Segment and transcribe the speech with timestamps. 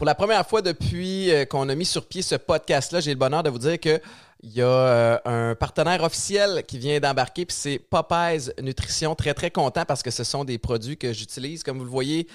[0.00, 3.18] Pour la première fois depuis euh, qu'on a mis sur pied ce podcast-là, j'ai le
[3.18, 4.00] bonheur de vous dire que
[4.42, 9.14] il y a euh, un partenaire officiel qui vient d'embarquer, puis c'est Popeyes Nutrition.
[9.14, 11.62] Très, très content parce que ce sont des produits que j'utilise.
[11.62, 12.26] Comme vous le voyez,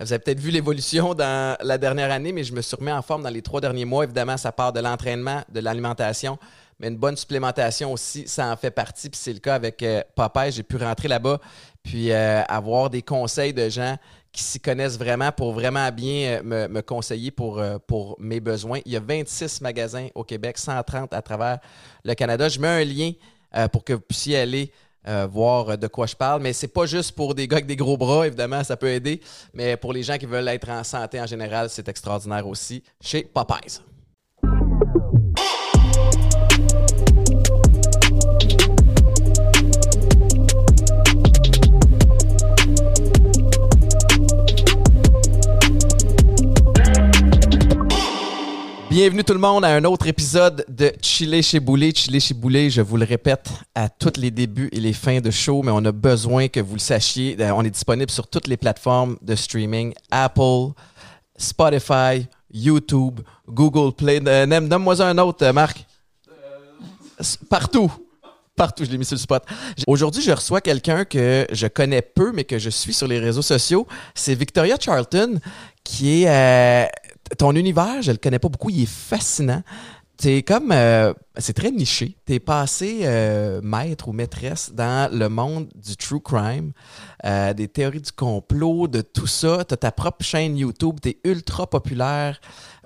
[0.00, 3.00] vous avez peut-être vu l'évolution dans la dernière année, mais je me suis remis en
[3.00, 4.04] forme dans les trois derniers mois.
[4.04, 6.38] Évidemment, ça part de l'entraînement, de l'alimentation,
[6.78, 9.08] mais une bonne supplémentation aussi, ça en fait partie.
[9.08, 10.52] Puis c'est le cas avec euh, Popeyes.
[10.52, 11.40] J'ai pu rentrer là-bas,
[11.82, 13.96] puis avoir des conseils de gens
[14.34, 18.80] qui s'y connaissent vraiment pour vraiment bien euh, me, conseiller pour, euh, pour mes besoins.
[18.84, 21.60] Il y a 26 magasins au Québec, 130 à travers
[22.04, 22.48] le Canada.
[22.48, 23.12] Je mets un lien
[23.56, 24.72] euh, pour que vous puissiez aller
[25.30, 26.40] voir de quoi je parle.
[26.40, 29.20] Mais c'est pas juste pour des gars avec des gros bras, évidemment, ça peut aider.
[29.52, 33.22] Mais pour les gens qui veulent être en santé en général, c'est extraordinaire aussi chez
[33.22, 33.82] Popeyes.
[48.94, 51.92] Bienvenue tout le monde à un autre épisode de Chiller chez Boulet.
[51.92, 55.32] Chiller chez Boulet, je vous le répète à tous les débuts et les fins de
[55.32, 57.36] show, mais on a besoin que vous le sachiez.
[57.40, 60.74] Euh, on est disponible sur toutes les plateformes de streaming Apple,
[61.36, 64.22] Spotify, YouTube, Google Play.
[64.24, 65.84] Euh, Donne-moi un autre, euh, Marc.
[67.50, 67.92] Partout.
[68.54, 69.42] Partout, je l'ai mis sur le spot.
[69.88, 73.42] Aujourd'hui, je reçois quelqu'un que je connais peu, mais que je suis sur les réseaux
[73.42, 73.88] sociaux.
[74.14, 75.40] C'est Victoria Charlton,
[75.82, 76.88] qui est
[77.38, 79.62] ton univers, je le connais pas beaucoup, il est fascinant.
[80.16, 82.16] C'est comme, euh, c'est très niché.
[82.24, 86.72] T'es passé euh, maître ou maîtresse dans le monde du true crime,
[87.24, 89.64] euh, des théories du complot, de tout ça.
[89.64, 92.40] T'as ta propre chaîne YouTube, t'es ultra populaire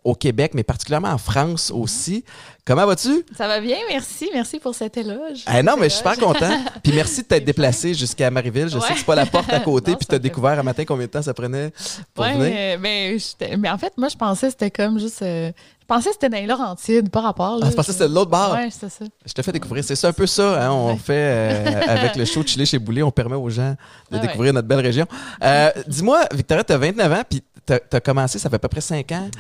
[0.09, 2.25] au Québec, mais particulièrement en France aussi.
[2.65, 3.25] Comment vas-tu?
[3.37, 4.31] Ça va bien, merci.
[4.33, 5.45] Merci pour cet éloge.
[5.55, 6.51] Eh non, mais je suis super content.
[6.83, 8.69] Puis merci de t'être déplacé jusqu'à Marieville.
[8.69, 10.85] Je sais que c'est pas la porte à côté, puis tu as découvert un matin
[10.87, 11.73] combien de temps ça prenait
[12.15, 12.79] pour ouais, venir?
[12.81, 13.17] Mais,
[13.57, 15.23] mais, en fait, moi, je pensais que c'était comme juste.
[15.23, 17.57] Euh, je pensais que c'était dans les Laurentides, pas rapport.
[17.57, 18.55] Là, ah, je pensais que c'était de l'autre bord.
[18.61, 19.07] Oui, c'est ça.
[19.25, 19.83] Je te fais découvrir.
[19.83, 20.67] C'est un peu ça.
[20.67, 23.75] Hein, on fait, euh, avec le show Chili chez Boulet, on permet aux gens
[24.11, 25.07] de ah découvrir notre belle région.
[25.43, 28.69] Euh, dis-moi, Victoria, tu as 29 ans, puis tu as, commencé, ça fait à peu
[28.69, 29.31] près 5 ans,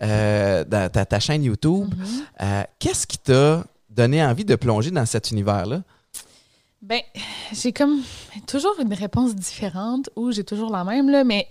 [0.00, 1.88] dans ta, chaîne YouTube.
[1.94, 2.66] Mm-hmm.
[2.78, 5.82] Qu'est-ce qui t'a donné envie de plonger dans cet univers-là?
[6.82, 7.00] Ben,
[7.52, 8.00] j'ai comme
[8.46, 11.48] toujours une réponse différente ou j'ai toujours la même, là, mais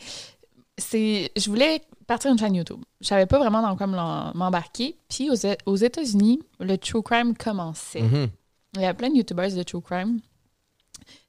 [0.78, 1.32] c'est.
[1.36, 2.80] Je voulais partir une chaîne YouTube.
[3.02, 3.88] Je savais pas vraiment dans quoi
[4.34, 4.96] m'embarquer.
[5.10, 8.02] Puis aux, États-Unis, le true crime commençait.
[8.02, 8.30] Mm-hmm.
[8.76, 10.20] Il y a plein de YouTubers de true crime.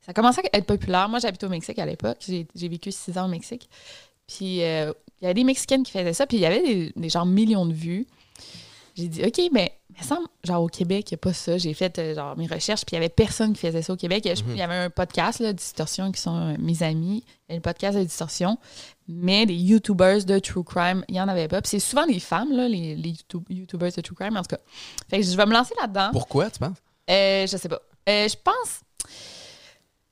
[0.05, 1.09] Ça commençait à être populaire.
[1.09, 2.19] Moi, j'habite au Mexique à l'époque.
[2.21, 3.69] J'ai vécu six ans au Mexique.
[4.27, 6.27] Puis euh, il y avait des Mexicaines qui faisaient ça.
[6.27, 8.07] Puis il y avait des, des genre millions de vues.
[8.97, 11.59] J'ai dit, OK, mais il me semble, genre au Québec, il n'y a pas ça.
[11.59, 13.97] J'ai fait euh, genre mes recherches, puis il n'y avait personne qui faisait ça au
[13.97, 14.25] Québec.
[14.25, 14.61] Il y mhm.
[14.61, 17.23] avait un podcast, là, Distorsion, qui sont euh, mes amis.
[17.49, 18.59] Il y a le podcast de Distorsion.
[19.07, 21.61] Mais des YouTubers de True Crime, il n'y en avait pas.
[21.61, 23.15] Puis c'est souvent les femmes, là, les, les
[23.51, 24.63] YouTubers de True Crime, en tout cas.
[25.11, 26.09] Fait que je vais me lancer là-dedans.
[26.13, 26.79] Pourquoi, tu penses?
[27.11, 27.81] Euh, je sais pas.
[28.07, 28.81] Je pense.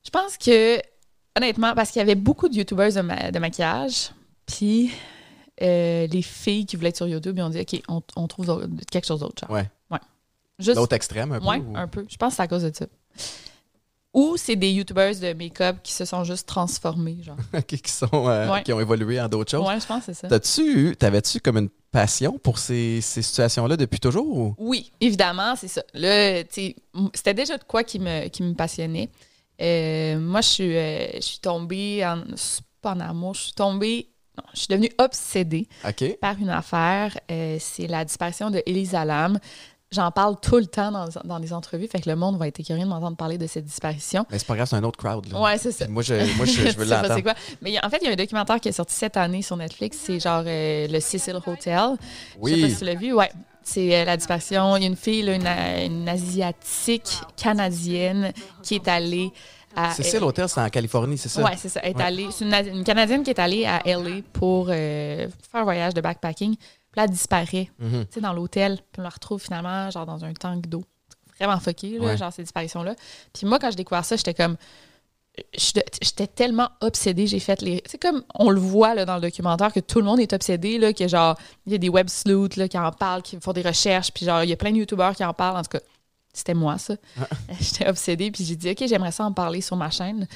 [0.05, 0.81] Je pense que,
[1.37, 4.11] honnêtement, parce qu'il y avait beaucoup de YouTubers de, de maquillage.
[4.47, 4.93] Puis
[5.63, 7.83] euh, les filles qui voulaient être sur YouTube, ils ont dit OK,
[8.17, 9.45] on, trouve quelque chose d'autre.
[9.49, 9.69] Ouais.
[9.91, 9.99] ouais.
[10.75, 11.47] L'autre extrême, un peu.
[11.47, 12.05] Ouais, un peu.
[12.09, 12.87] Je pense que c'est à cause de ça.
[14.13, 17.37] Ou c'est des YouTubers de make-up qui se sont juste transformés, genre.
[17.67, 19.67] qui, sont, euh, qui ont évolué en d'autres choses.
[19.67, 20.29] Ouais, je pense que c'est ça.
[20.29, 24.55] T'as-tu, t'avais-tu comme une passion pour ces, ces situations-là depuis toujours?
[24.57, 25.83] Oui, évidemment, c'est ça.
[25.95, 26.43] Là,
[27.13, 29.11] c'était déjà de quoi qui me, qui me passionnait.
[29.61, 32.23] Euh, moi, je suis, je suis tombée en,
[32.81, 34.15] pas en amour, je suis tombée
[34.53, 35.69] je suis devenue obsédée
[36.21, 37.17] par une affaire.
[37.31, 39.39] Euh, c'est la disparition de Elisa Lam.
[39.93, 42.61] J'en parle tout le temps dans, dans, les entrevues, fait que le monde va être
[42.65, 44.27] curieux de m'entendre parler de cette disparition.
[44.29, 45.31] Mais c'est pas grave, c'est un autre crowd.
[45.31, 45.41] Là.
[45.41, 45.87] Ouais, c'est ça.
[45.87, 47.35] moi, je, moi, je, veux l'entendre.
[47.63, 49.99] Mais en fait, il y a un documentaire qui est sorti cette année sur Netflix,
[50.03, 51.91] c'est genre euh, le Cecil Hotel.
[52.41, 52.51] Oui.
[52.51, 53.13] Je sais pas si tu l'as vu.
[53.13, 53.31] Ouais.
[53.65, 54.77] C'est euh, la disparition.
[54.77, 58.33] Il y a une fille, une, une asiatique canadienne
[58.63, 59.33] qui est allée
[59.95, 61.43] c'est ça l'hôtel, c'est en Californie, c'est ça?
[61.43, 61.81] Oui, c'est ça.
[61.83, 66.57] c'est une, Canadienne qui est allée à LA pour euh, faire un voyage de backpacking.
[66.57, 68.07] Puis là, elle disparaît mhm.
[68.21, 68.79] dans l'hôtel.
[68.93, 70.85] Puis on la retrouve finalement genre dans un tank d'eau.
[71.39, 72.95] Vraiment fucké, là, genre ces disparitions-là.
[73.33, 74.57] Puis moi, quand j'ai découvert ça, j'étais comme.
[75.53, 77.83] J'étais tellement obsédée, j'ai fait les.
[77.87, 80.79] C'est comme on le voit là, dans le documentaire que tout le monde est obsédé,
[80.79, 81.37] là, que genre,
[81.67, 84.27] il y a des web sleuths là, qui en parlent, qui font des recherches, puis
[84.27, 85.57] genre, il y a plein de YouTubers qui en parlent.
[85.57, 85.81] En tout cas,
[86.33, 86.95] c'était moi, ça.
[87.21, 87.27] Ah.
[87.61, 90.29] J'étais obsédée, puis j'ai dit, OK, j'aimerais ça en parler sur ma chaîne.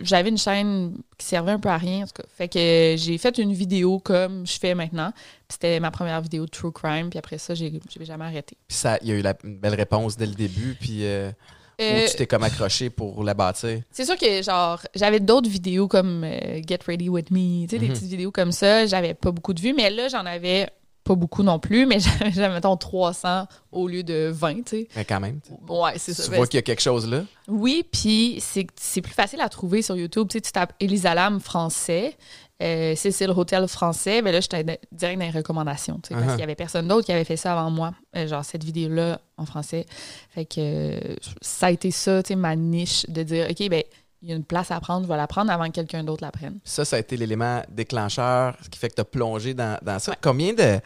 [0.00, 2.28] J'avais une chaîne qui servait un peu à rien, en tout cas.
[2.28, 5.12] Fait que j'ai fait une vidéo comme je fais maintenant.
[5.48, 8.56] C'était ma première vidéo de True Crime, puis après ça, j'ai jamais arrêté.
[8.68, 11.04] Puis ça, il y a eu la, une belle réponse dès le début, puis...
[11.04, 11.32] Euh,
[11.80, 13.82] Euh, Ou tu t'es comme accroché pour la bâtir?
[13.92, 17.78] C'est sûr que, genre, j'avais d'autres vidéos comme euh, Get Ready With Me, tu sais,
[17.78, 17.92] des Mhm.
[17.92, 18.86] petites vidéos comme ça.
[18.86, 20.68] J'avais pas beaucoup de vues, mais là, j'en avais
[21.04, 21.98] pas beaucoup non plus, mais
[22.34, 24.88] j'avais, mettons, 300 au lieu de 20, tu sais.
[24.96, 25.40] Mais quand même.
[25.68, 26.24] Ouais, c'est ça.
[26.24, 27.22] tu Ben, vois qu'il y a quelque chose là?
[27.46, 30.26] Oui, puis c'est, c'est plus facile à trouver sur YouTube.
[30.28, 32.16] Tu sais, tu tapes Elisa Lam français,
[32.62, 36.26] euh, Cécile Hotel français, ben là, j'étais di- direct dans les recommandations, tu sais, parce
[36.26, 36.30] Uh-huh.
[36.32, 39.20] qu'il y avait personne d'autre qui avait fait ça avant moi, euh, genre cette vidéo-là
[39.36, 39.86] en français.
[40.30, 43.82] Fait que euh, ça a été ça, tu sais, ma niche, de dire, OK, ben
[44.22, 46.24] il y a une place à prendre, je vais la prendre avant que quelqu'un d'autre
[46.24, 46.58] la prenne.
[46.64, 50.00] Ça, ça a été l'élément déclencheur, ce qui fait que tu as plongé dans, dans
[50.00, 50.10] ça.
[50.10, 50.18] Ouais.
[50.20, 50.80] Combien de.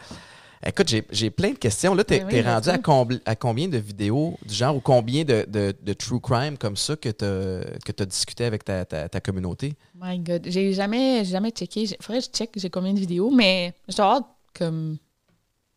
[0.65, 1.93] Écoute, j'ai- j'ai plein de questions.
[1.93, 5.23] Là, t'es Ben oui, t'es rendu à, à combien de vidéos du genre ou combien
[5.25, 9.19] de, de- de true crime comme ça que tu as discuté avec ta, ta- ta
[9.19, 9.73] communauté?
[10.01, 11.87] My God, j'ai jamais, jamais checké.
[11.99, 14.21] Faudrait que je check j'ai combien de vidéos, mais avoir
[14.53, 14.97] comme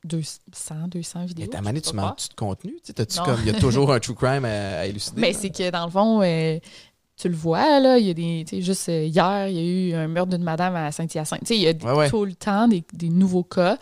[0.05, 1.47] 200, 200 vidéos.
[1.47, 2.77] Mais ta manée, tu pas manques-tu de contenu?
[2.85, 3.41] Tu sais, comme.
[3.41, 5.21] Il y a toujours un true crime à, à élucider.
[5.21, 6.59] Mais c'est que dans le fond, euh,
[7.17, 8.45] tu le vois, là, il y a des.
[8.47, 9.63] Tu sais, juste euh, hier, il y a
[9.99, 11.41] eu un meurtre d'une madame à Saint-Hyacinthe.
[11.41, 12.11] Tu sais, il y a des- Ouais, ouais.
[12.11, 13.79] tout le temps des, des nouveaux cas.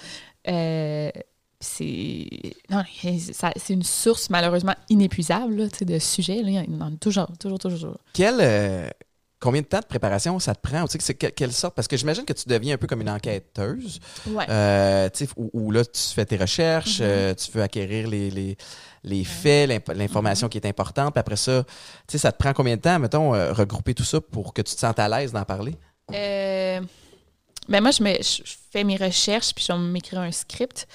[0.49, 1.11] Euh,
[1.61, 2.29] c'est.
[3.70, 6.43] Une source malheureusement inépuisable là, de sujets.
[6.43, 6.62] Là.
[6.67, 7.96] Il y en a toujours, toujours, toujours.
[8.12, 8.88] Quel, euh,
[9.41, 10.85] combien de temps de préparation ça te prend?
[10.87, 11.75] Tu sais, que c'est que- quelle sorte?
[11.75, 13.99] Parce que j'imagine que tu deviens un peu comme une enquêteuse.
[14.26, 14.44] Ouais.
[14.50, 17.06] Euh, où, où là, tu fais tes recherches, Mhm.
[17.08, 18.56] euh, tu veux acquérir les, les,
[19.02, 21.14] les faits, l'imp- l'information qui est importante.
[21.14, 21.73] Puis après ça, tu
[22.12, 24.81] sais, ça te prend combien de temps, mettons, regrouper tout ça pour que tu te
[24.81, 25.76] sentes à l'aise d'en parler?
[27.69, 30.87] Ben moi, je, me, je fais mes recherches, puis je vais m'écrire un script.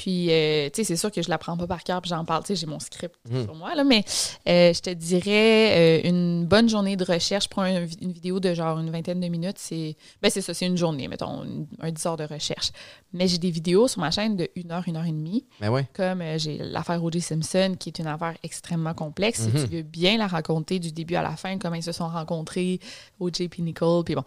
[0.00, 2.42] Puis, euh, tu sais, c'est sûr que je l'apprends pas par cœur, puis j'en parle.
[2.44, 3.44] Tu sais, j'ai mon script Mhm.
[3.44, 4.04] sur moi, là, mais
[4.48, 7.48] euh, je te dirais euh, une bonne journée de recherche.
[7.48, 9.58] Prends un- une vidéo de genre une vingtaine de minutes.
[9.58, 12.70] C'est ben c'est ça, c'est une journée, mettons, une- un 10 heures de recherche.
[13.12, 15.44] Mais j'ai des vidéos sur ma chaîne de une heure, une heure et demie.
[15.60, 15.86] Ouais.
[15.94, 17.20] Comme j'ai l'affaire O.J.
[17.20, 19.40] Simpson, qui est une affaire extrêmement complexe.
[19.48, 19.58] Mhm.
[19.58, 22.06] Si tu veux bien la raconter du début à la fin, comment ils se sont
[22.08, 22.78] rencontrés,
[23.18, 23.48] O.J.
[23.48, 24.22] puis Nicole, puis bon.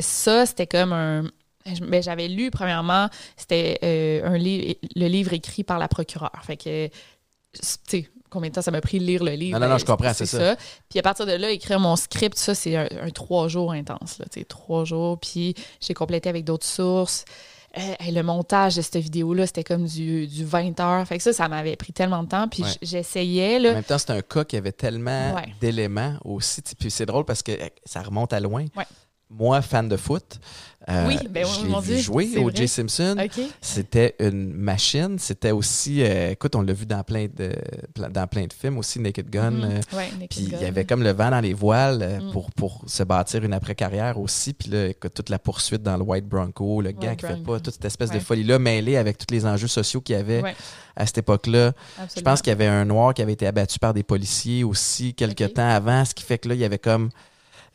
[0.00, 1.24] Ça, c'était comme un...
[1.82, 6.32] ben, j'avais lu, premièrement, c'était euh, un livre, le livre écrit par la procureure.
[6.42, 6.92] Fait que, tu
[7.86, 9.58] sais, combien de temps ça m'a pris de lire le livre?
[9.58, 10.56] Non, non, non, Ben, je comprends, c'est ça.
[10.88, 14.18] Puis à partir de là, écrire mon script, ça, c'est un, un trois jours intense,
[14.18, 15.18] là, tu sais, trois jours.
[15.18, 17.24] Puis j'ai complété avec d'autres sources.
[17.78, 21.06] Euh, hey, le montage de cette vidéo-là, c'était comme du, du 20 heures.
[21.06, 22.48] Fait que ça, ça m'avait pris tellement de temps.
[22.48, 22.68] Puis Ouais.
[22.82, 25.54] j'essayais, En même temps, c'est un cas qui avait tellement Ouais.
[25.60, 26.62] d'éléments aussi.
[26.78, 27.52] Puis c'est drôle parce que
[27.84, 28.64] ça remonte à loin.
[28.76, 28.86] Ouais.
[29.32, 30.40] Moi, fan de foot,
[30.88, 32.52] euh, Oui, ben oui, je l'ai vu Dieu, jouer au vrai.
[32.56, 32.66] J.
[32.66, 33.16] Simpson.
[33.60, 35.18] C'était une machine.
[35.20, 37.52] C'était aussi, euh, écoute, on l'a vu dans plein de
[37.96, 39.50] dans plein de films aussi, Naked Gun.
[39.52, 39.64] Mhm.
[39.64, 42.32] euh, Ouais, puis il y avait comme le vent dans les voiles Mm.
[42.32, 44.52] pour, pour se bâtir une après-carrière aussi.
[44.52, 47.52] Puis là, écoute, toute la poursuite dans le White Bronco, le gars qui fait Bronco.
[47.52, 48.20] pas toute cette espèce de Ouais.
[48.20, 50.56] folie-là, mêlée avec tous les enjeux sociaux qu'il y avait Ouais,
[50.96, 51.72] à cette époque-là.
[52.16, 55.14] Je pense qu'il y avait un noir qui avait été abattu par des policiers aussi
[55.14, 57.10] quelques temps avant, ce qui fait que là, il y avait comme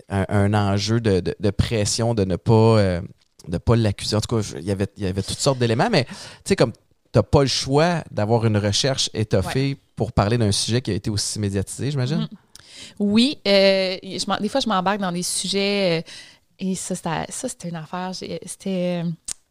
[0.09, 3.01] un, un enjeu de, de- de pression de ne pas, euh,
[3.47, 4.15] de pas l'accuser.
[4.15, 6.11] En tout cas, il y avait, il y avait toutes sortes d'éléments, mais tu
[6.45, 6.73] sais, comme
[7.13, 11.09] tu pas le choix d'avoir une recherche étoffée pour parler d'un sujet qui a été
[11.09, 12.19] aussi médiatisé, j'imagine?
[12.19, 12.27] Mhm.
[12.99, 15.99] Oui, euh, je des fois, je m'embarque dans des sujets.
[15.99, 16.11] euh,
[16.59, 18.11] et ça, c'était ça, c'était une affaire.
[18.13, 19.03] C'était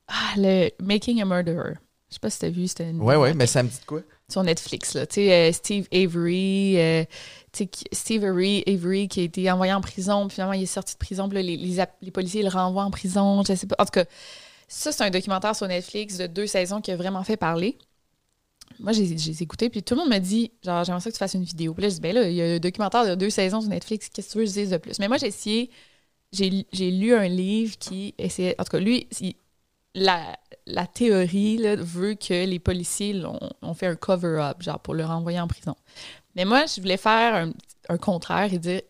[0.09, 1.75] ah, le Making a Murderer.
[2.11, 2.69] Je sais pas si tu as vu.
[2.69, 4.01] C'était une Oui, oui, mais ça me dit de quoi?
[4.31, 4.94] Sur Netflix.
[4.94, 5.05] Là.
[5.19, 7.05] Euh, Steve Avery, euh,
[7.93, 10.99] Steve Avery, Avery qui a été envoyé en prison, puis finalement il est sorti de
[10.99, 13.76] prison, puis là, les, policiers le renvoient en prison, je sais pas.
[13.79, 14.05] En tout cas,
[14.69, 17.79] ça, c'est un documentaire sur Netflix de deux saisons qui a vraiment fait parler.
[18.81, 21.34] Moi, j'ai écouté, puis tout le monde me dit, genre, j'aimerais ça que tu fasses
[21.34, 21.75] une vidéo.
[21.75, 23.70] Puis là, je dis, ben là, il y a un documentaire de deux saisons sur
[23.70, 24.98] Netflix, qu'est-ce que tu veux que je dise de plus?
[24.98, 25.70] Mais moi, j'ai essayé,
[26.32, 29.37] j'ai j'ai lu un livre qui essayait, en tout cas, lui, il-
[29.94, 33.22] la, la théorie là, veut que les policiers
[33.63, 35.77] ont fait un cover-up, genre pour le renvoyer en prison.
[36.36, 37.53] Mais moi, je voulais faire un,
[37.89, 38.81] un contraire et dire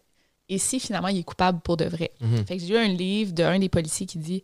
[0.49, 2.11] et si finalement il est coupable pour de vrai?
[2.20, 2.46] Mhm.
[2.46, 4.42] Fait que j'ai lu un livre d'un des policiers qui dit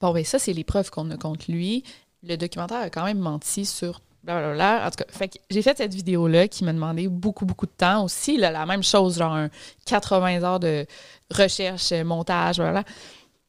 [0.00, 1.84] Bon, ben ça, c'est les preuves qu'on a contre lui.
[2.22, 4.00] Le documentaire a quand même menti sur.
[4.24, 4.86] Blablabla.
[4.86, 7.72] En tout cas, fait que j'ai fait cette vidéo-là qui m'a demandé beaucoup, beaucoup de
[7.72, 8.36] temps aussi.
[8.36, 9.50] là, la même chose, genre un
[9.86, 10.86] 80 heures de
[11.30, 12.84] recherche, euh, montage, voilà.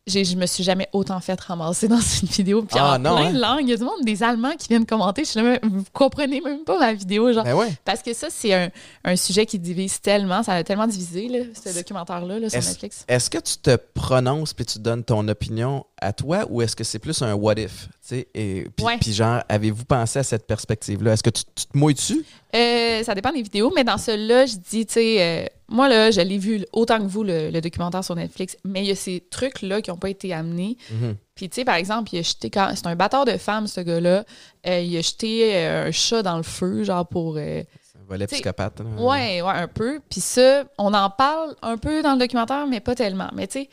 [0.05, 2.63] Je me suis jamais autant fait ramasser dans une vidéo.
[2.63, 3.33] Puis Ah, en non, plein hein?
[3.33, 5.23] de langues, il y a du monde, des Allemands qui viennent commenter.
[5.23, 7.31] Je suis là, vous comprenez même pas ma vidéo.
[7.31, 7.69] Genre, Ben ouais.
[7.85, 8.69] parce que ça, c'est un,
[9.05, 12.69] un sujet qui divise tellement, ça a tellement divisé, là, ce documentaire-là, là, sur Est-ce-
[12.71, 13.05] Netflix.
[13.07, 16.83] Est-ce que tu te prononces puis tu donnes ton opinion à toi ou est-ce que
[16.83, 17.87] c'est plus un what if?
[18.11, 18.97] Ouais.
[18.99, 21.13] puis genre, avez-vous pensé à cette perspective-là?
[21.13, 22.25] Est-ce que tu, tu te mouilles dessus?
[22.55, 26.11] Euh, ça dépend des vidéos, mais dans celui-là, je dis, tu sais, euh, moi, là,
[26.11, 28.95] je l'ai vu autant que vous, le, le documentaire sur Netflix, mais il y a
[28.95, 30.77] ces trucs-là qui n'ont pas été amenés.
[30.91, 31.15] Mhm.
[31.33, 33.81] Puis, tu sais, par exemple, il a jeté, quand, c'est un batteur de femmes, ce
[33.81, 34.23] gars-là,
[34.67, 37.37] euh, il a jeté euh, un chat dans le feu, genre pour.
[37.37, 37.63] euh,
[38.07, 38.81] Volet psychopathe.
[38.99, 39.99] Ouais, ouais, un peu.
[40.09, 43.29] Puis ça, on en parle un peu dans le documentaire, mais pas tellement.
[43.33, 43.69] Mais tu sais,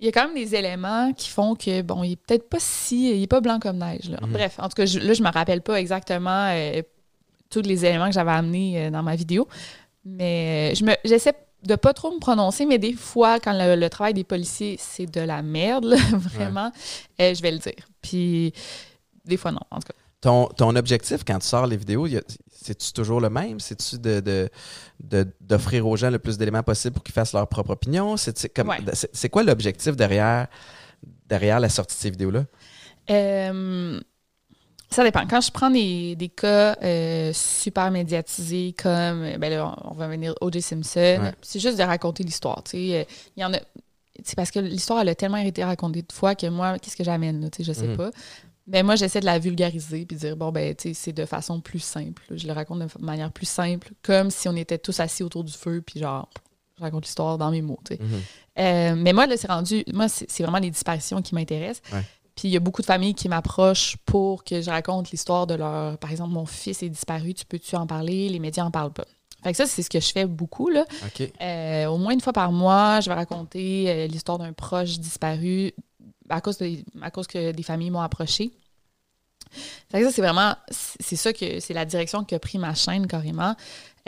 [0.00, 2.56] il y a quand même des éléments qui font que, bon, il est peut-être pas
[2.58, 3.10] si.
[3.14, 4.08] Il est pas blanc comme neige.
[4.10, 4.18] Là.
[4.22, 4.32] Mhm.
[4.32, 6.48] Bref, en tout cas, je- là, je me rappelle pas exactement
[7.50, 9.46] tous les éléments que j'avais amenés euh, dans ma vidéo.
[10.04, 13.78] Mais euh, je me, j'essaie de pas trop me prononcer, mais des fois, quand le,
[13.78, 16.72] le travail des policiers, c'est de la merde, là, vraiment,
[17.20, 17.74] euh, je vais le dire.
[18.00, 18.52] Puis
[19.26, 19.94] des fois, non, en tout cas.
[20.22, 22.22] Ton, ton objectif quand tu sors les vidéos, il y a-
[22.62, 23.58] c'est-tu toujours le même?
[23.58, 24.48] C'est-tu de, de-
[25.02, 28.16] de- d'offrir aux gens le plus d'éléments possible pour qu'ils fassent leur propre opinion?
[28.18, 28.78] C'est, c'est comme- Ouais.
[28.92, 30.46] c'est, c'est quoi l'objectif derrière,
[31.26, 32.44] derrière la sortie de ces vidéos-là?
[33.10, 33.98] Euh,
[34.92, 35.26] ça dépend.
[35.28, 40.08] Quand je prends des, des cas euh, super médiatisés comme, euh, ben là, on va
[40.08, 40.60] venir O.J.
[40.62, 41.32] Simpson, Ouais.
[41.42, 42.62] c'est juste de raconter l'histoire.
[42.74, 43.04] Euh,
[43.36, 43.58] Il y en a.
[44.24, 47.04] C'est parce que l'histoire, elle a tellement été racontée de fois que moi, qu'est-ce que
[47.04, 47.96] j'amène, là, je sais Mhm.
[47.96, 48.10] pas.
[48.66, 51.24] Ben moi, j'essaie de la vulgariser puis de dire, bon, ben, tu sais, c'est de
[51.24, 52.22] façon plus simple.
[52.30, 55.52] Je le raconte de manière plus simple, comme si on était tous assis autour du
[55.52, 56.28] feu, puis genre,
[56.76, 58.02] je raconte l'histoire dans mes mots, tu sais.
[58.02, 58.20] Mhm.
[58.58, 59.84] Euh, mais moi, là, c'est rendu.
[59.92, 61.82] Moi, c'est c'est vraiment les disparitions qui m'intéressent.
[61.92, 62.04] Ouais.
[62.40, 65.52] Puis il y a beaucoup de familles qui m'approchent pour que je raconte l'histoire de
[65.52, 65.98] leur.
[65.98, 68.30] Par exemple, mon fils est disparu, tu peux-tu en parler?
[68.30, 69.04] Les médias en parlent pas.
[69.44, 70.70] Fait que ça, c'est ce que je fais beaucoup.
[70.70, 70.86] Là.
[71.42, 75.72] Euh, au moins une fois par mois, je vais raconter euh, l'histoire d'un proche disparu
[76.30, 78.52] à cause, de- à cause que des familles m'ont approché.
[79.90, 80.54] Fait que ça, c'est vraiment.
[80.70, 81.60] C'est c'est ça que.
[81.60, 83.54] C'est la direction qu'a pris ma chaîne carrément.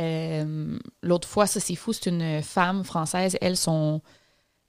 [0.01, 3.37] Euh, L'autre fois, ça, c'est fou, c'est une femme française.
[3.43, 4.01] Elle, son.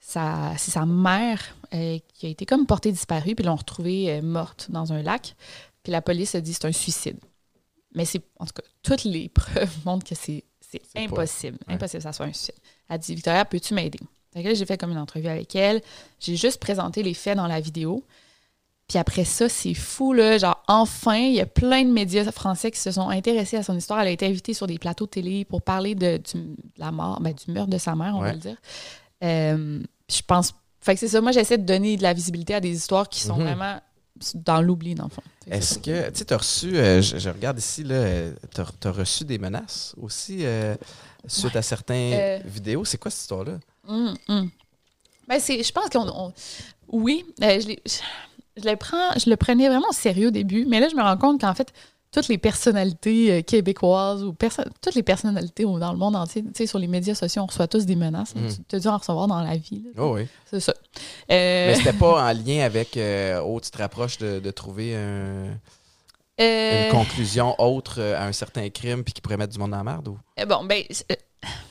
[0.05, 1.39] Sa- C'est sa mère
[1.73, 5.35] euh, qui a été comme portée disparue, puis l'ont retrouvée euh, morte dans un lac.
[5.81, 7.17] Puis la police a dit c'est un suicide.
[7.95, 8.21] Mais c'est.
[8.39, 11.57] En tout cas, toutes les preuves montrent que c'est c'est C'est pas- impossible.
[11.67, 11.75] ouais.
[11.75, 12.55] Impossible que ça soit un suicide.
[12.89, 13.99] Elle dit Victoria, peux-tu m'aider?
[14.33, 15.81] Que là, j'ai fait comme une entrevue avec elle.
[16.19, 18.03] J'ai juste présenté les faits dans la vidéo.
[18.87, 20.37] Puis après ça, c'est fou, là.
[20.39, 23.77] Genre, enfin, il y a plein de médias français qui se sont intéressés à son
[23.77, 24.01] histoire.
[24.01, 27.21] Elle a été invitée sur des plateaux télé pour parler de, du- de la mort,
[27.21, 28.29] ben, du meurtre de sa mère, on Ouais.
[28.29, 28.57] va le dire.
[29.23, 30.53] Euh, je pense.
[30.81, 31.21] Fait que c'est ça.
[31.21, 33.43] Moi, j'essaie de donner de la visibilité à des histoires qui sont Mhm.
[33.43, 33.79] vraiment
[34.35, 35.23] dans l'oubli, dans le fond.
[35.49, 38.05] Est-ce que, tu sais, tu as reçu, euh, je, je regarde ici, là,
[38.53, 40.75] tu as, reçu des menaces aussi euh,
[41.27, 41.57] suite Ouais.
[41.57, 42.39] à certaines Euh.
[42.45, 42.85] vidéos?
[42.85, 43.53] C'est quoi cette histoire-là?
[45.27, 46.07] Ben, c'est, je pense qu'on.
[46.07, 46.33] on-
[46.89, 50.31] oui, euh, je, l'ai- je, je le prends, je le prenais vraiment au sérieux au
[50.31, 51.73] début, mais là, je me rends compte qu'en fait,
[52.13, 56.49] toutes les personnalités euh, québécoises ou perso- toutes les personnalités dans le monde entier, tu
[56.55, 58.35] sais, sur les médias sociaux, on reçoit tous des menaces.
[58.35, 58.49] Mhm.
[58.69, 59.83] Tu as dû en recevoir dans la vie.
[59.83, 60.01] là.
[60.03, 60.27] Oh oui.
[60.49, 60.73] C'est ça.
[61.31, 64.95] Euh, Mais c'était pas en lien avec, euh, oh, tu te rapproches de, de trouver
[64.95, 65.57] un-
[66.41, 69.77] euh, une conclusion autre à un certain crime puis qui pourrait mettre du monde dans
[69.77, 70.17] la merde ou?
[70.39, 70.95] Euh, Bon, ben, je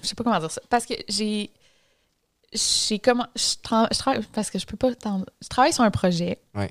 [0.03, 0.61] sais pas comment dire ça.
[0.69, 1.51] Parce que j'ai.
[2.53, 3.27] J'ai comment.
[3.35, 4.23] Je, tra- je travaille.
[4.33, 4.91] Parce que je peux pas.
[4.91, 6.39] Je travaille sur un projet.
[6.55, 6.71] Ouais.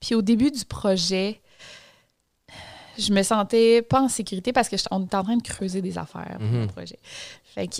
[0.00, 1.40] Puis au début du projet,
[3.00, 5.82] je me sentais pas en sécurité parce que je- on était en train de creuser
[5.82, 6.60] des affaires pour Mhm.
[6.62, 6.98] le projet.
[7.44, 7.76] Fait que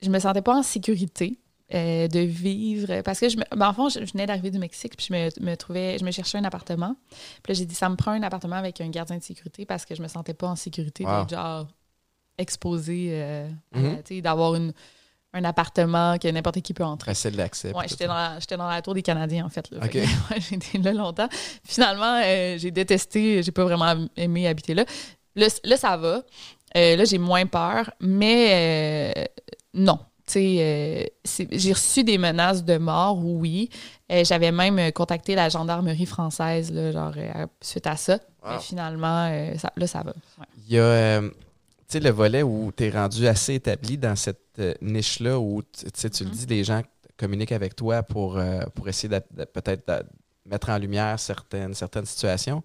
[0.00, 1.38] je me sentais pas en sécurité.
[1.74, 4.58] euh, de vivre parce que je me, ben, en fond je, je venais d'arriver du
[4.58, 6.96] Mexique puis je me, me trouvais je me cherchais un appartement
[7.42, 9.86] puis là j'ai dit ça me prend un appartement avec un gardien de sécurité parce
[9.86, 11.10] que je me sentais pas en sécurité Wow.
[11.20, 11.66] d'être genre
[12.36, 13.48] exposé euh,
[14.04, 14.72] sais, d'avoir une
[15.34, 17.72] un appartement que n'importe qui peut entrer Facile d'accès.
[17.74, 19.70] Ouais, j'étais dans, la, j'étais dans la tour des Canadiens, en fait.
[19.70, 19.80] Là.
[19.92, 21.28] Ouais, été là longtemps.
[21.64, 24.84] Finalement, euh, j'ai détesté, j'ai pas vraiment aimé habiter là.
[25.34, 26.22] Là, ça va.
[26.76, 29.24] Euh, là, j'ai moins peur, mais euh,
[29.74, 29.98] non.
[30.26, 33.68] Tu sais, euh, j'ai reçu des menaces de mort, oui.
[34.10, 37.14] J'avais même contacté la gendarmerie française, là, genre,
[37.62, 38.18] suite à ça.
[38.44, 38.50] Wow.
[38.52, 40.12] Mais finalement, ça- là, ça va.
[40.38, 40.46] Ouais.
[40.68, 41.22] Il y a
[41.92, 45.86] sais, le volet où tu es rendu assez établi dans cette euh, niche-là où tu
[45.94, 46.36] sais, tu le Mhm.
[46.36, 46.82] dis, les gens
[47.16, 49.08] communiquent avec toi pour, euh, pour essayer
[49.52, 50.02] peut-être de
[50.46, 52.62] mettre en lumière certaines, certaines situations.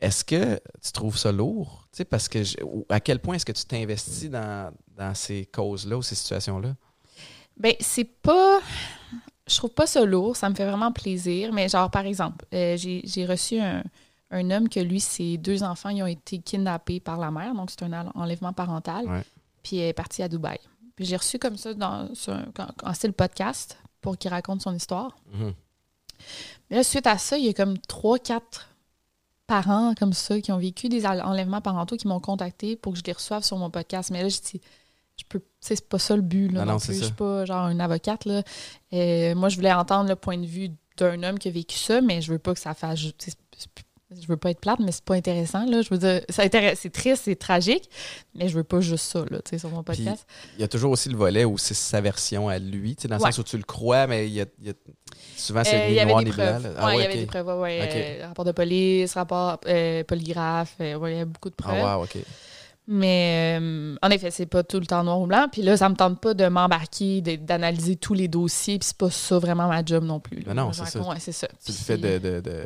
[0.00, 1.86] Est-ce que tu trouves ça lourd?
[1.92, 2.56] Tu sais, parce que je-
[2.88, 6.74] à quel point est-ce que tu t'investis dans, dans ces causes-là ou ces situations-là?
[7.56, 8.60] Ben, c'est pas.
[9.46, 11.52] Je trouve pas ça lourd, ça me fait vraiment plaisir.
[11.52, 13.84] Mais, genre, par exemple, euh, j'ai j'ai reçu un,
[14.34, 17.70] un homme que lui, ses deux enfants, ils ont été kidnappés par la mère, donc
[17.70, 19.06] c'est un en- enlèvement parental.
[19.06, 19.22] Ouais.
[19.62, 20.58] Puis elle est partie à Dubaï.
[20.96, 22.46] Puis j'ai reçu comme ça dans, sur un-
[22.82, 25.16] en, style podcast pour qu'il raconte son histoire.
[25.32, 25.54] Mhm.
[26.70, 28.68] Mais là, suite à ça, il y a comme trois, quatre
[29.46, 33.04] parents comme ça qui ont vécu des enlèvements parentaux qui m'ont contacté pour que je
[33.04, 34.10] les reçoive sur mon podcast.
[34.10, 34.60] Mais là, je dis,
[35.18, 36.48] je peux, c'est pas ça le but.
[36.48, 36.86] Là, Non, non non, plus.
[36.86, 38.24] c'est Je suis pas genre une avocate.
[38.24, 38.42] Là.
[38.92, 42.00] Euh, moi, je voulais entendre le point de vue d'un homme qui a vécu ça,
[42.00, 43.00] mais je veux pas que ça fasse.
[43.18, 43.36] c'est-
[44.10, 45.64] Je veux pas être plate, mais c'est pas intéressant.
[45.66, 45.82] Là.
[45.82, 47.88] Je veux dire, c'est triste, c'est tragique,
[48.34, 50.26] mais je veux pas juste ça là, tu sais, sur mon podcast.
[50.56, 53.08] il y a toujours aussi le volet où c'est sa version à lui, tu sais,
[53.08, 53.30] dans le Ouais.
[53.32, 54.74] sens où tu le crois, mais il y a, il y a-
[55.36, 56.64] souvent Euh, c'est il avait noir des preuves.
[56.64, 57.94] Ouais, Ah il y ouais, avait des preuves, ouais, ouais, Ok.
[58.22, 61.80] euh, rapport de police, rapport euh, polygraphe, euh, ouais, il y avait beaucoup de preuves.
[61.82, 62.18] Ah wow, ok.
[62.86, 65.46] Mais euh, en effet, c'est pas tout le temps noir ou blanc.
[65.50, 68.78] Puis là, ça me tente pas de m'embarquer, d'analyser tous les dossiers.
[68.78, 70.40] Puis c'est pas ça vraiment ma job non plus.
[70.42, 70.52] là.
[70.52, 71.00] Non, c'est ça.
[71.00, 71.46] Ouais, c'est ça.
[71.64, 72.64] Tu le fais de, de-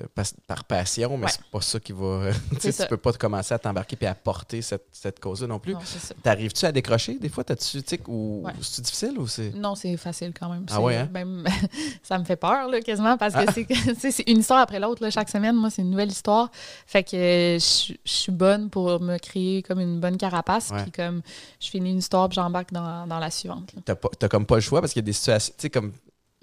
[0.48, 1.30] par passion, mais Ouais.
[1.30, 2.30] c'est pas ça qui va.
[2.60, 5.76] tu peux pas te commencer à t'embarquer puis à porter cette, cette cause-là non plus.
[6.22, 7.44] T'arrives-tu à décrocher des fois?
[7.44, 8.52] T'as-tu, ou Ouais.
[8.60, 9.54] c'est difficile ou c'est?
[9.54, 10.66] Non, c'est facile quand même.
[10.70, 11.08] Ah ouais, hein?
[11.12, 11.44] même-
[12.02, 13.52] ça me fait peur, là, quasiment, parce que Ah.
[13.98, 15.08] c'est- une histoire après l'autre.
[15.10, 16.50] Chaque semaine, moi, c'est une nouvelle histoire.
[16.86, 20.70] Fait que euh, je suis bonne pour me créer comme une bonne carapace.
[20.82, 21.22] Puis comme
[21.60, 23.72] je finis une histoire, j'embarque dans, dans la suivante.
[23.84, 25.52] T'as, pas- comme pas le choix parce qu'il y a des situations.
[25.58, 25.92] Tu sais, comme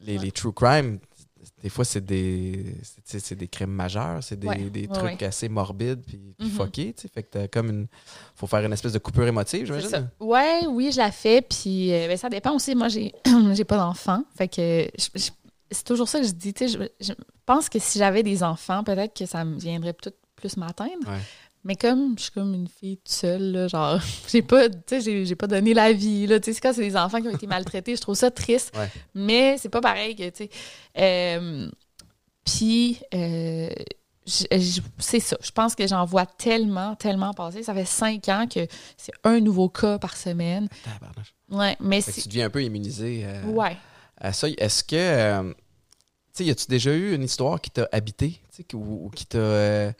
[0.06, 1.00] les, true crime,
[1.64, 5.24] des fois, c'est des, c'est, des crimes majeurs, c'est des, Ouais, des trucs ouais.
[5.26, 6.54] assez morbides puis, puis Mhm.
[6.54, 7.08] fuckés, tu sais.
[7.08, 7.88] Fait que t'as comme une.
[8.36, 10.10] Faut faire une espèce de coupure émotive, j'imagine.
[10.20, 11.42] Ouais, oui, je la fais.
[11.42, 12.76] Puis euh, ben, ça dépend aussi.
[12.76, 13.14] Moi, j'ai
[13.54, 14.24] j'ai pas d'enfants.
[14.36, 14.88] Fait que
[15.72, 16.54] c'est toujours ça que je dis.
[16.54, 17.14] tu sais, Je, je
[17.46, 21.08] pense que si j'avais des enfants, peut-être que ça me viendrait tout plus m'atteindre.
[21.08, 21.20] Ouais.
[21.66, 25.36] Mais comme je suis comme une fille toute seule, là, genre, j'ai pas, j'ai- j'ai
[25.36, 26.38] pas donné la vie, là.
[26.42, 28.72] C'est quand c'est des enfants qui ont été maltraités, je trouve ça triste.
[28.78, 28.90] Ouais.
[29.16, 30.50] Mais c'est pas pareil que, tu sais.
[31.00, 31.68] euh,
[32.46, 33.70] Puis, euh,
[34.28, 35.38] c'est ça.
[35.42, 37.62] Je pense que j'en vois tellement, tellement passer.
[37.64, 38.68] Ça fait cinq ans que
[38.98, 40.68] c'est un nouveau cas par semaine.
[41.50, 42.22] Ouais, mais c'est.
[42.22, 43.78] tu deviens un peu immunisé euh, Ouais.
[44.18, 44.48] à ça.
[44.50, 45.42] Est-ce que.
[45.52, 45.56] tu
[46.34, 48.40] sais, y a-tu déjà eu une histoire qui t'a habité,
[48.74, 49.94] ou, ou qui t'a.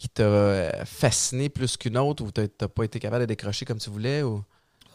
[0.00, 3.78] Qui t'a euh, fasciné plus qu'une autre ou t'as pas été capable de décrocher comme
[3.78, 4.42] tu voulais ou?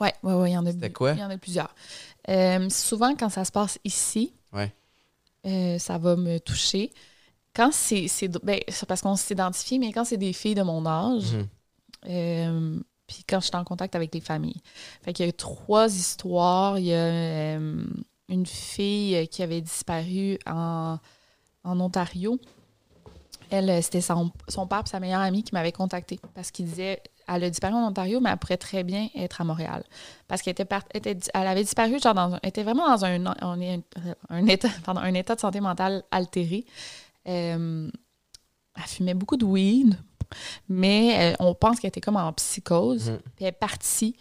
[0.01, 1.12] Ouais, ouais, ouais, il y en a C'était bu- quoi?
[1.13, 1.74] Il y en a plusieurs.
[2.27, 4.74] Euh, souvent, quand ça se passe ici, Ouais.
[5.45, 6.91] euh, ça va me toucher.
[7.53, 8.07] Quand c'est.
[8.07, 11.47] c'est- Ben, c'est parce qu'on s'identifie, mais quand c'est des filles de mon âge, Mhm.
[12.09, 14.59] euh, puis quand je suis en contact avec les familles.
[15.03, 16.79] Fait qu'il y a trois histoires.
[16.79, 17.55] Il y a
[18.27, 20.97] une fille qui avait disparu en,
[21.63, 22.39] en Ontario.
[23.49, 26.65] Elle, euh, c'était son, son père et sa meilleure amie qui m'avaient contacté parce qu'il
[26.65, 29.83] disait elle a disparu en Ontario, mais elle pourrait très bien être à Montréal.
[30.27, 30.67] Parce qu'elle était,
[31.33, 33.59] elle avait disparu, genre, dans était vraiment dans un,
[34.47, 36.65] état, pardon, un état de santé mentale altéré.
[37.27, 37.89] Euh,
[38.77, 39.97] elle fumait beaucoup de weed,
[40.69, 43.09] mais euh, on pense qu'elle était comme en psychose.
[43.09, 43.17] Mhm.
[43.17, 44.15] Puis elle est partie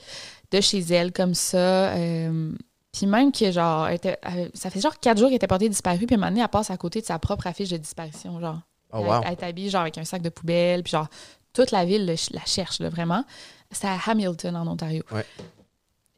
[0.51, 1.93] de chez elle comme ça.
[1.95, 2.53] euh,
[2.93, 5.69] puis même que, genre, elle était- elle- ça fait genre quatre jours qu'elle était portée
[5.69, 7.77] disparue, puis à un moment donné, elle passe à côté de sa propre affiche de
[7.77, 8.61] disparition, genre.
[8.95, 9.21] Oh, Elle- wow.
[9.27, 11.09] Elle, est habillée, genre, avec un sac de poubelle, puis genre,
[11.53, 13.25] toute la ville le- la cherche, là, vraiment.
[13.71, 15.03] C'est à Hamilton, en Ontario.
[15.11, 15.27] Ouais.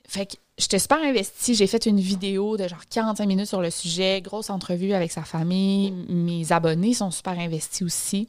[0.08, 1.54] Fait que j'étais super investie.
[1.54, 5.22] J'ai fait une vidéo de genre 45 minutes sur le sujet, grosse entrevue avec sa
[5.22, 5.90] famille.
[6.08, 8.28] Mes abonnés sont super investis aussi.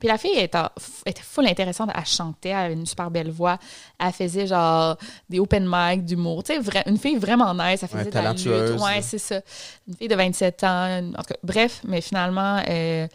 [0.00, 0.58] Puis la fille était,
[1.06, 1.90] était full intéressante.
[1.94, 3.56] Elle chantait, elle avait une super belle voix.
[4.00, 4.96] Elle faisait genre
[5.28, 6.42] des open mic, d'humour.
[6.42, 7.84] Tu sais, une fille vraiment nice.
[7.84, 8.80] Elle faisait Ouais, de la lutte.
[8.80, 9.40] Ouais, c'est ça.
[9.86, 10.98] Une fille de 27 ans.
[11.16, 13.06] En tout cas, bref, mais finalement, euh,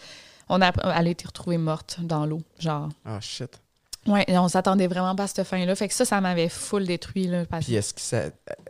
[0.50, 2.42] on a, elle a été retrouvée morte dans l'eau.
[2.60, 2.90] Genre.
[3.06, 3.60] Ah, shit.
[4.30, 5.76] Et on s'attendait vraiment pas à cette fin-là.
[5.76, 7.28] Fait que ça, ça m'avait full détruit.
[7.28, 8.22] Là, parce Puis est-ce que ça,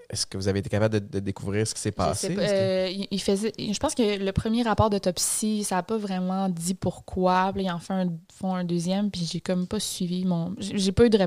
[0.09, 2.29] est-ce que vous avez été capable de, de découvrir ce qui s'est passé?
[2.33, 5.83] pas, que- euh, il, il faisait, je pense que le premier rapport d'autopsie, ça n'a
[5.83, 7.51] pas vraiment dit pourquoi.
[7.53, 10.55] Puis là, ils en font un, font un deuxième, puis j'ai comme pas suivi mon.
[10.57, 11.19] J'ai pas eu de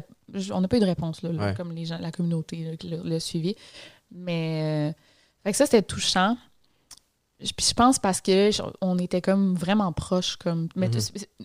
[0.53, 1.55] On n'a pas eu de réponse, là, là, Ouais.
[1.55, 3.55] comme les gens, la communauté là, qui l'a l'a suivi.
[4.11, 4.91] Mais.
[4.91, 4.93] euh,
[5.45, 6.37] fait que ça, c'était touchant.
[7.43, 8.51] Je- Puis je pense parce que
[8.81, 10.37] on était comme vraiment proches.
[10.37, 11.01] Comme, mais Mhm.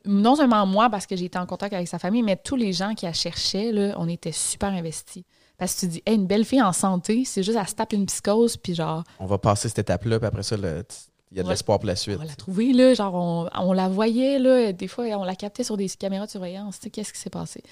[0.05, 2.73] non seulement moi, parce que j'ai été en contact avec sa famille, mais tous les
[2.73, 5.23] gens qui la cherchaient, là, on était super investis.
[5.57, 7.95] Parce que tu dis, hey, une belle fille en santé, c'est juste à se taper
[7.95, 10.83] une psychose, puis genre, On va passer cette étape-là, puis après ça, le-
[11.31, 12.17] il y a de l'espoir pour la suite.
[12.21, 15.63] on la trouver, là, genre, on, on la voyait, là, des fois, on la captait
[15.63, 17.63] sur des caméras de surveillance, tu sais, qu'est-ce qui s'est passé.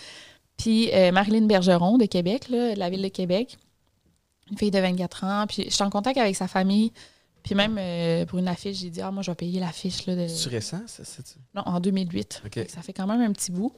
[0.58, 3.58] Puis euh, Marilyn Bergeron de Québec, là, de la ville de Québec,
[4.50, 6.92] une fille de 24 ans, puis je suis en contact avec sa famille,
[7.44, 10.16] puis même euh, pour une affiche, j'ai dit, ah, moi, je vais payer l'affiche, là,
[10.16, 10.28] de...
[10.28, 11.04] C'est récent, ça?
[11.04, 12.42] c'est- Non, en 2008.
[12.46, 12.54] OK.
[12.54, 13.74] Fait que Ça fait quand même un petit bout.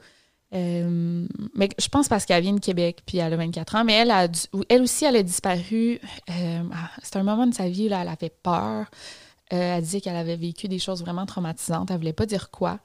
[0.53, 3.83] Euh, mais je pense parce qu'elle vient de Québec, puis elle a 24 ans.
[3.83, 4.27] Mais elle, a
[4.69, 5.99] elle aussi, elle a disparu.
[6.29, 8.85] euh, ah, C'était un moment de sa vie, là, elle avait peur.
[9.49, 11.91] Elle disait qu'elle avait vécu des choses vraiment traumatisantes.
[11.91, 12.79] Elle voulait pas dire quoi.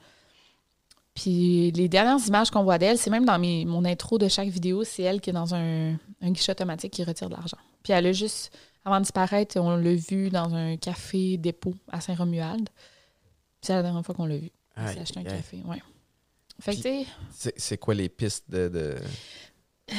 [1.15, 4.49] Puis les dernières images qu'on voit d'elle, c'est même dans mes- mon intro de chaque
[4.49, 7.57] vidéo, c'est elle qui est dans un, un guichet automatique qui retire de l'argent.
[7.83, 12.01] Puis elle a juste, avant de disparaître, on l'a vue dans un café dépôt à
[12.01, 12.69] Saint-Romuald.
[13.61, 14.51] C'est la dernière fois qu'on l'a vue.
[14.77, 15.29] Elle s'est acheté un aïe.
[15.37, 15.83] café, ouais.
[16.61, 18.69] Fait Puis- C'est c'est quoi les pistes de.
[18.69, 18.97] de-
[19.93, 19.95] euh,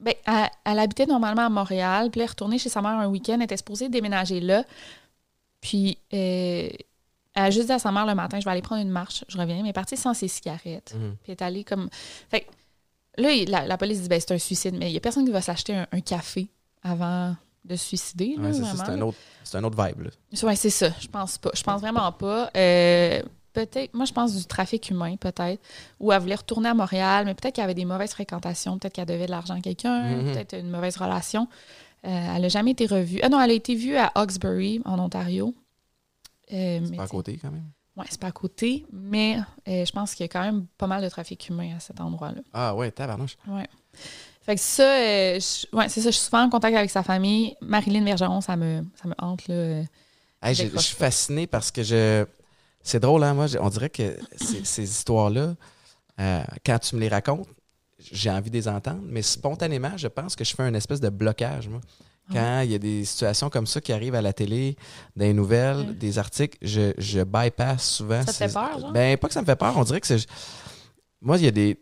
[0.00, 3.06] ben, elle, elle habitait normalement à Montréal, puis elle est retournée chez sa mère un
[3.08, 4.64] week-end, elle était supposée déménager là.
[5.60, 6.68] Puis, euh,
[7.34, 9.24] elle a juste dit à sa mère le matin, je vais aller prendre une marche,
[9.28, 10.94] je reviens, mais elle est partie sans ses cigarettes.
[10.96, 11.16] Mhm.
[11.22, 11.88] Puis elle est allée comme.
[12.30, 12.46] Fait
[13.16, 15.30] là, la, la police dit, ben, c'est un suicide, mais il n'y a personne qui
[15.32, 16.48] va s'acheter un, un café
[16.82, 18.36] avant de se suicider.
[18.38, 20.00] Ouais, c'est c'est un autre, c'est un autre vibe.
[20.02, 20.10] Là.
[20.42, 20.90] Ouais, c'est ça.
[21.00, 21.50] Je pense pas.
[21.54, 22.50] Je pense vraiment pas.
[22.56, 25.60] Euh, peut-être, moi, je pense du trafic humain, peut-être.
[26.00, 28.94] Ou elle voulait retourner à Montréal, mais peut-être qu'il y avait des mauvaises fréquentations, peut-être
[28.94, 30.32] qu'elle devait de l'argent à quelqu'un, Mhm.
[30.32, 31.46] peut-être une mauvaise relation.
[32.04, 33.20] Euh, elle n'a jamais été revue.
[33.22, 35.54] Ah non, elle a été vue à Hawkesbury, en Ontario.
[36.52, 37.70] Euh, mais Pas à côté, quand même?
[37.96, 39.36] Ouais, c'est pas à côté, mais
[39.68, 42.00] euh, je pense qu'il y a quand même pas mal de trafic humain à cet
[42.00, 42.40] endroit-là.
[42.52, 43.36] Ah ouais, tabarnouche.
[43.46, 43.68] Ouais.
[44.44, 47.02] Fait que ça, euh, je- ouais, c'est ça, je suis souvent en contact avec sa
[47.02, 47.54] famille.
[47.60, 49.54] Marilyn Bergeron, ça me, ça me hante, là.
[49.54, 49.82] euh.
[50.42, 52.24] Hey, je suis fasciné parce que je.
[52.82, 55.54] C'est drôle, hein, moi, on dirait que ces, ces histoires-là,
[56.20, 57.46] euh, quand tu me les racontes,
[58.00, 61.08] j'ai envie de les entendre, mais spontanément, je pense que je fais un espèce de
[61.08, 61.80] blocage, moi.
[62.32, 64.76] Quand il y a des situations comme ça qui arrivent à la télé,
[65.14, 68.22] des nouvelles, des articles, je, je bypass souvent.
[68.24, 68.90] Ça te fait peur, genre?
[68.92, 70.24] Ben, pas que ça me fait peur, on dirait que c'est.
[71.20, 71.78] Moi, il y a des.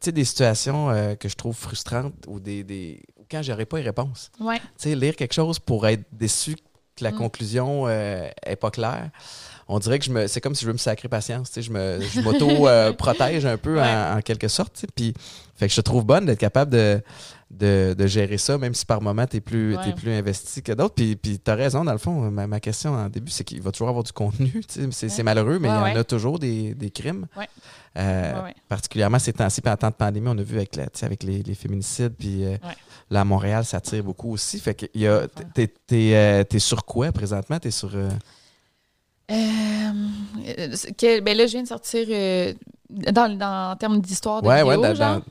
[0.00, 2.62] Tu sais, des situations euh, que je trouve frustrantes ou des.
[2.64, 3.00] des...
[3.18, 4.58] ou quand j'aurais pas les réponses Ouais.
[4.58, 6.54] tu sais, lire quelque chose pour être déçu
[6.96, 7.16] que la Mm.
[7.18, 9.10] conclusion euh, est pas claire.
[9.68, 11.48] On dirait que je me, c'est comme si je veux me sacrer patience.
[11.50, 14.16] tu sais, Je me, je m'auto-protège un peu en- Ouais.
[14.18, 14.74] en, quelque sorte.
[14.74, 15.14] tu sais, Puis,
[15.56, 17.02] fait que je te trouve bonne d'être capable de,
[17.50, 19.92] de, de gérer ça, même si par moment tu es plus, Ouais.
[19.94, 20.94] plus investi que d'autres.
[20.94, 22.30] Puis, puis tu as raison, dans le fond.
[22.30, 24.50] Ma, ma question en début, c'est qu'il va toujours avoir du contenu.
[24.68, 24.86] tu.
[24.92, 25.22] C'est, Ouais.
[25.22, 27.26] malheureux, mais il y en a toujours des, des crimes.
[27.96, 28.50] Euh.
[28.68, 31.42] Particulièrement ces temps-ci, en temps de pandémie, on a vu avec, la, tu avec les,
[31.42, 32.56] les féminicides, puis euh,
[33.10, 34.60] là, à Montréal, ça tire beaucoup aussi.
[34.60, 34.84] Fait que
[35.54, 37.58] t'es, t'es, euh, sur quoi présentement?
[37.58, 37.90] T'es sur.
[37.94, 38.10] euh,
[40.96, 42.06] que- ben là, je viens de sortir
[42.90, 45.22] dans, dans en termes d'histoire de Ouais, vidéo, ouais, dans- genre.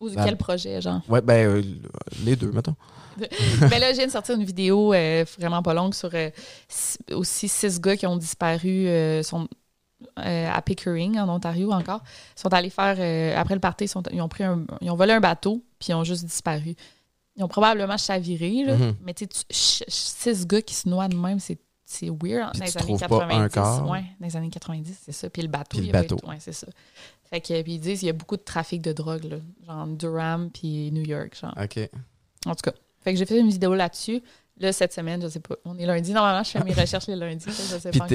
[0.00, 1.00] Ou dans- quel projet, genre?
[1.08, 1.62] Ouais, ben, euh,
[2.24, 2.74] les deux, mettons.
[3.18, 6.30] ben là, je viens de sortir une vidéo euh, vraiment pas longue sur euh,
[6.68, 8.86] six- aussi six gars qui ont disparu
[9.22, 9.46] sont,
[10.16, 12.00] à Pickering, en Ontario encore.
[12.36, 14.96] Ils sont allés faire, après le party, ils, sont- ils ont pris un- ils ont
[14.96, 16.74] volé un bateau, puis ils ont juste disparu.
[17.36, 18.76] Ils ont probablement chaviré, là.
[18.76, 18.96] Mhm.
[19.02, 21.58] mais tu sais, six gars qui se noient de même, c'est
[21.92, 22.52] c'est weird.
[22.52, 23.34] Puis dans les années trouves pas 90.
[23.34, 23.90] un corps.
[23.90, 25.28] Ouais, dans les années 90, c'est ça.
[25.28, 25.66] Puis le bateau.
[25.70, 26.24] Puis le il y avait- bateau.
[26.28, 26.68] Ouais, c'est ça.
[27.32, 29.86] Fait que, puis ils disent qu'il y a beaucoup de trafic de drogue, là, genre
[29.86, 31.54] Durham puis New York, genre.
[31.62, 31.78] OK.
[32.46, 32.72] En tout cas.
[33.02, 34.20] Fait que j'ai fait une vidéo là-dessus.
[34.58, 35.54] Là, cette semaine, je sais pas.
[35.64, 36.12] On est lundi.
[36.12, 37.46] Normalement, je fais mes recherches les lundis.
[37.46, 38.06] Je sais Puis pas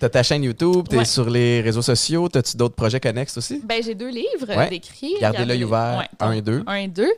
[0.00, 1.04] t'as ta chaîne YouTube, t'es Ouais.
[1.04, 3.60] sur les réseaux sociaux, t'as-tu d'autres projets connexes aussi?
[3.62, 4.70] Ben, j'ai deux livres Ouais.
[4.70, 5.16] d'écrits.
[5.20, 6.62] Gardez l'œil ouvert, Ouais, un et deux.
[6.66, 7.12] Un et deux.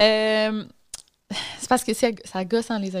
[0.00, 0.64] Euh,
[1.58, 2.94] c'est parce que ça gosse en les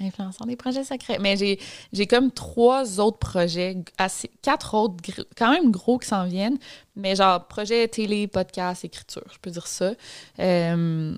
[0.00, 1.18] influençant des projets secrets.
[1.20, 1.58] Mais j'ai,
[1.92, 4.96] j'ai comme trois autres projets, assez, quatre autres,
[5.36, 6.58] quand même gros qui s'en viennent.
[6.96, 9.92] Mais genre, projet télé, podcast, écriture, je peux dire ça.
[10.38, 11.16] Euh,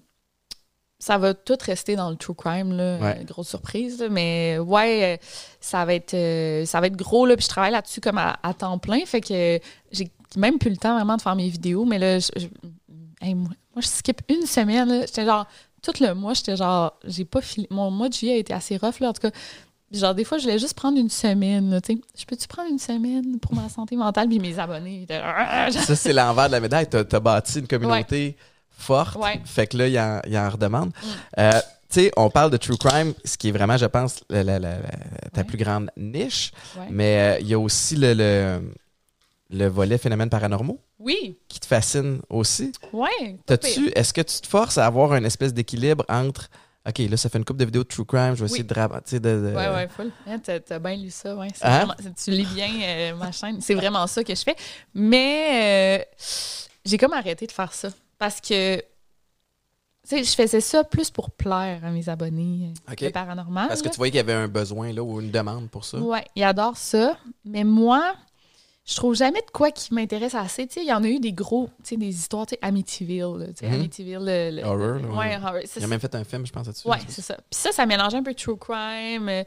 [1.01, 2.99] ça va tout rester dans le true crime, là.
[2.99, 3.25] Ouais.
[3.25, 4.09] Grosse surprise, là.
[4.09, 5.17] Mais ouais, euh,
[5.61, 7.37] ça va être, euh, ça va être gros, là.
[7.37, 9.05] Puis je travaille là-dessus comme à, à temps plein.
[9.07, 9.61] Fait que
[9.93, 11.85] j'ai même plus le temps vraiment de faire mes vidéos.
[11.85, 12.47] Mais là, je, je-
[13.21, 15.07] hey, moi, moi, je skip une semaine, là.
[15.07, 15.47] J'étais genre,
[15.83, 17.67] tout le mois, j'étais genre, j'ai pas filé.
[17.71, 19.09] Mon mois de juillet a été assez rough, là.
[19.11, 19.31] En tout cas,
[19.93, 22.01] genre, des fois, je voulais juste prendre une semaine, là, tu sais.
[22.19, 24.29] Je peux-tu prendre une semaine pour ma santé mentale?
[24.29, 26.89] Puis mes abonnés, étaient genre, Ça, c'est l'envers de la médaille.
[26.89, 28.37] T'as as bâti une communauté
[28.71, 29.17] forte.
[29.17, 29.41] Ouais.
[29.45, 30.89] Fait que là, il en, il en redemande.
[30.91, 31.07] Mm.
[31.41, 31.51] Euh,
[31.91, 34.59] tu sais, on parle de true crime, ce qui est vraiment, je pense, la- la-
[35.33, 35.45] ta Ouais.
[35.45, 36.53] plus grande niche.
[36.91, 38.61] Mais euh, il y a aussi le, le,
[39.51, 40.81] le volet phénomènes paranormaux?
[40.99, 42.73] Oui, qui te fascine aussi?
[42.91, 43.37] pire.
[43.47, 46.49] T'as-tu, est-ce que tu te forces à avoir une espèce d'équilibre entre
[46.89, 48.67] OK, là, ça fait une couple de vidéos de true crime, je vais essayer Oui.
[48.67, 50.11] de, dra- tu sais, de, de- Ouais, ouais, full.
[50.27, 51.49] Hein, t'as, bien lu ça, ouais.
[51.55, 51.85] C'est Hein?
[51.85, 53.61] vraiment- tu lis bien euh, ma chaîne.
[53.61, 54.57] C'est vraiment ça que je fais.
[54.95, 56.05] Mais euh,
[56.87, 57.89] j'ai comme arrêté de faire ça.
[58.17, 58.83] Parce que, tu
[60.05, 63.05] sais, je faisais ça plus pour plaire à mes abonnés euh, OK.
[63.05, 63.69] de paranormal.
[63.69, 63.91] Parce que là.
[63.93, 65.99] tu voyais qu'il y avait un besoin là, ou une demande pour ça.
[65.99, 67.19] Ouais, ils adorent ça.
[67.45, 68.15] Mais moi,
[68.89, 70.67] je trouve jamais de quoi qui m'intéresse assez.
[70.67, 72.59] Tu sais, il y en a eu des gros, tu sais, des histoires, tu sais,
[72.63, 73.53] Amityville.
[73.55, 73.75] tu sais, Mhm.
[73.75, 74.19] Amityville.
[74.23, 75.17] le- le- Horror, là, ouais.
[75.19, 75.61] Ouais, horror.
[75.77, 76.89] Il a même fait un film, je pense, là-dessus.
[76.89, 77.35] Ouais, c'est ça.
[77.35, 79.45] Puis ça, ça mélange un peu true crime, euh,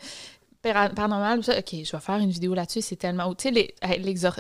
[0.62, 1.44] para- paranormal.
[1.44, 1.58] Ça.
[1.58, 2.82] OK, je vais faire une vidéo là-dessus.
[2.82, 3.34] C'est tellement.
[3.34, 3.74] Tu sais,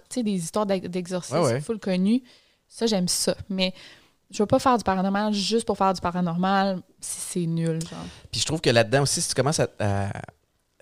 [0.10, 2.22] tu des histoires d'ex- d'exorcisme Ouais, full connues.
[2.68, 3.36] Ça, j'aime ça.
[3.50, 3.74] Mais
[4.30, 8.00] je veux pas faire du paranormal juste pour faire du paranormal si c'est nul, genre.
[8.32, 9.68] Puis je trouve que là-dedans aussi, si tu commences à.
[9.80, 10.12] à-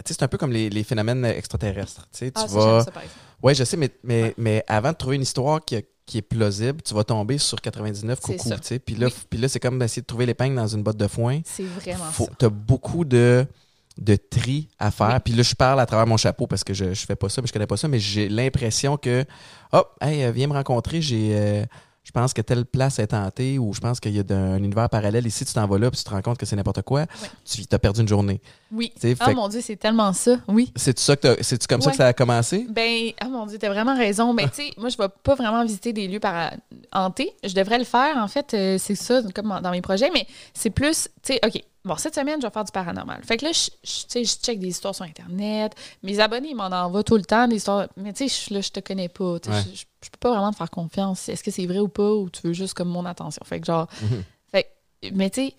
[0.04, 2.08] tu sais, c'est un peu comme les, les phénomènes extraterrestres.
[2.12, 2.84] Tu sais, tu Ah, ça, vas.
[2.84, 3.20] ça, par exemple.
[3.44, 4.34] Oui, je sais, mais, mais, Ouais.
[4.38, 8.20] mais avant de trouver une histoire qui, qui est plausible, tu vas tomber sur 99
[8.22, 8.50] C'est coucou.
[8.50, 8.58] ça.
[8.58, 8.80] tu sais.
[8.80, 9.38] Puis là, Oui.
[9.40, 11.40] là c'est comme d'essayer de trouver l'épingle dans une botte de foin.
[11.46, 12.32] C'est vraiment Faut, ça.
[12.40, 13.46] tu as beaucoup de,
[13.98, 15.14] de tri à faire.
[15.14, 15.20] Oui.
[15.24, 17.42] Puis là, je parle à travers mon chapeau parce que je, je fais pas ça,
[17.42, 19.24] mais je connais pas ça, mais j'ai l'impression que,
[19.72, 21.30] hop, hey, euh, viens me rencontrer, j'ai.
[21.34, 21.64] euh,
[22.10, 24.90] je pense que telle place est tentée ou je pense qu'il y a un univers
[24.90, 27.06] parallèle ici, tu t'en vas là puis tu te rends compte que c'est n'importe quoi,
[27.46, 28.42] tu as perdu une journée.
[28.72, 28.92] Oui.
[29.04, 30.72] oh mon Dieu, c'est tellement ça, oui.
[30.76, 32.66] C'est ça que c'est comme ça que ça a commencé?
[32.68, 34.34] Ben, oh mon Dieu, t'as vraiment raison.
[34.34, 36.54] Ben, tu sais, moi, je vais pas vraiment visiter des lieux par
[36.92, 37.32] hantés.
[37.44, 40.72] Je devrais le faire, en fait, euh, c'est ça, comme dans mes projets, mais c'est
[40.72, 43.22] plus, tu sais, OK, bon, cette semaine, je vais faire du paranormal.
[43.24, 45.76] Fait que là, je, je, je check des histoires sur Internet.
[46.02, 47.88] Mes abonnés, ils m'en envoient tout le temps des histoires.
[47.98, 49.38] Mais tu sais, là, je te connais pas.
[49.46, 51.30] Je, je, peux pas vraiment te faire confiance.
[51.30, 53.42] Est-ce que c'est vrai ou pas, ou tu veux juste comme mon attention?
[53.46, 53.88] Fait que genre.
[54.02, 54.24] Mhm.
[54.52, 54.68] Fait
[55.14, 55.56] mais tu sais,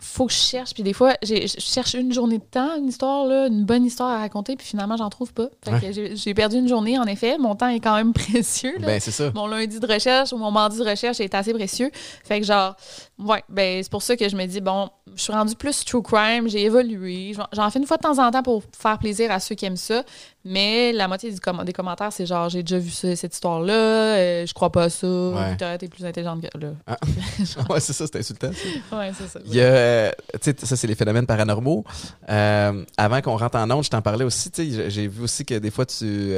[0.00, 0.74] faut que je cherche.
[0.74, 4.10] Puis des fois, je cherche une journée de temps, une histoire, là, une bonne histoire
[4.10, 5.48] à raconter, puis finalement, j'en trouve pas.
[5.64, 7.36] Fait que j'ai perdu une journée, en effet.
[7.36, 8.76] Mon temps est quand même précieux.
[8.78, 9.32] Ben, c'est ça.
[9.34, 11.90] Mon lundi de recherche ou mon mardi de recherche est assez précieux.
[12.24, 12.76] Fait que genre,
[13.18, 16.02] ouais, ben, c'est pour ça que je me dis, bon, je suis rendue plus true
[16.02, 17.34] crime, j'ai évolué.
[17.52, 19.76] J'en fais une fois de temps en temps pour faire plaisir à ceux qui aiment
[19.76, 20.04] ça.
[20.50, 24.54] Mais la moitié du des commentaires, c'est genre, j'ai déjà vu cette histoire-là, euh, je
[24.54, 25.76] crois pas à ça, ouais.
[25.76, 26.68] t'es plus intelligente que là.
[26.86, 26.96] Ah.
[27.68, 28.50] ouais, c'est ça, c'est insultant.
[28.52, 28.96] Ça.
[28.96, 29.40] Ouais, c'est ça.
[29.44, 31.84] Il y a, euh, ça, c'est les phénomènes paranormaux.
[32.30, 35.70] Euh, avant qu'on rentre en onde, je t'en parlais aussi, j'ai vu aussi que des
[35.70, 36.32] fois, tu,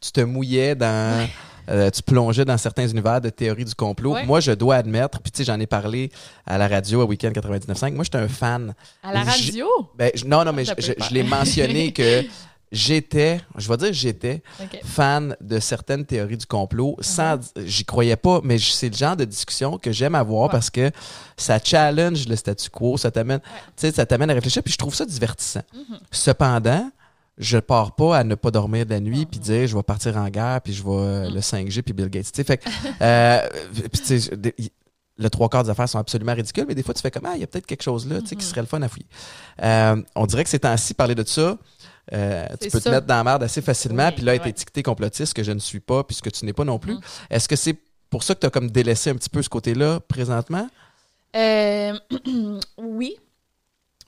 [0.00, 1.28] tu te mouillais dans.
[1.68, 4.16] tu plongeais dans certains univers de théorie du complot.
[4.26, 6.10] Moi, je dois admettre, puis tu sais, j'en ai parlé
[6.44, 7.92] à la radio à Weekend 99.5.
[7.92, 8.74] Moi, j'étais un fan.
[9.04, 9.68] À la radio?
[9.96, 12.24] Ben, non, non, mais je, je l'ai mentionné que
[12.72, 14.42] j'étais, je vais dire j'étais,
[14.84, 16.96] fan de certaines théories du complot.
[17.00, 17.66] Sans, uh-huh.
[17.66, 20.90] j'y croyais pas, mais c'est le genre de discussion que j'aime avoir parce que
[21.36, 23.40] ça challenge le statu quo, ça t'amène,
[23.76, 25.62] ça t'amène à réfléchir, puis je trouve ça divertissant.
[25.74, 25.98] Mm-hmm.
[26.10, 26.90] Cependant,
[27.38, 30.16] je pars pas à ne pas dormir de la nuit puis dire je vais partir
[30.16, 31.34] en guerre puis je vais euh, mm.
[31.34, 32.44] le 5G puis Bill Gates.
[32.44, 32.62] Fait
[33.00, 33.48] euh,
[35.20, 37.32] le trois quarts des affaires sont absolument ridicules, mais des fois tu fais comme ah
[37.34, 38.40] il y a peut-être quelque chose là, qui mm-hmm.
[38.40, 39.06] serait le fun à fouiller.
[39.62, 41.56] Euh, on dirait que c'est ainsi parler de ça
[42.12, 45.34] euh, tu peux te mettre dans la merde assez facilement, puis là, être étiqueté complotiste,
[45.34, 46.96] que je ne suis pas, puisque tu n'es pas non plus.
[47.30, 47.76] Est-ce que c'est
[48.10, 50.68] pour ça que tu as comme délaissé un petit peu ce côté-là présentement?
[51.36, 51.98] Euh,
[52.78, 53.16] oui.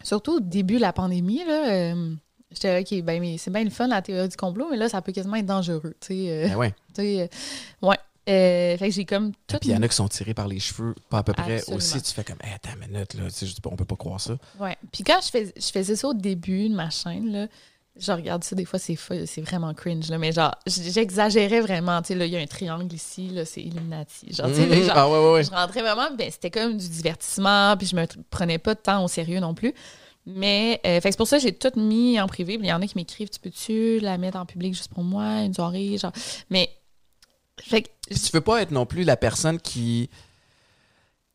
[0.03, 1.71] Surtout au début de la pandémie, là.
[1.71, 2.15] Euh,
[2.51, 5.03] j'étais OK, ben, mais c'est bien le fun la théorie du complot, mais là, ça
[5.03, 5.95] peut quasiment être dangereux.
[6.01, 6.75] Tu sais, ben ouais.
[7.83, 7.99] ouais.
[8.27, 9.59] fait que j'ai comme tout.
[9.61, 11.63] Puis il y en a qui sont tirés par les cheveux, pas à peu près
[11.71, 12.01] aussi.
[12.01, 14.39] Tu fais comme, hey, attends une minute, là, tu sais, on peut pas croire ça.
[14.59, 14.79] Ouais.
[14.91, 17.47] Puis quand je, fais, je faisais ça au début de ma chaîne, là,
[18.01, 22.01] je regarde ça, des fois, c'est c'est vraiment cringe, là, mais genre, j'exagérais vraiment.
[22.03, 24.33] Tu sais, là, il y a un triangle ici, là, c'est Illuminati.
[24.33, 24.93] Genre, tu sais, mm-hmm.
[24.95, 28.59] ah, ouais, ouais, je rentrais vraiment, ben, c'était comme du divertissement, puis je me prenais
[28.59, 29.75] pas de temps au sérieux non plus.
[30.27, 32.59] Mais, euh, c'est pour ça que j'ai tout mis en privé.
[32.61, 35.43] Il y en a qui m'écrivent, tu peux-tu la mettre en public juste pour moi,
[35.43, 36.13] une soirée, genre.
[36.51, 36.71] Mais,
[37.61, 40.11] fait que, tu veux pas être non plus la personne qui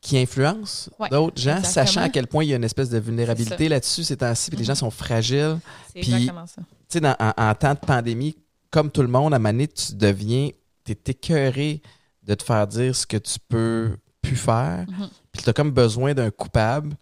[0.00, 3.68] qui influence d'autres gens, sachant à quel point il y a une espèce de vulnérabilité
[3.68, 4.76] là-dessus ces temps-ci, puis les gens mhm.
[4.78, 5.58] sont fragiles.
[5.92, 6.62] C'est exactement ça.
[6.88, 8.36] Tu sais, en, temps de pandémie,
[8.70, 10.50] comme tout le monde, à Mané, tu deviens,
[10.84, 11.82] tu es écœuré
[12.22, 15.08] de te faire dire ce que tu peux plus faire, mhm.
[15.32, 16.94] puis tu as comme besoin d'un coupable,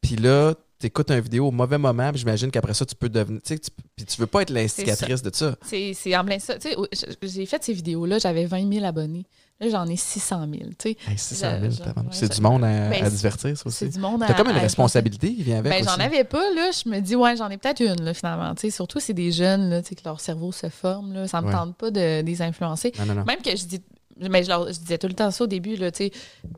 [0.00, 3.08] puis là, tu écoutes une vidéo au mauvais moment, puis j'imagine qu'après ça, tu peux
[3.08, 3.40] devenir.
[3.42, 3.60] Tu sais,
[3.96, 5.56] puis tu veux pas être l'instigatrice de ça.
[5.62, 6.56] C'est en plein ça.
[6.58, 9.26] Tu sais, j'ai fait ces vidéos-là, j'avais 20 000 abonnés.
[9.60, 10.70] Là, j'en ai 600 000.
[10.78, 10.96] Tu sais.
[11.16, 11.72] 600 000,
[12.12, 13.78] c'est du monde à, ben, divertir, ça aussi.
[13.78, 14.26] C'est du monde à.
[14.26, 15.72] T'as comme une responsabilité qui vient avec.
[15.72, 16.70] Ben, j'en avais pas, là.
[16.70, 18.54] Je me dis, ouais, j'en ai peut-être une, là, finalement.
[18.54, 21.26] Tu sais, surtout, c'est des jeunes, là, tu sais, que leur cerveau se forme, là.
[21.26, 22.92] Ça me tente pas de, les influencer.
[23.00, 23.24] Non, non, non.
[23.24, 23.82] Même que je dis.
[24.20, 26.12] Mais je, leur, je disais tout le temps ça au début, là, tu sais,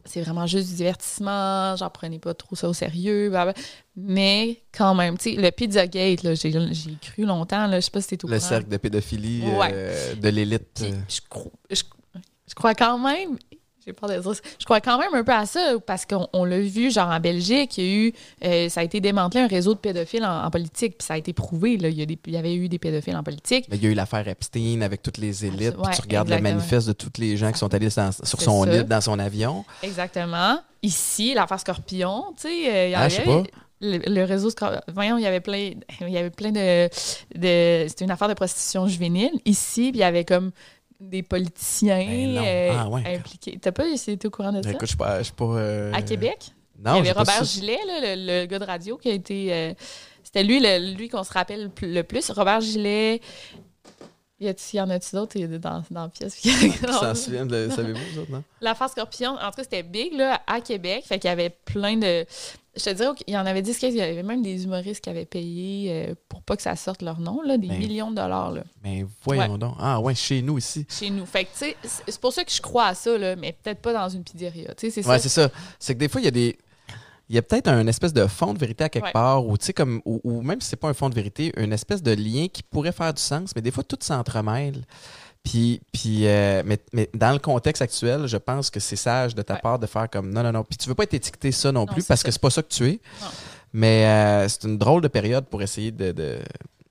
[0.07, 3.31] c'est vraiment juste du divertissement, j'en prenais pas trop ça au sérieux,
[3.97, 7.91] mais quand même, tu sais, le Pizzagate, là, j'ai, j'ai cru longtemps, là, je sais
[7.91, 10.83] pas si c'était tout Le cercle de pédophilie euh, de l'élite.
[11.07, 11.21] Je,
[11.71, 11.83] je,
[12.51, 13.39] je, crois quand même,
[13.87, 16.61] j'ai peur de dire Je crois quand même un peu à ça parce qu'on l'a
[16.61, 18.13] vu, genre en Belgique, il y a eu,
[18.45, 21.33] euh, ça a été démantelé un réseau de pédophiles en, politique, puis ça a été
[21.33, 21.77] prouvé.
[21.79, 23.67] Là, il, y il, y avait eu des pédophiles en politique.
[23.71, 25.77] Mais il y a eu l'affaire Epstein avec toutes les élites.
[25.77, 28.85] puis tu regardes le manifeste de tous les gens qui sont allés sur son île,
[28.85, 29.65] dans son avion.
[29.83, 30.61] Exactement.
[30.83, 33.51] Ici, l'affaire Scorpion, tu sais, euh, il y ah, avait.
[33.83, 34.51] Le, réseau
[34.89, 35.71] voyons il y avait plein
[36.03, 36.87] il y avait plein de,
[37.35, 40.51] de c'était une affaire de prostitution juvénile ici puis il y avait comme
[41.01, 43.59] des politiciens ben euh, ah, impliqués.
[43.61, 44.71] T'as pas été au courant de ça?
[44.71, 45.45] Écoute, je suis pas.
[45.45, 46.53] Euh, à Québec?
[46.79, 47.79] Non, Il y avait Robert Gillet,
[48.17, 49.53] le, gars de radio, qui a été.
[49.53, 49.75] Euh,
[50.23, 50.61] c'était lui,
[50.95, 52.31] lui qu'on se rappelle le plus.
[52.31, 53.21] Robert Gillet.
[54.41, 56.41] Y, y en a-tu d'autres dans, dans la pièce?
[56.89, 57.69] Ça se souvient de.
[57.69, 58.43] Savez-vous, autres, non?
[58.63, 61.05] L'affaire Scorpion, en tout cas, c'était big, là, à Québec.
[61.07, 62.25] Fait qu'il y avait plein de.
[62.75, 65.11] Je te dirais qu'il y en avait 10 Il y avait même des humoristes qui
[65.11, 68.17] avaient payé euh, pour pas que ça sorte leur nom, là, des ben, millions de
[68.17, 68.53] dollars.
[68.53, 68.63] Là.
[68.83, 69.75] Mais voyons donc.
[69.79, 70.87] Ah ouais, chez nous ici.
[70.89, 71.27] Chez nous.
[71.27, 73.83] Fait que, tu sais, c'est pour ça que je crois à ça, là, mais peut-être
[73.83, 74.75] pas dans une pizzeria.
[74.75, 75.51] Tu sais, c'est ouais, c'est ça.
[75.79, 76.57] C'est que des fois, il y a des.
[77.31, 80.03] Il y a peut-être un espèce de fond de vérité à quelque part, ou, comme,
[80.05, 82.91] ou, même si c'est pas un fond de vérité, une espèce de lien qui pourrait
[82.91, 84.85] faire du sens, mais des fois, tout s'entremêle.
[85.45, 89.43] Puis, puis euh, mais, mais dans le contexte actuel, je pense que c'est sage de
[89.43, 89.61] ta Ouais.
[89.61, 90.65] part de faire comme non, non, non.
[90.65, 92.27] Puis tu veux pas être étiqueté ça non Non, plus parce ça.
[92.27, 93.01] que c'est pas ça que tu es.
[93.23, 93.29] Non.
[93.73, 96.41] Mais euh, c'est une drôle de période pour essayer de, de,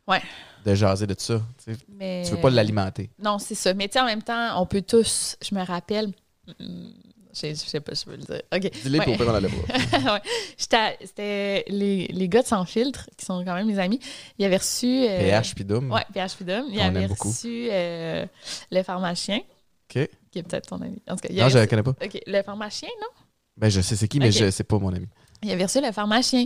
[0.07, 0.21] Ouais.
[0.65, 1.41] de jaser de ça.
[1.65, 2.23] Tu Mais...
[2.25, 3.09] Tu veux pas l'alimenter.
[3.21, 3.73] Non, c'est ça.
[3.73, 6.13] Mais tu sais, en même temps, on peut tous, je me rappelle,
[7.33, 8.41] je je sais pas si je peux le dire.
[8.53, 8.71] OK.
[8.83, 9.05] Dis-les, Ouais.
[9.05, 9.33] pire, on.
[10.13, 10.21] Ouais.
[10.57, 13.99] C'était les, les gars de Sans Filtre, qui sont quand même mes amis.
[14.37, 15.05] Ils avaient reçu.
[15.07, 15.91] euh, PH puis Doom.
[15.91, 16.65] Ouais, PH Freedom.
[16.71, 18.25] Ils On avaient reçu euh,
[18.71, 20.09] le pharmacien, OK.
[20.31, 21.01] qui est peut-être ton ami.
[21.07, 21.91] En tout cas, il Non, avait je la reçu- connais pas.
[22.03, 23.07] OK, le pharmacien, non?
[23.57, 24.33] Ben, je sais c'est qui, mais Ok.
[24.45, 25.07] je sais pas mon ami.
[25.43, 26.45] Il avait reçu le pharmacien.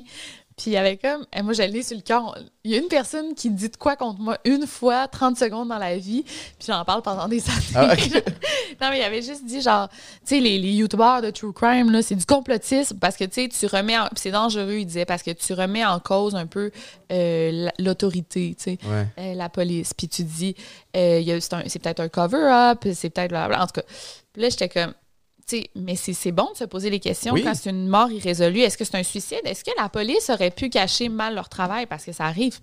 [0.55, 1.25] Puis il y avait comme.
[1.35, 2.37] eh, moi, j'allais sur le cœur.
[2.63, 5.69] Il y a une personne qui dit de quoi contre moi une fois, 30 secondes
[5.69, 6.23] dans la vie.
[6.23, 7.65] Puis j'en parle pendant des années.
[7.75, 7.95] Ah,
[8.81, 11.91] non, mais il avait juste dit genre, tu sais, les, les youtubeurs de True Crime,
[11.91, 13.97] là, c'est du complotisme parce que, tu sais, tu remets.
[13.97, 16.71] en- puis c'est dangereux, il disait, parce que tu remets en cause un peu
[17.11, 18.77] euh, la- l'autorité, tu sais.
[18.85, 19.07] Ouais.
[19.19, 19.93] euh, la police.
[19.93, 20.55] Puis tu dis,
[20.95, 23.29] euh, il y a- c'est un- peut-être un cover-up, c'est peut-être.
[23.29, 23.63] blablabla.
[23.63, 23.87] En tout cas,
[24.33, 24.93] Puis là, j'étais comme,
[25.47, 27.43] tu sais, mais c'est c'est bon de se poser les questions Oui.
[27.43, 28.59] quand c'est une mort irrésolue.
[28.61, 29.41] Est-ce que c'est un suicide?
[29.45, 31.85] Est-ce que la police aurait pu cacher mal leur travail?
[31.85, 32.59] Parce que ça arrive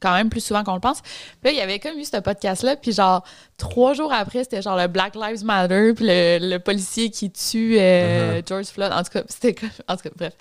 [0.00, 1.00] quand même plus souvent qu'on le pense.
[1.02, 1.10] Puis
[1.44, 3.24] là, il y avait comme eu ce podcast-là, puis genre,
[3.56, 7.76] trois jours après, c'était genre le Black Lives Matter, puis le, le policier qui tue
[7.78, 8.46] euh, Uh-huh.
[8.48, 8.92] George Floyd.
[8.92, 9.54] En tout cas, c'était
[9.88, 10.32] en tout cas, bref.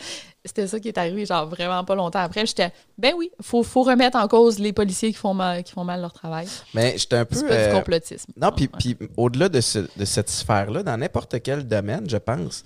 [0.46, 2.46] C'était ça qui est arrivé, genre, vraiment pas longtemps après.
[2.46, 5.84] J'étais, ben oui, faut, faut remettre en cause les policiers qui font mal, qui font
[5.84, 6.48] mal leur travail.
[6.74, 7.36] Mais j'étais un peu.
[7.36, 8.32] C'est pas euh, du complotisme.
[8.39, 8.96] Non, puis, Ouais.
[8.96, 12.63] puis au-delà de, ce- de cette sphère-là, dans n'importe quel domaine, je pense,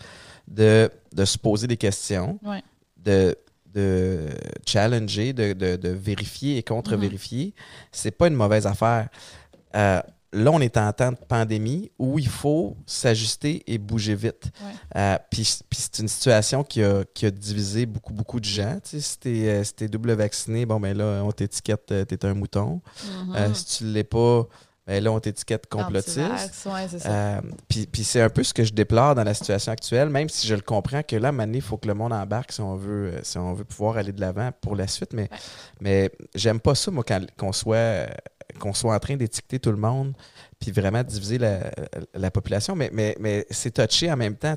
[0.48, 2.62] de, de se poser des questions, Ouais.
[2.98, 3.36] de,
[3.74, 4.20] de
[4.72, 7.54] challenger, de, de- de vérifier et contre-vérifier,
[7.92, 9.10] c'est pas une mauvaise affaire.
[9.76, 10.02] Euh,
[10.34, 14.46] là, on est en temps de pandémie où il faut s'ajuster et bouger vite.
[14.64, 14.72] Ouais.
[14.96, 18.80] Euh, puis c'est une situation qui a, qui a divisé beaucoup, beaucoup de gens.
[18.84, 22.06] Tu sais, si t'es euh, si t'es double vacciné, bon, ben là, on t'étiquette, euh,
[22.06, 22.82] t'es un mouton.
[23.26, 23.36] Mhm.
[23.36, 24.48] Euh, si tu l'es pas,
[24.92, 26.18] ben là, on t'étiquette complotiste.
[26.18, 27.06] Ouais, c'est.
[27.06, 27.40] Euh,
[27.90, 30.54] puis c'est un peu ce que je déplore dans la situation actuelle, même si je
[30.56, 33.20] le comprends que là, à il faut que le monde embarque si on veut, euh,
[33.24, 35.14] si on veut pouvoir aller de l'avant pour la suite.
[35.14, 35.38] Mais, Ouais.
[35.80, 37.06] mais j'aime pas ça, moi,
[37.38, 38.08] qu'on soit,
[38.60, 40.14] qu'on soit en train d'étiqueter tout le monde
[40.60, 41.72] puis vraiment diviser la,
[42.14, 42.76] la population.
[42.76, 44.56] Mais, mais, mais c'est touché en même temps.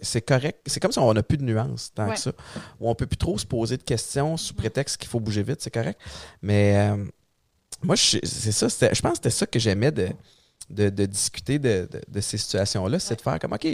[0.00, 0.58] C'est correct.
[0.66, 2.14] C'est comme si on n'a plus de nuances tant Ouais.
[2.14, 2.32] que ça.
[2.80, 5.60] Où on peut plus trop se poser de questions sous prétexte qu'il faut bouger vite.
[5.62, 5.98] C'est correct.
[6.42, 7.04] Mais euh,
[7.82, 8.68] moi, c'est ça.
[8.68, 10.08] c'était- Je pense que c'était ça que j'aimais de,
[10.70, 12.98] de, de discuter de, de- de ces situations-là.
[12.98, 13.66] C'est de faire comme, OK,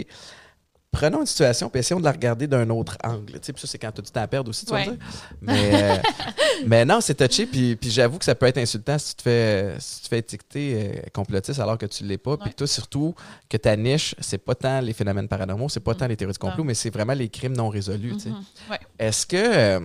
[0.91, 3.33] prenons une situation puis essayons de la regarder d'un autre angle.
[3.33, 4.77] Tu sais, puis ça, c'est quand tu as du temps à perdre aussi, tu vas
[4.77, 4.87] Ouais.
[4.87, 5.05] me dire.
[5.41, 5.97] Mais, euh,
[6.65, 7.45] mais non, c'est touché.
[7.45, 10.07] Puis, puis j'avoue que ça peut être insultant si tu te fais, si tu te
[10.07, 12.37] fais étiqueter euh, complotiste alors que tu ne l'es pas.
[12.37, 13.13] Puis toi, surtout,
[13.49, 15.97] que ta niche, c'est pas tant les phénomènes paranormaux, c'est pas Mm.
[15.97, 18.13] tant les théories du complot, mais c'est vraiment les crimes non résolus.
[18.13, 18.29] tu sais.
[18.29, 18.43] Mhm.
[18.71, 18.79] Ouais.
[18.97, 19.79] Est-ce que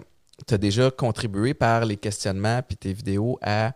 [0.47, 3.73] tu as déjà contribué par les questionnements puis tes vidéos à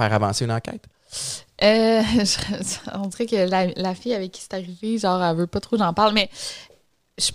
[0.00, 0.84] faire avancer une enquête?
[1.62, 5.46] Euh, je- on dirait que la, la fille avec qui c'est arrivé, genre, elle veut
[5.46, 6.30] pas trop que j'en parle, mais.
[7.18, 7.32] je-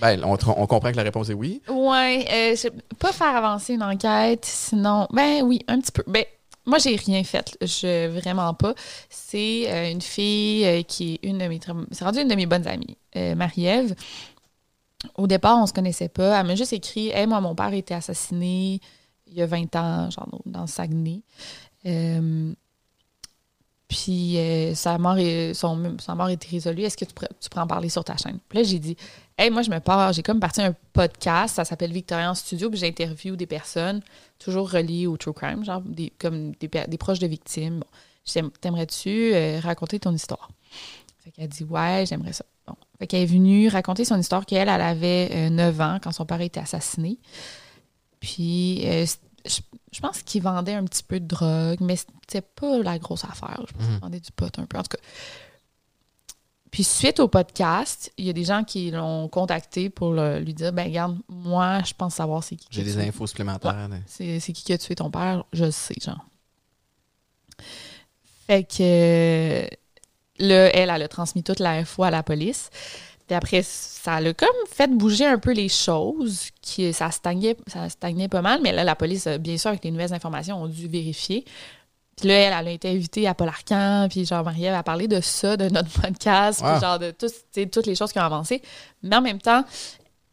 [0.00, 1.62] Ben, on, on comprend que la réponse est oui.
[1.68, 5.06] ouais, euh, pas faire avancer une enquête, sinon.
[5.12, 6.02] Ben oui, un petit peu.
[6.06, 6.24] Ben,
[6.66, 7.56] moi, j'ai rien fait.
[7.60, 8.74] Je, vraiment pas.
[9.08, 11.60] C'est euh, une fille euh, qui est une de mes.
[11.92, 13.94] C'est rendu une de mes bonnes amies, euh, Marie-Ève.
[15.16, 16.40] Au départ, on se connaissait pas.
[16.40, 18.80] Elle m'a juste écrit Hey, moi, mon père a été assassiné
[19.26, 21.22] il y a 20 ans, genre dans Saguenay.
[21.86, 22.52] Euh,
[23.88, 26.82] puis euh, sa, mort est, son, sa mort a été résolue.
[26.82, 28.38] Est-ce que tu tu pourrais en parler sur ta chaîne?
[28.48, 28.96] Puis là, j'ai dit
[29.36, 30.12] Hey, moi, je me pars.
[30.12, 31.56] J'ai comme parti un podcast.
[31.56, 32.70] Ça s'appelle Victorian Studio.
[32.70, 34.00] Puis j'interviewe des personnes
[34.38, 37.80] toujours reliées au true crime, genre des, comme des, des proches de victimes.
[37.80, 40.48] Bon, T'aimerais-tu euh, raconter ton histoire?
[41.22, 42.44] Fait qu'elle dit Ouais, j'aimerais ça.
[42.66, 42.74] Bon.
[42.98, 46.24] Fait qu'elle est venue raconter son histoire qu'elle, elle avait euh, 9 ans quand son
[46.24, 47.18] père a été assassiné.
[48.24, 49.04] Puis, euh,
[49.44, 49.60] je,
[49.92, 53.62] je pense qu'il vendait un petit peu de drogue, mais c'était pas la grosse affaire.
[53.68, 54.00] Je pense qu'il Mhm.
[54.00, 54.78] vendait du pot un peu.
[54.78, 55.02] En tout cas.
[56.70, 60.54] Puis, suite au podcast, il y a des gens qui l'ont contacté pour le- lui
[60.54, 62.66] dire Ben, regarde, moi, je pense savoir c'est qui.
[62.70, 63.88] J'ai des tué- infos supplémentaires.
[64.06, 66.24] c'est qui qui a tué ton père, je le sais, genre.
[68.46, 69.66] Fait que euh,
[70.38, 72.70] là, elle, elle a transmis toute l'info à la police.
[73.26, 77.88] Puis après, ça l'a comme fait bouger un peu les choses, qui, ça, stagnait, ça
[77.88, 80.66] stagnait pas mal, mais là, la police, euh, bien sûr, avec les nouvelles informations, ont
[80.68, 81.44] dû vérifier.
[82.18, 85.08] Puis là, elle, elle a été invitée à Paul Arcan, puis genre, Marie-Ève a parlé
[85.08, 86.70] de ça, de notre podcast, Wow.
[86.72, 88.60] puis genre de tout- toutes les choses qui ont avancé.
[89.02, 89.64] Mais en même temps,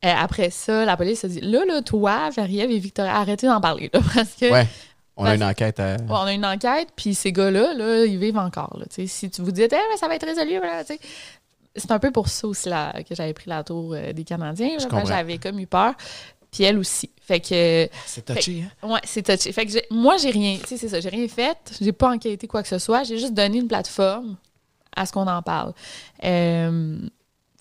[0.03, 3.61] euh, après ça, la police a dit là, là, toi, Marie-Ève et Victoria, arrêtez d'en
[3.61, 4.67] parler, là, parce que Ouais.
[5.17, 5.95] On a une enquête à.
[5.97, 8.75] Ouais, on a une enquête, puis ces gars-là, là, ils vivent encore.
[8.79, 10.99] Là, si tu vous dites, Eh, mais ça va être résolu, voilà, tu sais.
[11.75, 14.77] C'est un peu pour ça aussi là, que j'avais pris la tour euh, des Canadiens.
[15.05, 15.93] J'avais comme eu peur.
[16.51, 17.09] Puis elle aussi.
[17.21, 18.87] Fait que, C'est touché, hein?
[18.89, 19.53] ouais, c'est touché.
[19.53, 21.57] Fait que moi, j'ai rien, tu sais, c'est ça, j'ai rien fait.
[21.79, 23.03] J'ai pas enquêté quoi que ce soit.
[23.03, 24.35] J'ai juste donné une plateforme
[24.93, 25.71] à ce qu'on en parle.
[26.25, 26.99] Euh,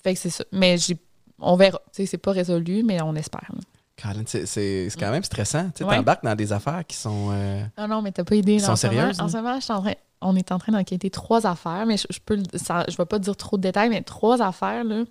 [0.03, 0.45] fait que c'est ça.
[0.51, 0.97] Mais j'ai,
[1.39, 1.79] on verra.
[1.95, 3.47] Tu sais, c'est pas résolu, mais on espère.
[3.53, 3.61] là.
[4.03, 5.67] Colin, c'est- quand même stressant.
[5.75, 5.97] Tu sais, Ouais.
[5.97, 7.29] t'embarques dans des affaires qui sont.
[7.33, 8.59] euh, Ah non, mais t'as pas idée.
[8.59, 11.11] Là, sont sérieuses, En ce moment, je suis en train- on est en train d'enquêter
[11.11, 14.03] trois affaires, mais je, je peux, ça- je vais pas dire trop de détails, mais
[14.03, 15.05] trois affaires, là.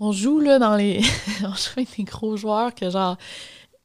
[0.00, 1.00] On joue, là, dans les...
[1.42, 3.16] on joue avec des gros joueurs que, genre,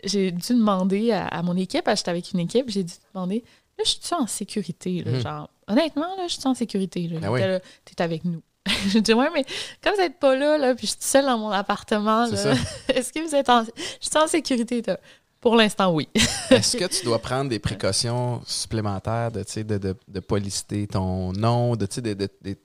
[0.04, 2.94] j'ai dû demander à, à mon équipe, parce que j'étais avec une équipe, j'ai dû
[3.14, 3.44] demander,
[3.78, 5.20] là, je suis en sécurité, là, Mhm.
[5.22, 7.20] genre, honnêtement, là, je suis en sécurité, là?
[7.22, 7.42] Il oui.
[7.86, 8.42] T'es avec nous.
[8.88, 9.44] je dis, ouais, mais
[9.82, 12.26] comme vous êtes pas là, là, puis je suis seule dans mon appartement,
[12.90, 13.64] est-ce que vous êtes en...
[13.64, 13.72] Je
[14.08, 14.98] suis en sécurité, toi?
[15.44, 16.08] Pour l'instant, oui.
[16.50, 20.88] Est-ce que tu dois prendre des précautions supplémentaires de, tu de, de, de pas lister
[20.88, 22.16] ton nom, de, tu des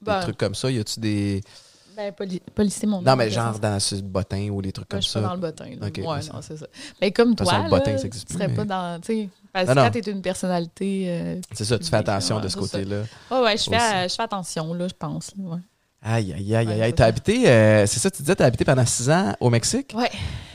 [0.01, 0.21] Ben.
[0.21, 0.71] trucs comme ça?
[0.71, 1.43] Y a-tu des.
[1.97, 3.11] Ben, pas, li- pas lister mon nom.
[3.11, 5.29] Non, mais genre dans ce bottin ou des trucs Moi, comme je suis pas dans
[5.31, 5.35] ça?
[5.35, 5.65] le bottin.
[5.81, 6.09] là.
[6.15, 6.67] Ouais, ça- non, c'est ça.
[7.01, 9.01] Mais comme toute façon, toi, le bottin, ça tu plus, serais mais- pas dans...
[9.01, 11.05] tu sais, Parce que quand t'es une personnalité...
[11.09, 12.61] euh, C'est ça, tu fais attention ouais, de ce ça.
[12.61, 13.03] côté-là.
[13.33, 15.33] Ouais, ouais, je fais, je fais attention, là, je pense.
[15.37, 15.61] là, ouais.
[16.01, 17.09] Aïe, aïe, aïe, Ouais, aïe, c'est T'as ça.
[17.09, 19.93] habité, euh, c'est ça, tu disais, t'as habité pendant six ans au Mexique?
[19.97, 20.09] Ouais.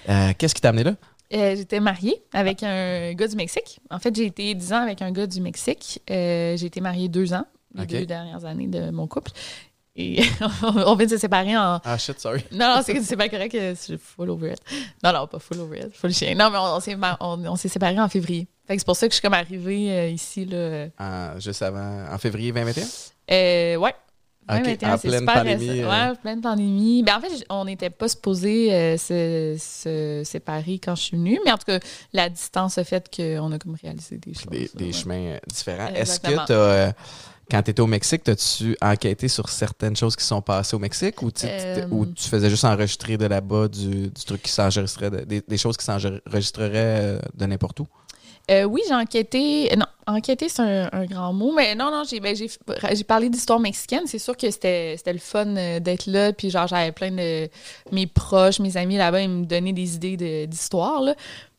[0.08, 0.94] Euh, Qu'est-ce qui t'a amené là?
[1.34, 3.80] Euh, J'étais mariée avec un gars du Mexique.
[3.90, 6.02] En fait, j'ai été 10 ans avec un gars du Mexique.
[6.10, 9.32] Euh, j'ai été mariée deux ans, les deux dernières années de mon couple.
[9.96, 10.22] Et
[10.64, 12.44] on vient de se séparer en, Ah shit, sorry.
[12.52, 14.60] Non, non, c'est pas correct que je suis full over it.
[15.04, 16.34] Non, non, pas full over it, full chien.
[16.36, 18.48] Non, mais on, on s'est on- séparés en février.
[18.68, 20.88] Fait que c'est pour ça que je suis comme arrivée euh, ici, là.
[21.00, 22.86] En- juste avant, en février 2021?
[23.32, 23.94] Euh, ouais.
[24.50, 25.90] Ok, 2021, en c'est pleine super pandémie, euh.
[25.90, 27.04] Ouais, pleine pandémie.
[27.04, 31.40] Ben, en fait, on n'était pas supposé euh, se, se séparer quand je suis venue,
[31.46, 31.80] mais en tout cas,
[32.12, 34.48] la distance a fait qu'on a comme réalisé des choses.
[34.52, 34.92] Des, des ouais.
[34.92, 35.88] chemins euh, différents.
[35.88, 36.46] Est-ce que Exactement.
[36.46, 36.92] t'as, euh,
[37.52, 41.22] quand tu étais au Mexique, as-tu enquêté sur certaines choses qui sont passées au Mexique
[41.22, 44.52] ou, tu- tu Euh, ou tu faisais juste enregistrer de là-bas du, du truc qui
[44.52, 47.88] s'enregistrait, de- des, des choses qui s'enregistreraient de n'importe où?
[48.52, 49.72] Euh, oui, j'ai enquêté.
[49.72, 52.36] euh, Non, enquêter, c'est un, un grand mot, mais non, non, j'ai ben,
[53.08, 54.04] parlé d'histoire mexicaine.
[54.06, 56.34] C'est sûr que c'était le fun euh, d'être là.
[56.34, 57.48] Puis, genre, j'avais plein de.
[57.92, 61.16] Mes proches, mes amis là-bas, ils me donnaient des idées de- d'histoire, là.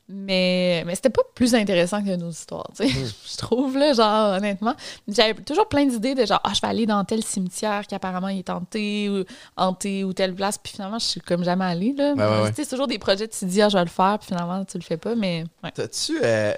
[0.07, 2.93] Mais, mais c'était pas plus intéressant que nos histoires, tu sais,
[3.31, 4.75] je trouve, là, genre, honnêtement.
[5.07, 8.27] J'avais toujours plein d'idées de genre, ah, je vais aller dans tel cimetière qui apparemment
[8.27, 9.23] il est hanté ou
[9.57, 12.13] hanté ou telle place, puis finalement, je suis comme jamais allée, là.
[12.13, 12.47] Ouais, ouais.
[12.53, 14.63] Sais, c'est toujours des projets, tu te dis, ah, je vais le faire, puis finalement,
[14.63, 15.71] tu le fais pas, mais ouais.
[15.73, 16.19] T'as-tu.
[16.23, 16.53] euh,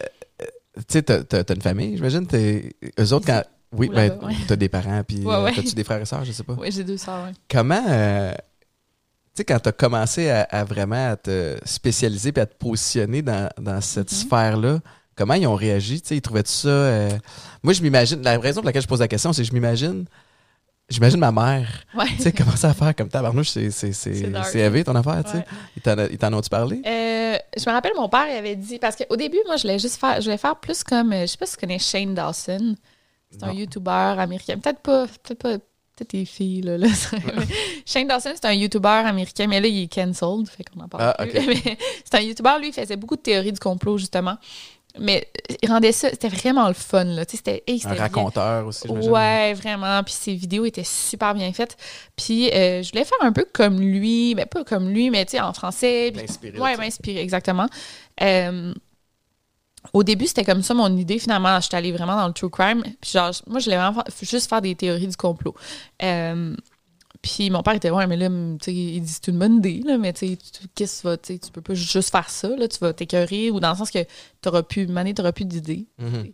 [0.88, 2.26] tu sais, t'as, une famille, j'imagine?
[2.28, 3.44] T'es, eux autres, quand.
[3.74, 4.34] Oui, Ou ben, ouais.
[4.48, 5.54] t'as des parents, puis Ouais, ouais.
[5.54, 6.54] t'as-tu des frères et sœurs, je sais pas.
[6.58, 7.30] Oui, j'ai deux sœurs.
[7.50, 7.84] Comment.
[7.90, 12.56] euh, tu sais, quand t'as commencé à, à vraiment à te spécialiser puis à te
[12.56, 14.18] positionner dans, dans cette Mhm.
[14.18, 14.80] sphère-là,
[15.16, 16.02] comment ils ont réagi?
[16.02, 16.70] Tu sais, ils trouvaient ça.
[16.70, 17.10] euh,
[17.62, 18.22] Moi, je m'imagine.
[18.24, 20.06] La raison pour laquelle je pose la question, c'est que je m'imagine.
[20.90, 21.68] J'imagine ma mère,
[21.98, 22.06] Ouais.
[22.16, 24.32] tu sais, commencer à faire comme tabarnouche, c'est, c'est, c'est,
[24.86, 25.46] ton affaire, tu sais.
[25.76, 26.82] Ils t'en, ils t'en ont-tu parlé?
[26.88, 29.80] Euh, je me rappelle, mon père il avait dit, parce qu'au début, moi, je voulais
[29.80, 32.14] juste faire, je voulais faire plus comme, euh, je sais pas si tu connais Shane
[32.14, 32.76] Dawson.
[33.30, 33.52] C'est un.
[33.52, 34.58] YouTuber américain.
[34.58, 36.78] Peut-être pas, peut-être pas, peut-être tes filles, là.
[36.78, 36.88] là.
[37.86, 41.14] Shane Dawson, c'est un YouTuber américain, mais là, il est cancelled, fait qu'on en parle
[41.18, 41.42] Ah, plus.
[42.06, 44.38] c'est un YouTuber, lui, il faisait beaucoup de théories du complot, justement.
[45.00, 45.28] Mais
[45.62, 47.24] il rendait ça, c'était vraiment le fun, là.
[47.28, 48.88] C'était, hey, Un bien- raconteur aussi.
[48.88, 50.04] Ouais, vraiment.
[50.04, 51.78] Puis ses vidéos étaient super bien faites.
[52.16, 55.32] Puis euh, je voulais faire un peu comme lui, mais pas comme lui, mais tu
[55.32, 56.12] sais, en français.
[56.12, 57.68] Puis- L'inspirer, Ouais, m'inspirer, exactement.
[58.22, 58.74] Euh,
[59.94, 61.18] au début, c'était comme ça mon idée.
[61.20, 62.84] Finalement, j'étais allée vraiment dans le true crime.
[63.00, 65.56] Puis genre, moi, je voulais vraiment fa- juste faire des théories du complot.
[66.04, 66.56] Euh,
[67.22, 69.82] puis mon père était ouais, mais là, tu sais, il dit c'est une bonne idée,
[69.86, 70.38] là, mais tu
[70.76, 73.60] qu'est-ce que tu vas, tu peux pas juste faire ça, là, tu vas t'écœurer, ou
[73.60, 74.00] dans le sens que
[74.42, 75.86] t'auras plus, année, t'auras plus d'idées.
[76.00, 76.32] Mhm.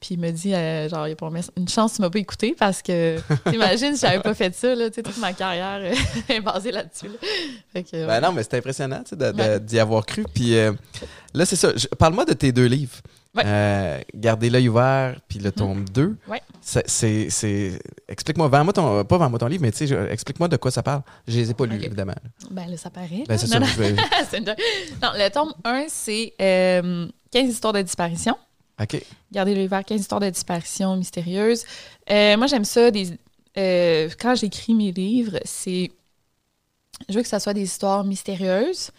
[0.00, 2.56] Puis il me dit, euh, genre, il a pas une chance, tu m'as pas écouté
[2.58, 3.18] parce que,
[3.50, 5.94] t'imagines, si j'avais pas fait ça, là, tu sais, toute ma carrière euh,
[6.34, 7.08] est basée là-dessus.
[7.08, 7.82] là.
[7.92, 8.20] Ben ouais.
[8.20, 9.60] non, mais c'est impressionnant Ouais.
[9.60, 10.24] d'y avoir cru.
[10.32, 10.72] Puis euh,
[11.34, 11.72] là, c'est ça.
[11.98, 12.96] Parle-moi de tes deux livres.
[13.34, 13.42] Ouais.
[13.46, 16.16] Euh, Garder l'œil ouvert, puis le tome 2.
[16.28, 16.42] Ouais.
[16.60, 17.78] C'est-
[18.08, 19.04] Explique-moi, vends-moi ton.
[19.04, 21.02] Pas vends-moi ton livre, mais tu sais, je- explique-moi de quoi ça parle.
[21.28, 22.14] Je les ai pas lus, évidemment.
[22.50, 23.22] Ben là, ça paraît.
[23.28, 23.58] Ben, Non, ça.
[23.60, 23.66] non.
[23.66, 23.92] je vais-.
[23.92, 28.36] Non, le tome 1, c'est euh, 15 histoires de disparition.
[28.82, 29.00] OK.
[29.30, 31.64] Gardez le vers 15 histoires de disparition mystérieuses.
[32.10, 32.90] Euh, moi, j'aime ça.
[32.90, 33.10] Des,
[33.58, 35.92] euh, quand j'écris mes livres, c'est.
[37.08, 38.90] Je veux que ça soit des histoires mystérieuses.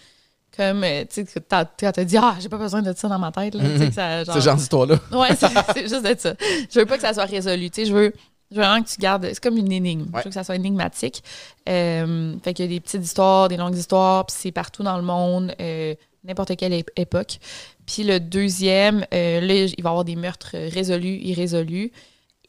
[0.58, 3.32] Comme, euh, tu sais, quand t'as dit, ah, j'ai pas besoin de ça dans ma
[3.32, 3.56] tête.
[3.56, 4.99] Là, que ça, genre- Ce genre d'histoire-là.
[5.12, 5.30] Ouais,
[5.74, 6.34] c'est juste de ça.
[6.70, 7.70] Je veux pas que ça soit résolu.
[7.70, 8.14] Tu sais, je veux,
[8.52, 9.26] je veux vraiment que tu gardes.
[9.28, 10.02] C'est comme une énigme.
[10.14, 10.20] Ouais.
[10.20, 11.24] Je veux que ça soit énigmatique.
[11.70, 14.97] Euh, fait qu'il y a des petites histoires, des longues histoires, puis c'est partout dans
[14.97, 15.95] le monde, euh,
[16.26, 17.38] n'importe quelle ép- époque.
[17.86, 21.91] Puis le deuxième, euh, là, il va y avoir des meurtres résolus, irrésolus,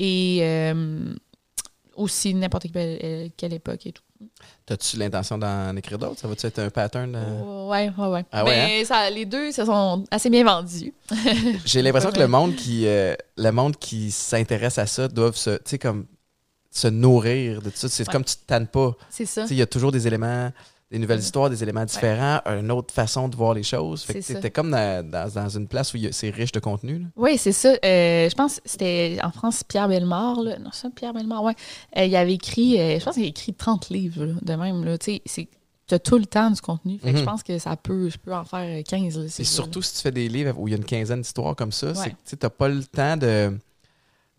[0.01, 0.73] et
[1.95, 4.03] aussi n'importe quelle, quelle époque et tout.
[4.73, 6.19] T'as-tu l'intention d'en écrire d'autres?
[6.19, 7.15] Ça va-tu être un pattern?
[7.15, 7.69] euh?
[7.69, 8.25] Ouais, ouais, ouais.
[8.33, 10.95] Ah ouais, Mais ça, les deux se sont assez bien vendus.
[11.67, 15.59] J'ai l'impression que le monde qui euh, le monde qui s'intéresse à ça doivent se,
[15.77, 16.07] comme
[16.71, 17.89] se nourrir de tout ça.
[17.91, 18.13] C'est Ouais.
[18.13, 18.93] comme tu te tannes pas.
[19.11, 19.45] C'est ça.
[19.51, 20.51] Il y a toujours des éléments,
[20.93, 24.03] des nouvelles histoires, des éléments différents, une autre façon de voir les choses.
[24.03, 26.99] Fait que comme dans, dans, dans une place où c'est riche de contenu.
[26.99, 27.07] là.
[27.17, 27.71] Oui, c'est ça.
[27.85, 30.43] Euh, je pense que c'était en France Pierre Bellemare.
[30.43, 30.59] Là.
[30.59, 31.55] Non, ça, Pierre Bellemare, ouais.
[31.97, 34.85] Euh, il avait écrit, euh, je pense qu'il a écrit 30 livres là, de même.
[34.85, 34.99] Là.
[34.99, 35.19] Tu
[35.87, 36.99] t'as tout le temps du contenu.
[36.99, 37.19] Fait que Mhm.
[37.21, 39.19] je pense que ça peut, je peux en faire 15.
[39.19, 41.57] Là, Et surtout si tu fais des livres où il y a une quinzaine d'histoires
[41.57, 42.11] comme ça, c'est Ouais.
[42.11, 43.57] que tu n'as pas le temps de,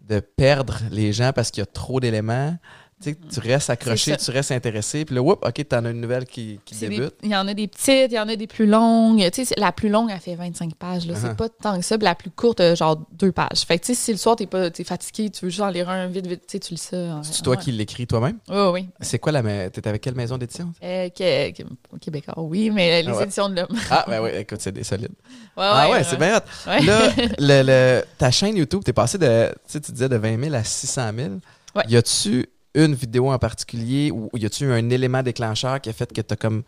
[0.07, 2.55] de perdre les gens parce qu'il y a trop d'éléments.
[3.03, 4.11] Tu restes accroché.
[4.11, 6.75] C'est tu restes intéressé, puis là, whoop, OK, tu en as une nouvelle qui, qui
[6.75, 7.13] C'est débute.
[7.23, 9.19] Il y en a des petites, il y en a des plus longues.
[9.31, 11.05] Tu sais, c'est- la plus longue, elle fait 25 pages.
[11.05, 11.13] Là.
[11.13, 11.17] Uh-huh.
[11.21, 11.97] C'est pas tant que ça.
[11.97, 13.61] Puis la plus courte, euh, genre deux pages.
[13.67, 15.69] Fait que tu sais, si le soir, t'es pas t'es fatigué, tu veux juste en
[15.69, 16.97] lire un vite, vite, tu sais, tu lis ça.
[16.97, 18.37] en- C'est toi qui l'écris toi-même?
[18.49, 18.89] Oui, oui.
[19.01, 19.41] C'est quoi la.
[19.43, 20.71] ma- T'es avec quelle maison d'édition?
[20.83, 21.51] Euh, que-
[21.99, 23.23] Québécois, oui, mais les Ah ouais.
[23.23, 23.79] éditions de l'homme.
[23.89, 25.09] Ah, ben oui, écoute, c'est des solides.
[25.55, 26.41] Ouais, ah ouais, c'est bien hot.
[26.65, 30.41] Là, le, le- ta chaîne YouTube, t'es passé de, tu sais, tu disais de 20
[30.43, 31.29] 000 à 600 000.
[31.75, 31.83] Ouais.
[31.89, 36.11] Y a-tu une vidéo en particulier ou y a-tu un élément déclencheur qui a fait
[36.11, 36.63] que t'as comme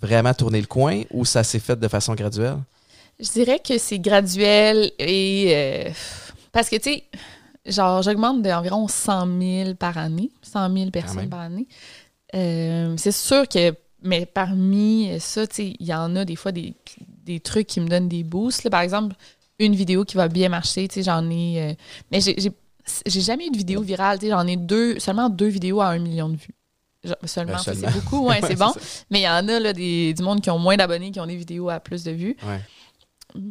[0.00, 2.58] vraiment tourné le coin ou ça s'est fait de façon graduelle?
[3.18, 5.52] Je dirais que c'est graduel et.
[5.54, 5.90] euh,
[6.52, 7.04] parce que, tu sais,
[7.64, 10.90] genre, j'augmente d'environ 100 000 par année, 100 000 même.
[10.90, 11.66] personnes par année.
[12.34, 13.74] Euh, c'est sûr que.
[14.02, 16.74] Mais parmi ça, tu sais, il y en a des fois des,
[17.24, 18.64] des trucs qui me donnent des boosts.
[18.64, 18.70] là.
[18.70, 19.16] Par exemple,
[19.58, 21.62] une vidéo qui va bien marcher, tu sais, j'en ai.
[21.70, 21.74] euh,
[22.12, 22.36] mais j'ai-
[23.06, 25.88] j'ai jamais eu de vidéo virale, tu sais, j'en ai deux, seulement deux vidéos à
[25.88, 26.54] un million de vues.
[27.04, 27.88] Genre, seulement, Ben, seulement.
[27.92, 28.72] c'est beaucoup, ouais, c'est bon.
[29.10, 31.26] Mais il y en a là, des, du monde qui ont moins d'abonnés, qui ont
[31.26, 32.36] des vidéos à plus de vues.
[32.44, 32.60] Ouais.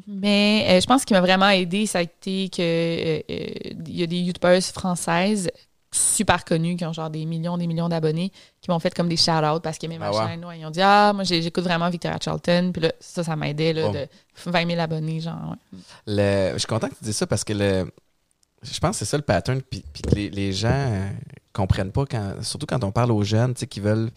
[0.08, 3.48] Mais euh, je pense ce qui m'a vraiment aidé, ça a été que euh, euh,
[3.88, 5.50] il y a des youtubeuses françaises
[5.92, 8.32] super connues qui ont genre des millions, des millions d'abonnés
[8.62, 10.32] qui m'ont fait comme des shout-outs parce qu'ils aimaient ma Ah ouais?
[10.32, 10.46] chaîne.
[10.46, 12.72] Ouais, ils ont dit Ah, moi j'écoute vraiment Victoria Charlton.
[12.74, 13.92] Puis là, ça, ça m'aidait là, Bon.
[13.94, 14.08] de
[14.46, 15.56] 20 000 abonnés, genre.
[16.08, 17.92] Le- je suis content que tu dises ça parce que le,
[18.72, 21.10] je pense que c'est ça le pattern, puis, les, les gens euh,
[21.54, 24.10] comprennent pas, quand, surtout quand on parle aux jeunes tu sais, qui veulent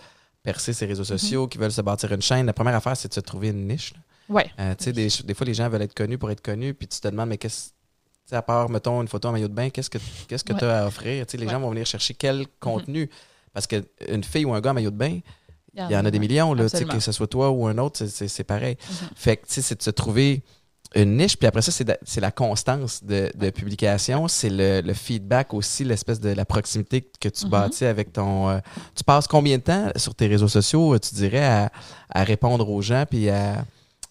[0.43, 2.47] percer ces réseaux sociaux, qui veulent se bâtir une chaîne.
[2.47, 3.93] La première affaire, c'est de se trouver une niche.
[4.29, 4.51] Ouais.
[4.61, 6.87] Euh, tu sais, des, des fois, les gens veulent être connus pour être connus, puis
[6.89, 7.69] tu te demandes, mais qu'est-ce.
[7.69, 7.73] tu
[8.27, 10.59] sais, À part, mettons, une photo en maillot de bain, qu'est-ce que qu'est-ce que Ouais.
[10.59, 11.27] tu as à offrir?
[11.27, 11.53] Tu sais, les Ouais.
[11.53, 13.09] gens vont venir chercher quel contenu.
[13.53, 15.21] Parce qu'une fille ou un gars en maillot de bain,
[15.75, 16.95] Il y en a des millions, là, tu sais, Absolument.
[16.95, 18.77] que ce soit toi ou un autre, c'est- c'est c'est pareil.
[18.81, 19.09] Mhm.
[19.15, 20.43] Fait que, tu sais, c'est de se trouver
[20.95, 25.53] une niche, puis après ça, c'est la constance de, de publication, c'est le, le feedback
[25.53, 27.51] aussi, l'espèce de la proximité que tu Mhm.
[27.51, 28.49] bâtis avec ton...
[28.49, 28.59] euh,
[28.95, 31.71] tu passes combien de temps sur tes réseaux sociaux, euh, tu dirais, à,
[32.11, 33.65] à répondre aux gens, puis à,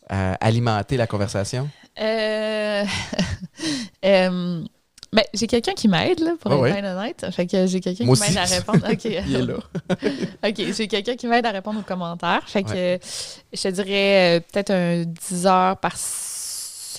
[0.10, 1.68] à alimenter la conversation?
[2.00, 2.84] Euh,
[4.06, 4.62] euh,
[5.14, 7.26] ben, j'ai quelqu'un qui m'aide, là, pour Ouais, être bien honnête.
[7.32, 8.86] Fait que j'ai quelqu'un qui m'aide à répondre.
[8.92, 9.06] OK.
[9.06, 9.56] Il est là.
[10.48, 12.44] OK, j'ai quelqu'un qui m'aide à répondre aux commentaires.
[12.46, 13.00] Fait que
[13.54, 16.34] je te dirais peut-être un 10 heures par semaine,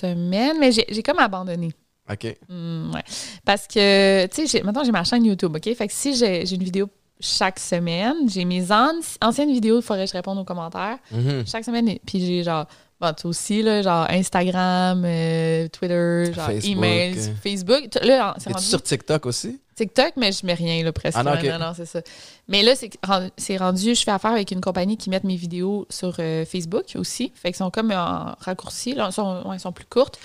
[0.03, 1.69] mais j'ai comme abandonné.
[2.11, 2.23] OK.
[2.23, 3.03] Ouais.
[3.45, 5.73] Parce que, tu sais, maintenant j'ai ma chaîne YouTube, OK?
[5.75, 6.87] Fait que si j'ai une vidéo
[7.19, 11.45] chaque semaine, j'ai mes an- anciennes vidéos, il faudrait que je réponde aux commentaires Mhm.
[11.45, 11.97] chaque semaine.
[12.05, 12.65] Puis j'ai genre,
[12.99, 17.35] bon, toi aussi, là, genre Instagram, euh, Twitter, genre Facebook, emails, euh.
[17.41, 17.95] Facebook.
[18.01, 19.59] Là, c'est rendu sur TikTok aussi?
[19.75, 21.17] TikTok, mais je mets rien, là, presque.
[21.17, 22.01] Ah non, non, non, c'est ça.
[22.47, 25.37] Mais là, c'est rendu, c'est rendu, je fais affaire avec une compagnie qui met mes
[25.37, 27.31] vidéos sur euh, Facebook aussi.
[27.35, 30.19] Fait qu'ils sont comme en raccourci, là, ils sont, ouais, sont plus courtes.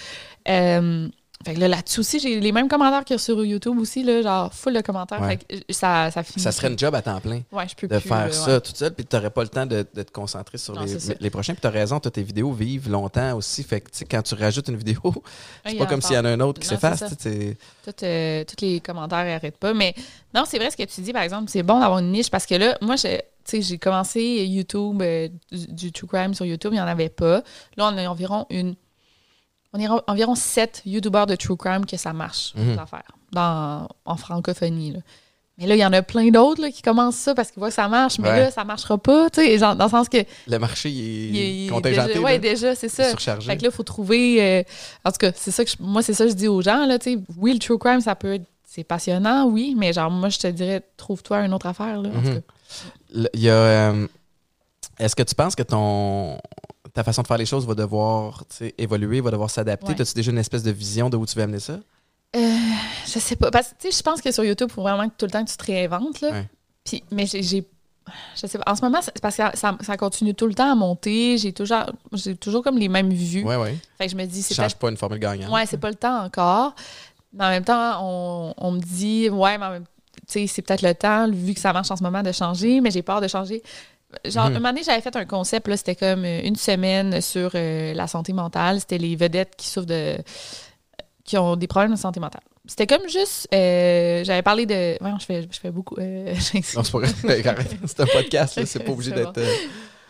[0.49, 1.09] Euh,
[1.45, 4.53] fait que là, là-dessus aussi, j'ai les mêmes commentaires que sur YouTube aussi, là, genre
[4.53, 5.21] full de commentaires.
[5.21, 5.29] Ouais.
[5.29, 6.43] Fait que euh, ça, ça finit.
[6.43, 7.43] Ça serait une job à temps plein.
[7.53, 8.61] Ouais, je peux de plus, faire là, ça ouais.
[8.61, 10.97] toute seule, puis tu n'aurais pas le temps de, de te concentrer sur Non, les,
[11.21, 11.53] les prochains.
[11.55, 13.63] Puis tu as raison, tes vidéos vivent longtemps aussi.
[13.63, 15.01] Fait que, tu sais, quand tu rajoutes une vidéo,
[15.67, 16.99] c'est pas comme s'il y en a un autre qui s'efface.
[17.01, 17.17] c'est ça.
[17.17, 19.75] tu sais, c'est- Tout, euh, tous les commentaires n'arrêtent pas.
[19.75, 19.95] Mais
[20.35, 22.47] non, c'est vrai ce que tu dis, par exemple, c'est bon d'avoir une niche parce
[22.47, 26.47] que là, moi, je- tu sais, j'ai commencé YouTube, euh, du, du True Crime sur
[26.47, 27.43] YouTube, il n'y en avait pas.
[27.77, 28.75] Là, on a environ une.
[29.75, 33.89] On est en- environ sept YouTubeurs de True Crime que ça marche, cette affaire, dans,
[34.05, 34.93] en francophonie.
[34.93, 35.01] là.
[35.59, 37.75] Mais là, il y en a plein d'autres qui commencent ça parce qu'ils voient que
[37.75, 38.41] ça marche, mais Ouais.
[38.41, 40.19] là, ça marchera pas, tu sais, dans le sens que.
[40.49, 42.19] Le marché, il est, il contingenté.
[42.21, 42.39] là.
[42.39, 43.09] déjà, c'est ça.
[43.11, 43.47] surchargé.
[43.49, 44.43] Fait que là, il faut trouver.
[44.43, 44.63] euh,
[45.05, 46.87] en tout cas, c'est ça que je- moi, c'est ça que je dis aux gens.
[46.87, 47.19] Là, tu sais.
[47.37, 48.47] oui, le true crime, ça peut être.
[48.65, 52.01] C'est passionnant, oui, mais genre, moi, je te dirais, trouve-toi une autre affaire.
[52.03, 52.35] Là, en tout Mhm.
[52.35, 53.29] cas.
[53.35, 53.53] Il y a.
[53.55, 54.07] euh,
[54.99, 56.39] Est-ce que tu penses que ton
[56.95, 58.45] ta façon de faire les choses va devoir
[58.79, 59.93] évoluer, va devoir s'adapter?
[59.93, 60.01] Ouais.
[60.01, 61.81] As-tu déjà une espèce de vision de où tu veux amener ça?
[62.37, 62.59] Euh,
[63.07, 63.51] je sais pas.
[63.51, 65.51] Parce que, je pense que sur YouTube, il faut vraiment que tout le temps que
[65.51, 66.21] tu te réinventes.
[66.21, 66.31] Là.
[66.31, 66.49] Ouais.
[66.85, 67.65] Puis, mais j'ai.
[68.37, 68.71] Je sais pas.
[68.71, 71.39] En ce moment, c'est parce que ça, ça continue tout le temps à monter.
[71.39, 73.45] J'ai toujours, j'ai toujours comme les mêmes vues.
[73.45, 73.79] Oui, oui.
[73.99, 75.53] Fait que je me dis, c'est peut-être pas une formule gagnante.
[75.53, 76.75] Ouais, c'est pas le temps encore.
[77.33, 79.85] Mais en même temps, on, on me dit, ouais, mais en même
[80.27, 83.03] c'est peut-être le temps, vu que ça marche en ce moment, de changer, mais j'ai
[83.03, 83.63] peur de changer.
[84.25, 84.51] Genre, Mhm.
[84.51, 87.93] un moment donné, j'avais fait un concept, là, c'était comme euh, une semaine sur euh,
[87.95, 88.81] la santé mentale.
[88.81, 90.17] C'était les vedettes qui souffrent de.
[91.25, 92.43] qui ont des problèmes de santé mentale.
[92.67, 93.47] C'était comme juste.
[93.55, 94.97] euh, j'avais parlé de.
[95.01, 95.97] Voyons, je fais, je fais beaucoup.
[95.99, 96.35] euh,
[96.75, 96.99] Non, c'est pas.
[97.87, 99.33] C'est un podcast, c'est pas obligé d'être.
[99.35, 99.41] bon.
[99.43, 99.55] euh,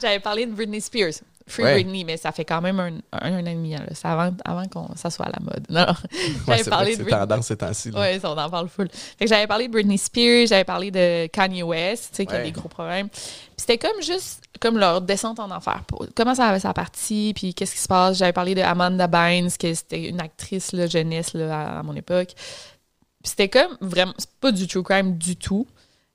[0.00, 1.14] J'avais parlé de Britney Spears.
[1.47, 1.74] Free Ouais.
[1.74, 3.76] Britney, mais ça fait quand même un, un, un an et demi.
[3.92, 5.66] C'est avant, avant qu'on ça soit à la mode.
[5.68, 5.80] Non,
[6.12, 7.90] ouais, J'avais c'est parlé de tendance ces temps-ci.
[7.95, 8.88] Oui, on en parle full.
[8.90, 12.32] Fait que j'avais parlé de Britney Spears, j'avais parlé de Kanye West, tu sais, qui
[12.32, 12.45] a Ouais.
[12.45, 13.11] des gros problèmes.
[13.11, 13.20] Puis
[13.59, 15.82] c'était comme juste comme leur descente en enfer.
[15.86, 18.16] Pour- comment ça, ça a parti, puis qu'est-ce qui se passe?
[18.16, 21.95] J'avais parlé de Amanda Bynes, qui c'était une actrice là, jeunesse là, à, à mon
[21.95, 22.28] époque.
[22.36, 25.66] Puis c'était comme vraiment, c'est pas du true crime du tout,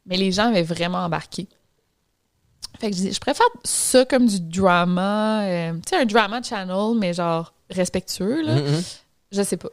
[0.08, 1.48] mais les gens avaient vraiment embarqué.
[2.80, 6.42] Fait que je dis, je préfère ça comme du drama, euh, tu sais, un drama
[6.42, 8.56] channel, mais genre respectueux, là.
[8.56, 8.82] Mhm.
[9.32, 9.70] Je sais pas.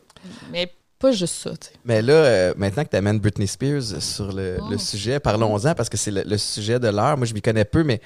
[0.51, 1.73] Mais pas juste ça, tu sais.
[1.85, 4.69] Mais là, euh, maintenant que tu amènes Britney Spears sur le, Oh.
[4.71, 7.17] le sujet, parlons-en parce que c'est le, le sujet de l'heure.
[7.17, 8.01] Moi, je m'y connais peu, mais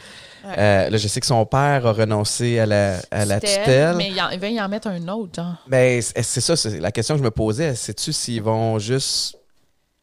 [0.44, 0.54] Ouais.
[0.58, 3.96] euh, là, je sais que son père a renoncé à la, à la tutelle.
[3.96, 5.54] Mais il, en, il va y en mettre un autre, genre.
[5.68, 7.74] Mais c'est c'est ça, c'est la question que je me posais.
[7.74, 9.36] Sais-tu s'ils vont juste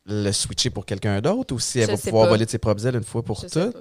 [0.06, 2.30] le switcher pour quelqu'un d'autre ou si elle Je va pouvoir pas.
[2.32, 3.76] voler de ses propres ailes une fois pour toutes?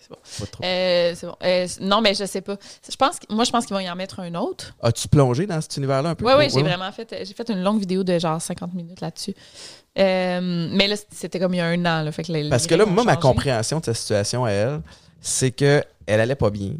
[0.00, 0.16] Ok, c'est bon.
[0.40, 0.64] Pas trop.
[0.64, 1.36] Euh, c'est bon.
[1.42, 2.56] Euh, non, mais je sais pas.
[2.90, 4.74] Je pense, que- moi, je pense qu'ils vont y en mettre un autre.
[4.82, 6.24] As-tu plongé dans cet univers-là un peu?
[6.24, 7.14] Oui, oui, j'ai vraiment fait.
[7.24, 9.34] J'ai fait une longue vidéo de genre 50 minutes là-dessus.
[9.98, 12.02] Euh, mais là, c'était comme il y a un an.
[12.02, 14.50] Là, fait que les- Parce les que là, moi, ma compréhension de sa situation à
[14.50, 14.80] elle,
[15.20, 16.72] c'est que elle allait pas bien.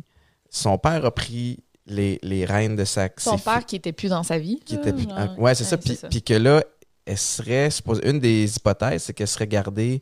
[0.48, 4.22] Son père a pris les, les rênes de sa Son père qui était plus dans
[4.22, 4.60] sa vie.
[4.64, 5.14] qui là, était plus- genre.
[5.16, 6.62] ah, ouais c'est ça Ouais, puis puis que là
[7.06, 10.00] elle serait suppose- une des hypothèses c'est qu'elle serait gardée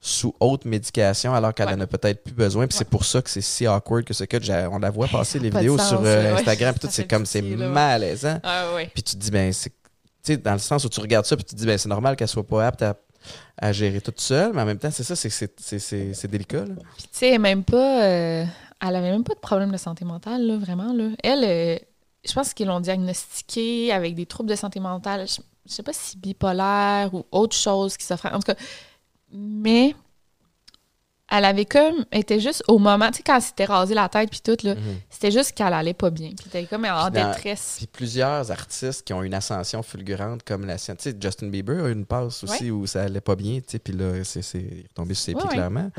[0.00, 1.74] sous haute médication alors qu'elle Ouais.
[1.74, 4.24] en a peut-être plus besoin puis c'est pour ça que c'est si awkward que ce
[4.24, 6.40] que on la voit passer les vidéos sens, sur euh, ouais.
[6.40, 9.76] Instagram puis tout c'est comme c'est malaisant Ah, puis tu te dis ben c'est tu
[10.22, 12.16] sais dans le sens où tu regardes ça puis tu te dis ben c'est normal
[12.16, 12.94] qu'elle soit pas apte à,
[13.60, 16.74] à gérer toute seule mais en même temps c'est ça c'est délicat là.
[16.96, 18.04] Puis, tu sais, même pas.
[18.04, 18.44] euh,
[18.82, 20.94] elle avait même pas de problème de santé mentale, là, vraiment.
[20.94, 21.10] Là.
[21.22, 21.78] Elle, euh,
[22.26, 25.28] je pense qu'ils l'ont diagnostiquée avec des troubles de santé mentale.
[25.28, 28.30] Je, je sais pas si bipolaire ou autre chose qui s'offrait.
[28.32, 28.58] En tout cas,
[29.32, 29.94] mais
[31.32, 32.04] elle avait comme.
[32.10, 33.08] Elle était juste au moment.
[33.10, 34.74] Tu sais, quand elle s'était rasé la tête, puis tout, là,
[35.08, 36.30] c'était juste qu'elle allait pas bien.
[36.30, 37.74] Puis elle était comme en dans- détresse.
[37.78, 40.96] Puis plusieurs artistes qui ont une ascension fulgurante comme la sienne.
[40.96, 43.64] Tu sais, Justin Bieber a eu une passe aussi où ça allait pas bien, tu
[43.68, 45.54] sais, puis là, c'est, est tombé sur ses Ouais, pieds, ouais.
[45.54, 45.90] clairement.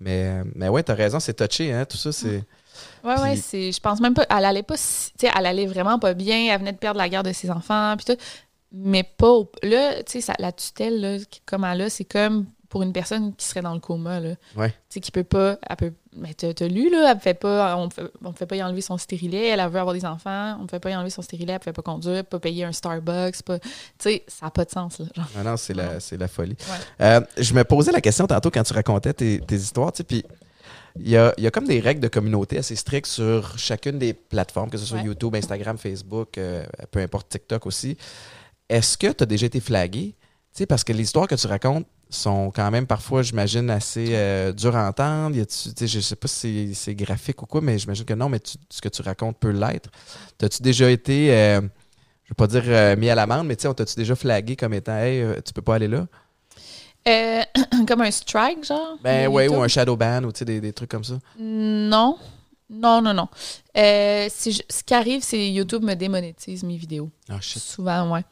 [0.00, 2.42] Mais, mais ouais, t'as raison, c'est touché, hein, tout ça, c'est...
[3.04, 3.70] Ouais, ouais, c'est.
[3.70, 4.24] Je pense même pas.
[4.30, 4.76] Elle allait pas.
[4.76, 6.52] Tu sais, elle allait vraiment pas bien.
[6.52, 8.20] Elle venait de perdre la garde de ses enfants, puis tout.
[8.72, 9.28] Mais pas.
[9.28, 13.34] au- Là, tu sais, la tutelle, là, comme elle a, c'est comme pour une personne
[13.34, 14.30] qui serait dans le coma, là.
[14.56, 14.70] Ouais.
[14.70, 15.58] Tu sais, qui peut pas.
[15.68, 15.92] Elle peut.
[16.16, 17.76] Mais t'as lu, là, elle fait pas.
[17.76, 19.48] On fait, on fait pas y enlever son stérilet.
[19.48, 20.56] Elle, elle veut avoir des enfants.
[20.58, 21.52] On ne fait pas y enlever son stérilet.
[21.52, 23.42] Elle peut pas conduire, pas payer un Starbucks.
[23.42, 23.58] Pas...
[23.58, 23.68] Tu
[23.98, 25.04] sais, ça n'a pas de sens, là.
[25.14, 25.28] Genre.
[25.38, 26.56] Ah non, c'est la, c'est la folie.
[26.60, 27.04] Ouais.
[27.04, 30.04] Euh, je me posais la question tantôt quand tu racontais tes, tes histoires, tu sais,
[30.04, 30.24] puis
[30.98, 33.98] il y a, il y a comme des règles de communauté assez strictes sur chacune
[33.98, 35.04] des plateformes, que ce soit Ouais.
[35.04, 37.98] YouTube, Instagram, Facebook, euh, peu importe TikTok aussi.
[38.70, 40.14] Est-ce que tu as déjà été flagué?
[40.54, 44.06] Tu sais, parce que les histoires que tu racontes sont quand même parfois, j'imagine, assez
[44.10, 45.36] euh, dures à entendre.
[45.36, 48.14] Y a-tu- tu sais, je sais pas si c'est- graphique ou quoi, mais j'imagine que
[48.14, 49.90] non, mais tu- ce que tu racontes peut l'être.
[50.38, 51.60] T'as-tu déjà été, euh,
[52.24, 54.96] je veux pas dire euh, mis à l'amende, mais on t'a-tu déjà flagué comme étant,
[54.96, 56.06] hey, euh, tu peux pas aller là?
[57.88, 58.96] Comme un strike, genre?
[59.02, 61.18] Ben ouais, ou un shadow ban ou des, des trucs comme ça.
[61.38, 62.16] Non.
[62.70, 63.28] Non, non, non.
[63.76, 67.10] Euh, ce qui arrive, c'est YouTube me démonétise mes vidéos.
[67.28, 67.60] Ah shit.
[67.60, 68.24] Souvent, ouais.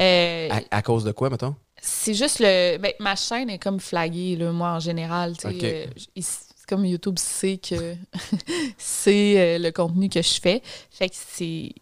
[0.00, 1.54] Euh, À, à cause de quoi, mettons?
[1.86, 2.78] C'est juste le.
[2.78, 5.36] Ben, ma chaîne est comme flaguée, là, moi, en général.
[5.36, 5.64] tu sais, Ok.
[5.64, 6.22] euh,
[6.66, 7.94] comme YouTube sait que
[8.78, 10.62] c'est euh, le contenu que je fais.
[10.90, 11.72] Fait que c'est.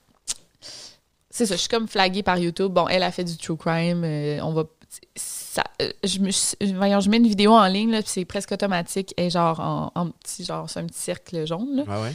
[1.31, 2.73] C'est ça, je suis comme flaguée par YouTube.
[2.73, 4.03] Bon, elle a fait du true crime.
[4.05, 4.65] euh, on va.
[5.17, 8.25] Ça, euh, je, me, je- voyons, je mets une vidéo en ligne, là, puis c'est
[8.27, 9.15] presque automatique.
[9.17, 11.85] Et genre, en, en petit, genre, c'est un petit cercle jaune, là.
[11.89, 12.13] Ah ouais?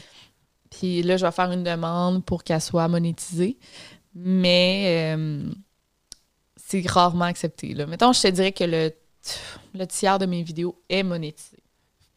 [0.70, 3.58] Puis là, je vais faire une demande pour qu'elle soit monétisée.
[4.14, 5.50] Mais euh,
[6.70, 7.74] c'est rarement accepté.
[7.74, 7.86] Là.
[7.86, 8.92] Mettons, je te dirais que le,
[9.74, 11.58] le tiers de mes vidéos est monétisé.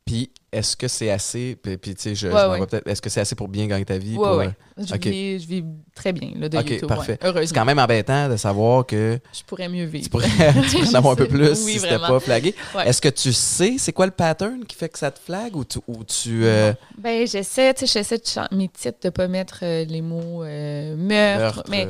[0.05, 2.67] Puis, est-ce que c'est assez, puis, puis, tu sais, je, Ouais, ouais.
[2.67, 4.17] peut-être, est-ce que c'est assez pour bien gagner ta vie?
[4.17, 4.47] Ouais, pour, ouais.
[4.79, 6.89] euh, Je, vis, je vis très bien là, de Ok, YouTube.
[6.89, 7.17] parfait.
[7.23, 10.03] C'est quand même embêtant de savoir que Je pourrais mieux vivre.
[10.05, 10.27] tu pourrais,
[10.69, 12.57] tu pourrais en avoir un peu plus Oui, si c'était pas flagué.
[12.85, 15.65] Est-ce que tu sais c'est quoi le pattern qui fait que ça te flague ou
[15.65, 19.61] tu, ou tu euh, Ben, j'essaie, tu sais, j'essaie de mes titres de pas mettre
[19.63, 21.57] euh, les mots euh, meurtre.
[21.59, 21.87] meurtre, mais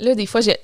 [0.00, 0.56] Là, des fois, j'ai.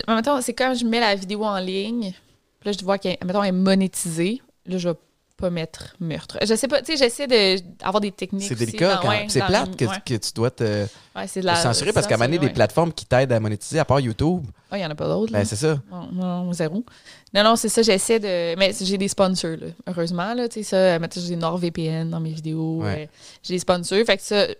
[0.42, 2.12] c'est quand je mets la vidéo en ligne,
[2.60, 4.40] puis là, je vois qu'elle est monétisée.
[4.66, 4.94] Là, je vais
[5.36, 6.38] pas mettre meurtre.
[6.46, 8.46] Je sais pas, tu sais, j'essaie de- d'avoir des techniques.
[8.46, 9.96] C'est délicat quand ouais, C'est plate que, ouais.
[10.06, 12.92] que tu dois te, Ouais, de censurer parce qu'à un moment donné, censurer, des plateformes
[12.92, 14.78] qui t'aident à monétiser, à part YouTube, ouais.
[14.78, 15.32] Il y en a pas d'autres.
[15.32, 15.80] ben c'est ça.
[15.90, 16.84] Non, non, zéro.
[17.32, 18.56] Non, non, c'est ça, j'essaie de.
[18.56, 20.34] Mais j'ai des sponsors, là, heureusement.
[20.34, 22.82] Là, tu sais, ça, maintenant, j'ai NordVPN dans mes vidéos.
[22.84, 23.06] Euh,
[23.42, 23.98] j'ai des sponsors.
[24.06, 24.54] Fait que ça, là,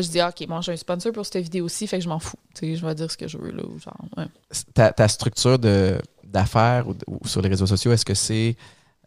[0.00, 2.18] je dis, ah, OK, moi, j'ai un sponsor pour cette vidéo-ci, fait que je m'en
[2.18, 2.36] fous.
[2.54, 3.62] Tu sais, je vais dire ce que je veux, là.
[3.82, 4.26] Genre.
[4.74, 8.56] Ta, ta structure de- d'affaires ou, ou sur les réseaux sociaux, est-ce que c'est,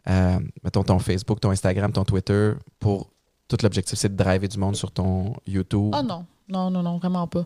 [0.08, 3.10] euh, mettons, ton Facebook, ton Instagram, ton Twitter, pour
[3.48, 5.90] tout l'objectif, c'est de driver du monde sur ton YouTube?
[5.94, 6.26] Ah, non.
[6.48, 7.44] Non, non, non, vraiment pas.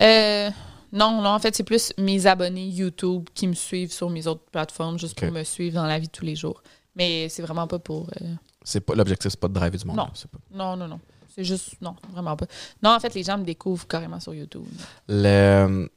[0.00, 0.50] Euh,
[0.92, 4.44] non, non, en fait, c'est plus mes abonnés YouTube qui me suivent sur mes autres
[4.52, 6.62] plateformes, juste pour me suivre dans la vie de tous les jours.
[6.94, 8.10] Mais c'est vraiment pas pour.
[8.20, 9.96] euh, C'est pas l'objectif, c'est pas de driver du monde.
[9.96, 10.04] Non.
[10.04, 11.00] là, pas- Non, non, non.
[11.34, 11.76] C'est juste.
[11.80, 12.44] Non, vraiment pas.
[12.82, 14.64] Non, en fait, les gens me découvrent carrément sur YouTube.
[15.08, 15.88] Le,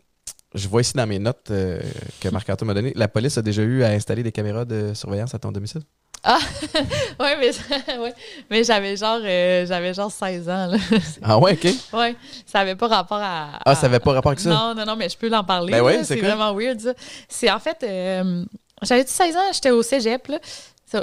[0.54, 1.82] je vois ici dans mes notes euh,
[2.22, 2.94] que Marc-Antoine m'a donné.
[2.96, 5.82] La police a déjà eu à installer des caméras de surveillance à ton domicile?
[7.20, 7.52] Ouais, mais,
[8.00, 8.14] ouais,
[8.50, 10.68] mais j'avais genre, euh, j'avais genre 16 ans.
[10.68, 10.78] Là.
[11.22, 11.72] Ah ouais, OK.
[11.94, 12.16] ouais,
[12.46, 13.60] ça avait pas rapport à.
[13.66, 14.50] Ah, ça avait pas rapport avec ça?
[14.50, 15.72] Non, non, non, mais je peux l'en parler.
[15.72, 16.94] Ben ouais, c'est vraiment weird, ça.
[17.30, 18.44] C'est en fait, euh,
[18.82, 20.40] j'avais 16 ans, j'étais au cégep, là.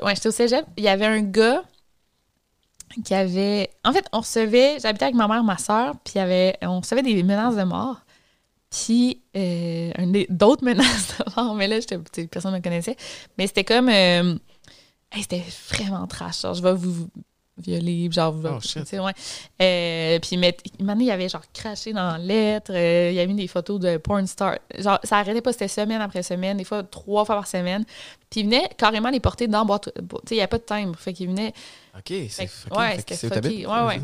[0.02, 0.64] Ouais, j'étais au cégep.
[0.76, 1.62] Il y avait un gars
[3.04, 3.70] qui avait.
[3.84, 4.78] En fait, on recevait.
[4.80, 7.64] J'habitais avec ma mère, ma soeur, puis il y avait, on recevait des menaces de
[7.64, 8.00] mort.
[8.70, 9.90] Puis, euh,
[10.30, 11.76] d'autres menaces de mort, mais là,
[12.30, 12.96] personne ne me connaissait.
[13.38, 13.88] Mais c'était comme.
[13.88, 14.34] euh,
[15.12, 16.42] hey, c'était vraiment trash.
[16.42, 17.08] Genre, je vais vous
[17.58, 18.82] violer, genre, vous- Oh, shit.
[18.82, 19.12] tu sais, ouais.
[19.60, 20.56] Euh, puis, mais,
[20.88, 22.72] année, il avait genre craché dans la lettre.
[22.74, 24.58] euh, il a mis des photos de porn star.
[24.78, 27.84] Genre, ça arrêtait pas, c'était semaine après semaine, des fois trois fois par semaine.
[28.30, 29.90] Puis, il venait carrément les porter dans boîte.
[29.94, 30.98] Tu sais, il n'y a pas de timbre.
[30.98, 31.52] Fait qu'il venait.
[31.96, 33.66] OK, c'est ok, ouais, c'était fucké.
[33.66, 34.00] Ouais, ouais.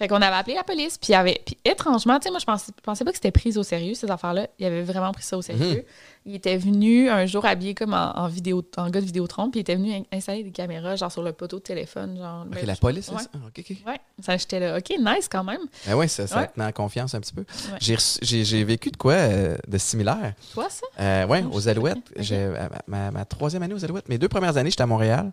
[0.00, 1.42] Fait qu'on avait appelé la police, puis il y avait.
[1.44, 4.10] Puis étrangement, tu sais, moi, je pensais, pensais pas que c'était pris au sérieux, ces
[4.10, 4.46] affaires-là.
[4.58, 5.84] Il avait vraiment pris ça au sérieux.
[6.24, 9.58] Il était venu un jour habillé comme en, en vidéo, en gars de Vidéotron, puis
[9.58, 12.16] il était venu in- installer des caméras, genre sur le poteau de téléphone.
[12.16, 13.18] Genre, Ben, la je- police, ouais.
[13.18, 13.28] ça?
[13.46, 13.76] OK, OK.
[13.86, 14.78] Ouais, ça, j'étais là.
[14.78, 15.60] OK, nice quand même.
[15.86, 16.46] Ben ouais, ça, ça Ouais.
[16.48, 17.42] te met en confiance un petit peu.
[17.42, 17.96] Ouais.
[18.22, 20.32] J'ai vécu de quoi euh, de similaire?
[20.54, 20.86] Toi, ça?
[20.98, 21.98] Euh, ouais, Oh, aux Alouettes.
[22.16, 24.08] ma, ma- ma troisième année aux Alouettes.
[24.08, 25.30] Mes deux premières années, j'étais à Montréal.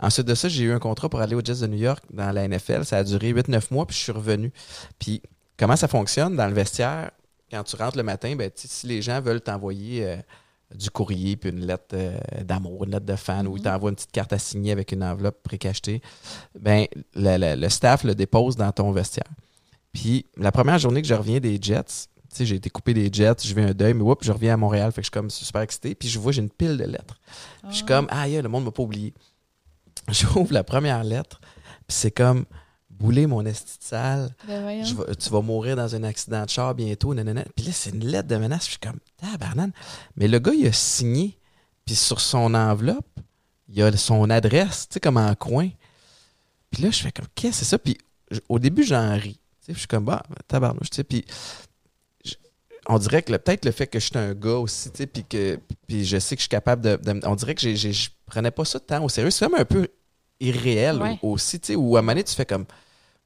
[0.00, 2.30] Ensuite de ça, j'ai eu un contrat pour aller aux Jets de New York dans
[2.32, 2.84] la NFL.
[2.84, 4.52] Ça a duré 8-9 mois, puis je suis revenu.
[4.98, 5.22] Puis
[5.56, 7.10] comment ça fonctionne dans le vestiaire?
[7.50, 10.16] Quand tu rentres le matin, ben, si les gens veulent t'envoyer euh,
[10.74, 13.64] du courrier, puis une lettre euh, d'amour, une lettre de fan, ou ils Mhm.
[13.64, 16.00] t'envoient une petite carte à signer avec une enveloppe précachetée,
[16.58, 19.28] ben, le, le- le staff le dépose dans ton vestiaire.
[19.92, 22.08] Puis la première journée que je reviens des Jets,
[22.40, 24.90] j'ai été coupé des Jets, je vais un deuil, mais whoop, je reviens à Montréal,
[24.90, 25.94] fait que je suis comme super excité.
[25.94, 27.20] Puis je vois, j'ai une pile de lettres.
[27.70, 29.14] Je suis comme, ah, yeah, le monde m'a pas oublié.
[30.10, 31.40] J'ouvre la première lettre,
[31.86, 32.44] puis c'est comme,
[32.90, 34.84] bouler mon esti de Ben voyons.
[34.84, 37.44] je vais- tu vas mourir dans un accident de char bientôt, nanana.
[37.56, 39.72] Puis là, c'est une lettre de menace, je suis comme, tabarnane.
[40.16, 41.38] Mais le gars, il a signé,
[41.84, 43.08] puis sur son enveloppe,
[43.68, 45.68] il a son adresse, tu sais, comme en coin.
[46.70, 47.78] Puis là, je fais comme, qu'est-ce que c'est ça?
[47.78, 47.98] Puis
[48.48, 49.40] au début, j'en ris.
[49.60, 51.04] Tu sais, je suis comme, bah, tabarnouche, tu sais.
[51.04, 51.24] Puis
[52.88, 55.06] on dirait que le- peut-être le fait que je suis un gars aussi, tu sais,
[55.06, 56.96] puis que puis je sais que je suis capable de.
[56.96, 59.30] de- on dirait que j'ai- j'ai- je prenais pas ça tant au sérieux.
[59.30, 59.88] C'est comme un peu
[60.40, 61.18] irréel Ouais.
[61.22, 62.64] aussi, tu sais, où à un moment donné, tu fais comme,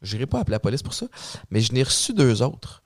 [0.03, 1.07] j'irai pas appeler la police pour ça.
[1.51, 2.83] Mais je n'ai reçu deux autres.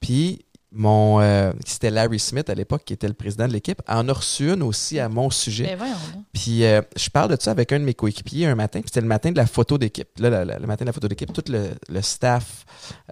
[0.00, 1.20] Puis mon.
[1.20, 4.50] euh, c'était Larry Smith à l'époque, qui était le président de l'équipe, en a reçu
[4.50, 5.76] une aussi à mon sujet.
[5.76, 5.86] Ben.
[6.32, 9.00] Puis euh, je parle de ça avec un de mes coéquipiers un matin, puis c'était
[9.00, 10.08] le matin de la photo d'équipe.
[10.18, 12.64] Là, le, matin de la photo d'équipe, tout le, le staff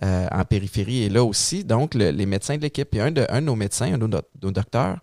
[0.02, 2.88] euh, en périphérie est là aussi, donc le- les médecins de l'équipe.
[2.90, 4.98] Puis un de, un de nos médecins, un de nos, nos docteurs,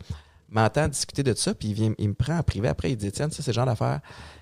[0.50, 3.12] m'entend discuter de ça, puis il, vient, il me prend en privé après, il dit
[3.12, 4.02] Tiens, ça, c'est le genre d'affaires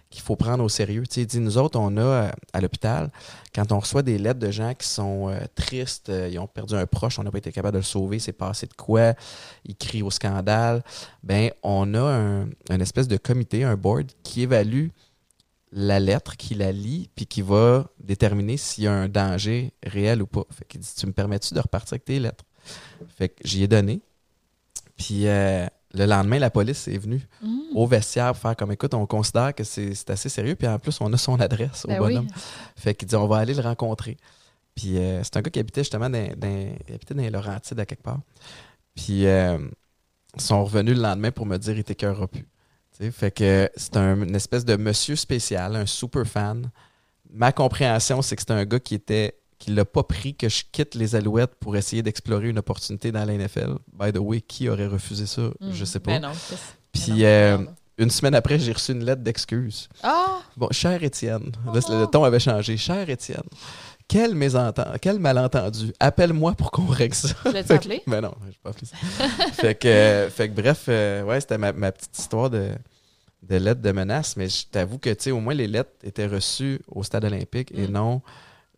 [0.10, 1.04] qu'il faut prendre au sérieux.
[1.08, 3.12] Tu sais, Nous autres, on a euh, à l'hôpital,
[3.54, 6.76] quand on reçoit des lettres de gens qui sont euh, tristes, euh, ils ont perdu
[6.76, 9.14] un proche, on n'a pas été capable de le sauver, c'est passé de quoi,
[9.66, 10.84] ils crient au scandale,
[11.22, 14.88] ben on a un, un espèce de comité, un board qui évalue
[15.72, 20.22] la lettre, qui la lit, puis qui va déterminer s'il y a un danger réel
[20.22, 20.44] ou pas.
[20.52, 22.46] Fait qu'il dit Tu me permets-tu de repartir avec tes lettres?
[23.18, 24.02] Fait que j'y ai donné.
[24.98, 27.60] Puis euh, le lendemain, la police est venue Mm.
[27.76, 31.00] au vestiaire pour faire comme écoute, on considère que c'est assez sérieux, puis en plus,
[31.02, 32.14] on a son adresse au Ben oui.
[32.14, 32.28] bonhomme.
[32.76, 34.18] Fait qu'il dit on va aller le rencontrer.
[34.76, 36.48] Puis euh, c'est un gars qui habitait justement dans, dans-
[36.88, 38.20] il habitait dans les Laurentides à quelque part.
[38.96, 39.58] Puis euh,
[40.36, 42.44] ils sont revenus le lendemain pour me dire il t'écœurera plus.
[42.98, 46.70] Tu sais, fait que c'est un- une espèce de monsieur spécial, un super fan.
[47.32, 50.64] Ma compréhension, c'est que c'est un gars qui était qui l'a pas pris que je
[50.72, 53.76] quitte les Alouettes pour essayer d'explorer une opportunité dans la NFL.
[53.94, 55.42] By the way, qui aurait refusé ça?
[55.60, 55.72] Mm.
[55.74, 56.14] Je sais pas.
[56.14, 56.32] Ben non.
[56.94, 57.76] Puis ben euh, non, non.
[57.98, 59.90] une semaine après, j'ai reçu une lettre d'excuse.
[60.02, 60.40] Ah!
[60.58, 61.94] Bon, cher Étienne, là, Oh.
[62.00, 62.78] le ton avait changé.
[62.78, 63.44] Cher Étienne,
[64.08, 65.94] quel mésentendu, quel malentendu.
[66.00, 67.28] Appelle-moi pour qu'on règle ça.
[67.46, 68.02] Tu que- appelé?
[68.08, 68.98] Ben non, je pas appelé ça.
[69.54, 72.70] fait, que, euh, fait que bref, euh, ouais, c'était ma, ma petite histoire de,
[73.44, 76.26] de lettres de menace, mais je t'avoue que, tu sais, au moins les lettres étaient
[76.28, 77.92] reçues au stade olympique et Mm.
[77.92, 78.22] non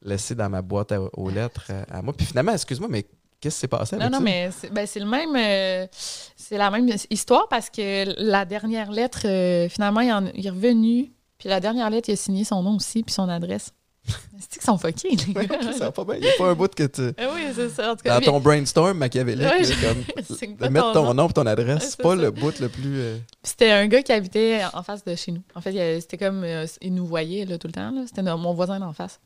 [0.03, 2.13] laissées dans ma boîte à- aux lettres euh, à, moi.
[2.13, 3.03] Puis finalement, excuse-moi, mais
[3.39, 4.23] qu'est-ce qui s'est passé Non, avec non, ça?
[4.23, 5.35] mais c'est ben, c'est le même.
[5.35, 5.87] euh,
[6.35, 10.49] c'est la même histoire parce que la dernière lettre, euh, finalement, il, en- il est
[10.49, 11.11] revenu.
[11.37, 13.71] Puis la dernière lettre, il a signé son nom aussi, puis son adresse.
[14.39, 15.41] C'est qu'ils sont fuckés, les gars?
[15.43, 16.15] ok, ça va pas bien.
[16.15, 17.13] Il n'y a pas un bout que tu.
[17.19, 17.91] Ah oui, c'est ça.
[17.91, 20.03] En tout cas, Dans ton brainstorm machiavélique, Ouais, là, je- comme,
[20.37, 21.13] c'est de pas mettre ton nom.
[21.13, 22.21] nom et ton Ouais, adresse, c'est c'est pas ça.
[22.21, 22.99] le bout le plus.
[22.99, 25.41] euh, C'était un gars qui habitait en face de chez nous.
[25.53, 26.43] En fait, il y a- c'était comme.
[26.43, 27.91] euh, il nous voyait là, tout le temps.
[27.91, 28.01] là.
[28.07, 29.19] C'était no- mon voisin d'en face.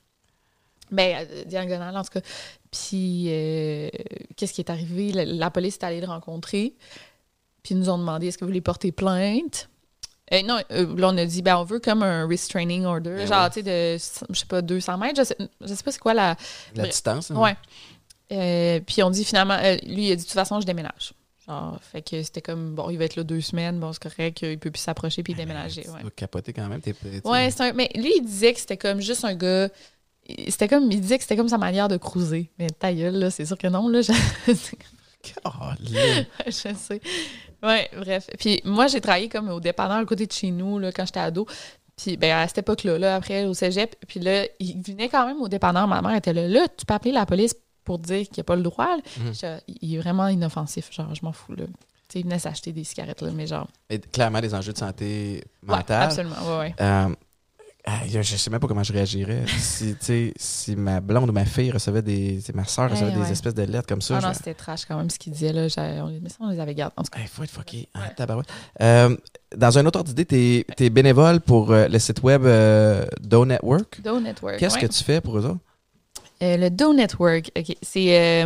[0.91, 2.21] Ben, euh, diagonale, en tout cas.
[2.71, 3.89] Puis, euh,
[4.35, 5.11] qu'est-ce qui est arrivé?
[5.11, 6.75] La, la police est allée le rencontrer.
[7.63, 9.69] Puis, ils nous ont demandé est-ce que vous voulez porter plainte?
[10.33, 13.15] Euh, non, euh, là, on a dit ben, on veut comme un restraining order.
[13.17, 13.49] Ben genre, ouais.
[13.49, 15.19] tu sais, de, je sais pas, 200 mètres.
[15.21, 16.35] Je sais, je sais pas c'est quoi la.
[16.75, 17.29] la distance.
[17.31, 17.35] hein?
[17.39, 17.55] Ouais.
[18.31, 21.13] Euh, puis on dit finalement, lui, il a dit de toute façon, je déménage.
[21.47, 24.41] Genre, fait que c'était comme, bon, il va être là deux semaines, bon, c'est correct,
[24.41, 25.83] il peut plus s'approcher puis déménager.
[25.83, 26.81] Tu Ouais, dois capoter quand même.
[26.81, 27.73] T'es, ouais c'est un.
[27.73, 29.69] Mais lui, il disait que c'était comme juste un gars.
[30.49, 32.51] C'était comme, il disait que c'était comme sa manière de cruiser.
[32.57, 34.01] Mais ta gueule, là, c'est sûr que non, là.
[34.01, 34.11] Je,
[36.45, 37.01] je sais.
[37.63, 38.27] Ouais, bref.
[38.39, 41.19] Puis moi, j'ai travaillé comme au dépanneur à côté de chez nous, là, quand j'étais
[41.19, 41.45] ado.
[41.95, 45.41] Puis ben, à cette époque-là, là, après, au cégep, puis là, il venait quand même
[45.41, 45.87] au dépanneur.
[45.87, 46.47] Ma mère était là.
[46.47, 48.97] Là, tu peux appeler la police pour dire qu'il n'y a pas le droit.
[49.19, 49.59] Mhm.
[49.81, 50.91] Il est vraiment inoffensif.
[50.91, 51.65] Genre, je m'en fous, là.
[51.65, 51.73] Tu
[52.13, 53.67] sais, il venait s'acheter des cigarettes, là, mais genre.
[53.89, 56.03] Et clairement, des enjeux de santé Ouais, mentale.
[56.03, 56.35] absolument.
[56.45, 56.75] Ouais, ouais.
[56.81, 57.09] Euh,
[58.09, 61.71] je sais même pas comment je réagirais si, tu si ma blonde ou ma fille
[61.71, 62.39] recevait des.
[62.43, 64.19] tu Ma soeur recevait Ouais, des espèces de lettres comme ça.
[64.21, 65.67] Ah non, c'était trash quand même ce qu'il disait, là.
[66.03, 66.95] On, mais ça, on les avait gardés.
[67.17, 67.87] Il faut être fucké.
[67.93, 68.43] hein, Ouais.
[68.81, 69.15] Euh,
[69.55, 73.45] dans un autre ordre d'idée, t'es es bénévole pour euh, le site web euh, Do
[73.45, 74.01] Network.
[74.01, 74.57] Doe Network.
[74.57, 74.81] Qu'est-ce ouais.
[74.81, 75.59] que tu fais pour eux autres?
[76.41, 77.75] Euh, le Doe Network, OK.
[77.81, 78.43] C'est,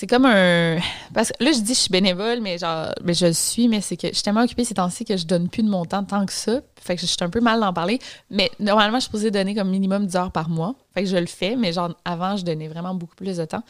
[0.00, 0.78] c'est comme un.
[1.12, 3.68] Parce que là, je dis que je suis bénévole, mais genre, mais je le suis,
[3.68, 5.84] mais c'est que je suis tellement occupée ces temps-ci que je donne plus de mon
[5.84, 6.62] temps tant que ça.
[6.80, 7.98] Fait que je suis un peu mal d'en parler.
[8.30, 10.74] Mais normalement, je suis supposée donner comme minimum 10 heures par mois.
[10.94, 13.62] Fait que je le fais, mais genre, avant, je donnais vraiment beaucoup plus de temps.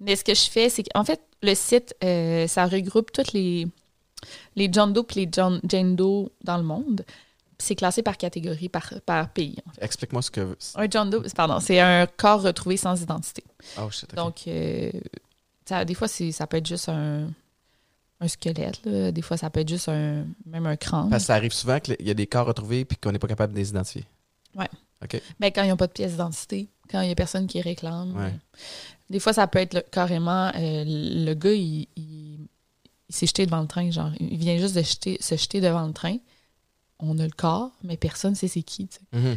[0.00, 3.68] Mais ce que je fais, c'est qu'en fait, le site, euh, ça regroupe toutes les,
[4.56, 7.04] les John Doe et les John, Jane Doe dans le monde.
[7.56, 9.58] C'est classé par catégorie, par, par pays.
[9.80, 10.56] Explique-moi ce que.
[10.74, 13.44] Un John Doe, pardon, c'est un corps retrouvé sans identité.
[13.80, 14.10] Oh shit.
[14.12, 14.16] ok.
[14.16, 14.90] Donc, euh,
[15.68, 17.28] ça, des fois, ça peut être juste un,
[18.20, 18.80] un squelette.
[18.84, 19.12] là.
[19.12, 21.10] Des fois, ça peut être juste un, même un crâne.
[21.10, 23.28] Parce que ça arrive souvent qu'il y a des corps retrouvés puis qu'on n'est pas
[23.28, 24.04] capable de les identifier.
[25.38, 28.16] Ben, quand ils n'ont pas de pièce d'identité, quand il n'y a personne qui réclame.
[28.16, 28.34] Ouais.
[29.10, 32.48] Des fois, ça peut être le- carrément euh, le gars, il, il-
[33.08, 33.90] il s'est jeté devant le train.
[33.90, 36.16] Genre, il vient juste de jeter- se jeter devant le train.
[36.98, 38.88] On a le corps, mais personne ne sait c'est qui.
[39.12, 39.36] Mhm.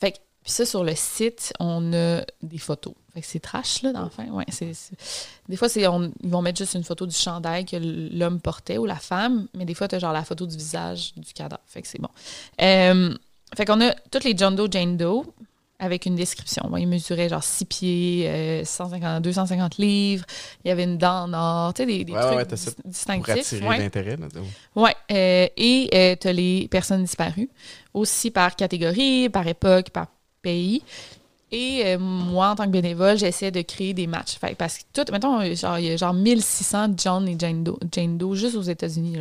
[0.00, 2.94] Fait que, puis ça, sur le site, on a des photos.
[3.12, 4.30] Fait que c'est trash, là, dans le.
[4.32, 4.94] Ouais, c'est, c'est-
[5.48, 8.78] Des fois, c'est, on- ils vont mettre juste une photo du chandail que l'homme portait
[8.78, 11.60] ou la femme, mais des fois, tu as genre la photo du visage du cadavre.
[11.66, 12.08] Fait que c'est bon.
[12.62, 13.14] Euh,
[13.56, 15.24] fait qu'on a toutes les John Doe, Jane Doe
[15.80, 16.68] avec une description.
[16.68, 20.24] Bon, il mesurait genre 6 pieds, euh, 150, 250 livres.
[20.64, 22.64] Il y avait une dent en or, tu sais, des, des Ouais, trucs ouais, dis-
[22.76, 23.28] Pour distinctifs.
[23.38, 23.78] attirer Ouais.
[23.78, 24.16] l'intérêt.
[24.76, 27.48] Oui, et tu as les personnes disparues,
[27.94, 30.06] aussi par catégorie, par époque, par
[30.42, 30.82] pays.
[31.52, 34.38] Et euh, moi, en tant que bénévole, j'essaie de créer des matchs.
[34.38, 37.64] Fait, parce que tout, mettons, euh, genre, il y a genre 1600 John et Jane
[37.64, 39.16] Doe, Jane Doe juste aux États-Unis.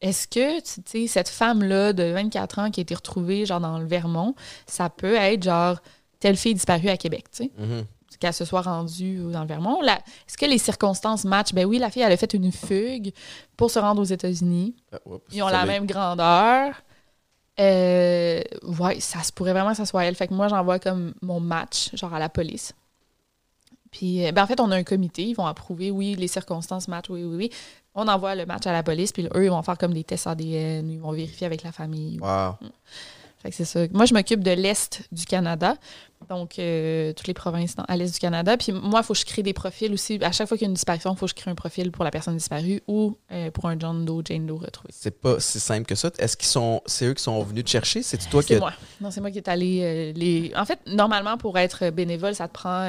[0.00, 3.78] Est-ce que, tu sais, cette femme-là de 24 ans qui a été retrouvée, genre, dans
[3.78, 4.34] le Vermont,
[4.66, 5.78] ça peut être, genre,
[6.18, 7.50] telle fille disparue à Québec, tu sais?
[7.58, 7.84] Mhm.
[8.20, 9.82] qu'elle se soit rendue dans le Vermont.
[9.82, 11.52] Est-ce que les circonstances matchent?
[11.52, 13.12] Ben oui, la fille, elle a fait une fugue
[13.56, 14.74] pour se rendre aux États-Unis.
[14.92, 16.74] Ah, oups, Ils ont la même grandeur.
[17.60, 18.42] Euh,
[18.80, 20.14] ouais, ça se pourrait vraiment que ça soit elle.
[20.14, 22.72] Fait que moi, j'envoie comme mon match, genre à la police.
[23.90, 25.22] Puis, euh, ben en fait, on a un comité.
[25.22, 27.50] Ils vont approuver, oui, les circonstances matchent, oui, oui, oui.
[27.94, 30.26] On envoie le match à la police, puis eux, ils vont faire comme des tests
[30.26, 32.18] ADN, ils vont vérifier avec la famille.
[32.18, 32.56] Wow.
[33.44, 33.80] Fait que c'est ça.
[33.92, 35.76] Moi, je m'occupe de l'Est du Canada,
[36.30, 38.56] donc euh, toutes les provinces à l'Est du Canada.
[38.56, 40.18] Puis moi, il faut que je crée des profils aussi.
[40.22, 41.92] À chaque fois qu'il y a une disparition, il faut que je crée un profil
[41.92, 44.88] pour la personne disparue ou euh, pour un John Doe, Jane Doe retrouvé.
[44.96, 46.10] C'est pas si simple que ça.
[46.18, 46.80] Est-ce qu'ils sont.
[46.86, 48.02] C'est eux qui sont venus te chercher?
[48.02, 48.54] C'est toi qui.
[48.54, 48.72] C'est moi.
[49.02, 50.50] Non, c'est moi qui est allé euh, les.
[50.56, 52.86] En fait, normalement, pour être bénévole, ça te prend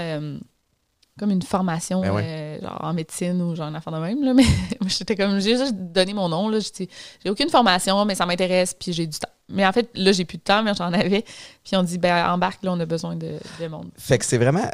[1.17, 2.23] comme une formation, Ben ouais.
[2.25, 4.23] euh, genre en médecine ou genre en affaire de même.
[4.23, 4.33] Là.
[4.33, 4.43] Mais
[4.87, 6.49] j'étais comme, j'ai juste donné mon nom.
[6.49, 6.59] Là.
[6.59, 9.29] J'ai aucune formation, mais ça m'intéresse, puis j'ai du temps.
[9.47, 11.23] Mais en fait, là, j'ai plus de temps, mais j'en avais.
[11.63, 13.89] Puis on dit, ben, embarque, là, on a besoin de, de monde.
[13.97, 14.69] Fait que c'est vraiment.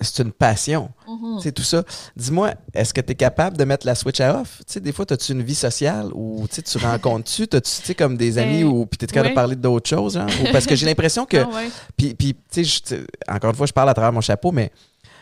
[0.00, 0.90] C'est une passion.
[1.08, 1.38] Mhm.
[1.40, 1.84] C'est tout ça.
[2.16, 4.58] Dis-moi, est-ce que tu es capable de mettre la switch à off?
[4.66, 7.46] Tu sais, des fois, as-tu une vie sociale ou tu rencontres-tu?
[7.48, 10.16] T'as-tu, tu sais, comme des amis Ben, ou puis t'es capable de parler d'autres choses?
[10.16, 11.36] Ou parce que j'ai l'impression que.
[11.44, 11.68] Ah ouais.
[11.96, 14.70] Puis, tu sais, encore une fois, je parle à travers mon chapeau, mais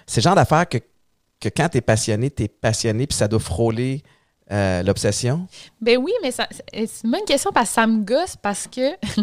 [0.06, 0.78] c'est le genre d'affaires que,
[1.40, 4.02] que quand tu es passionné, tu es passionné, puis ça doit frôler
[4.52, 5.46] Euh, L'obsession?
[5.80, 6.46] Ben oui, mais c'est
[7.04, 8.92] une bonne question parce que ça me gosse parce que.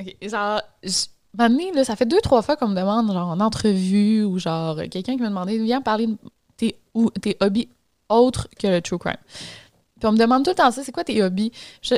[0.00, 3.40] Ok, genre, je- donné, là, ça fait deux, trois fois qu'on me demande, genre, en
[3.40, 6.16] entrevue ou genre, quelqu'un qui m'a demandé, viens parler de
[6.56, 7.68] tes, ou, tes hobbies
[8.08, 9.16] autres que le true crime.
[9.98, 11.50] Puis on me demande tout le temps ça, c'est quoi tes hobbies?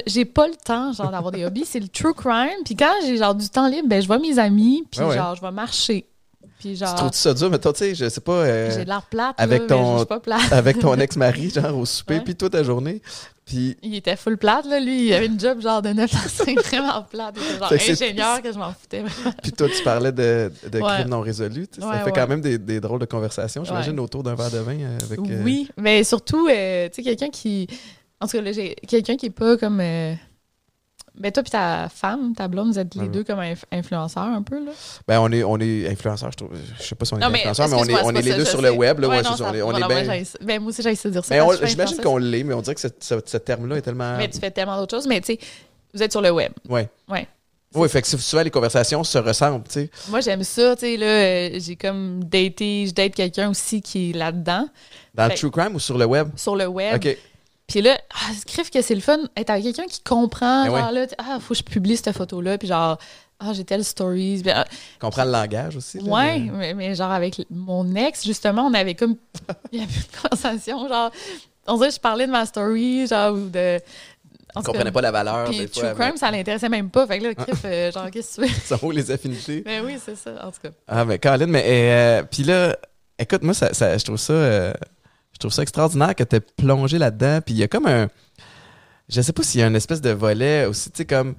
[0.06, 2.62] J'ai pas le temps, genre, d'avoir des hobbies, c'est le true crime.
[2.64, 5.16] Puis quand j'ai, genre, du temps libre, ben, je vois mes amis, puis Ah ouais.
[5.16, 6.06] genre, je vais marcher.
[6.60, 7.50] Puis Tu genre, trouves ça dur?
[7.50, 9.82] Mais toi, tu sais, je sais pas, euh, j'ai de l'air plate, avec là, ton-
[9.86, 10.52] mais je suis pas plate.
[10.52, 13.00] avec ton ex-mari, genre au souper, puis toute ta journée.
[13.46, 15.06] Puis, Il était full plate, là, lui.
[15.08, 17.34] Il avait une job genre de 9 à 5, vraiment plate.
[17.36, 19.02] Il était genre que ingénieur que je m'en foutais.
[19.42, 20.88] puis toi, tu parlais de, de Ouais.
[20.94, 21.66] crimes non résolus.
[21.66, 22.12] tu ça fait ouais.
[22.14, 25.18] quand même des, des drôles de conversations, j'imagine, autour d'un verre de vin euh, avec.
[25.18, 27.66] euh, Oui, mais surtout, euh, tu sais, quelqu'un qui.
[28.20, 29.80] En tout cas, là, j'ai quelqu'un qui est pas comme.
[31.16, 34.22] Euh, Ben, toi puis ta femme, ta blonde, vous êtes les deux comme inf- influenceurs
[34.24, 34.72] un peu, là?
[35.08, 36.50] Ben, on est, on est influenceurs, je trouve.
[36.78, 38.36] Je sais pas si on est Non, mais influenceurs, mais on est, on les ça,
[38.36, 38.66] deux sur sais.
[38.66, 39.08] le web, là.
[39.08, 40.24] Ouais, Ouais, non, c'est ça, ça- on est, on voilà, est moi, bien.
[40.42, 41.34] Ben, aussi, j'ai ça dire ça.
[41.34, 44.16] Mais j'imagine qu'on l'est, mais on dirait que ce, terme-là est tellement.
[44.16, 45.38] Mais tu fais tellement d'autres choses, mais tu sais,
[45.94, 46.52] vous êtes sur le web.
[46.68, 46.88] Ouais.
[47.08, 47.26] Ouais.
[47.72, 49.90] Oui, fait que souvent les conversations se ressemblent, tu sais.
[50.08, 54.10] Moi, j'aime ça, tu sais, là, euh, j'ai comme daté, je date quelqu'un aussi qui
[54.10, 54.66] est là-dedans,
[55.14, 56.30] Dans le true crime ou sur le web?
[56.34, 56.96] sur le web.
[56.96, 57.16] OK.
[57.70, 60.72] Puis là, ah, je crève que c'est le fun être avec quelqu'un qui comprend, Ben
[60.72, 60.80] ouais.
[60.80, 62.98] genre là, tu- ah, faut que je publie cette photo-là, puis genre,
[63.38, 64.40] ah, j'ai telle stories.
[64.42, 64.66] Puis, ah,
[65.00, 65.98] Comprend le langage aussi.
[66.00, 69.14] là, ouais, mais- mais, mais genre avec mon ex, justement, on avait comme,
[69.72, 71.10] il y avait une conversation, genre,
[71.68, 73.78] on dirait que je parlais de ma story, genre, ou de...
[74.56, 75.44] On comprenait pas la valeur.
[75.48, 77.06] Puis des True fois, Crime, ça l'intéressait même pas.
[77.06, 78.60] Fait que là, crif, euh, genre, qu'est-ce que tu fais?
[78.66, 79.60] Ça vaut les affinités.
[79.60, 80.70] Ben oui, c'est ça, en tout cas.
[80.88, 82.76] Ah, mais Colin, mais euh, puis là,
[83.16, 84.72] écoute, moi, ça, ça- je trouve ça, euh,
[85.40, 87.40] je trouve ça extraordinaire que tu aies plongé là-dedans.
[87.44, 88.08] Puis il y a comme un,
[89.08, 91.34] je sais pas s'il y a une espèce de volet aussi, tu sais, comme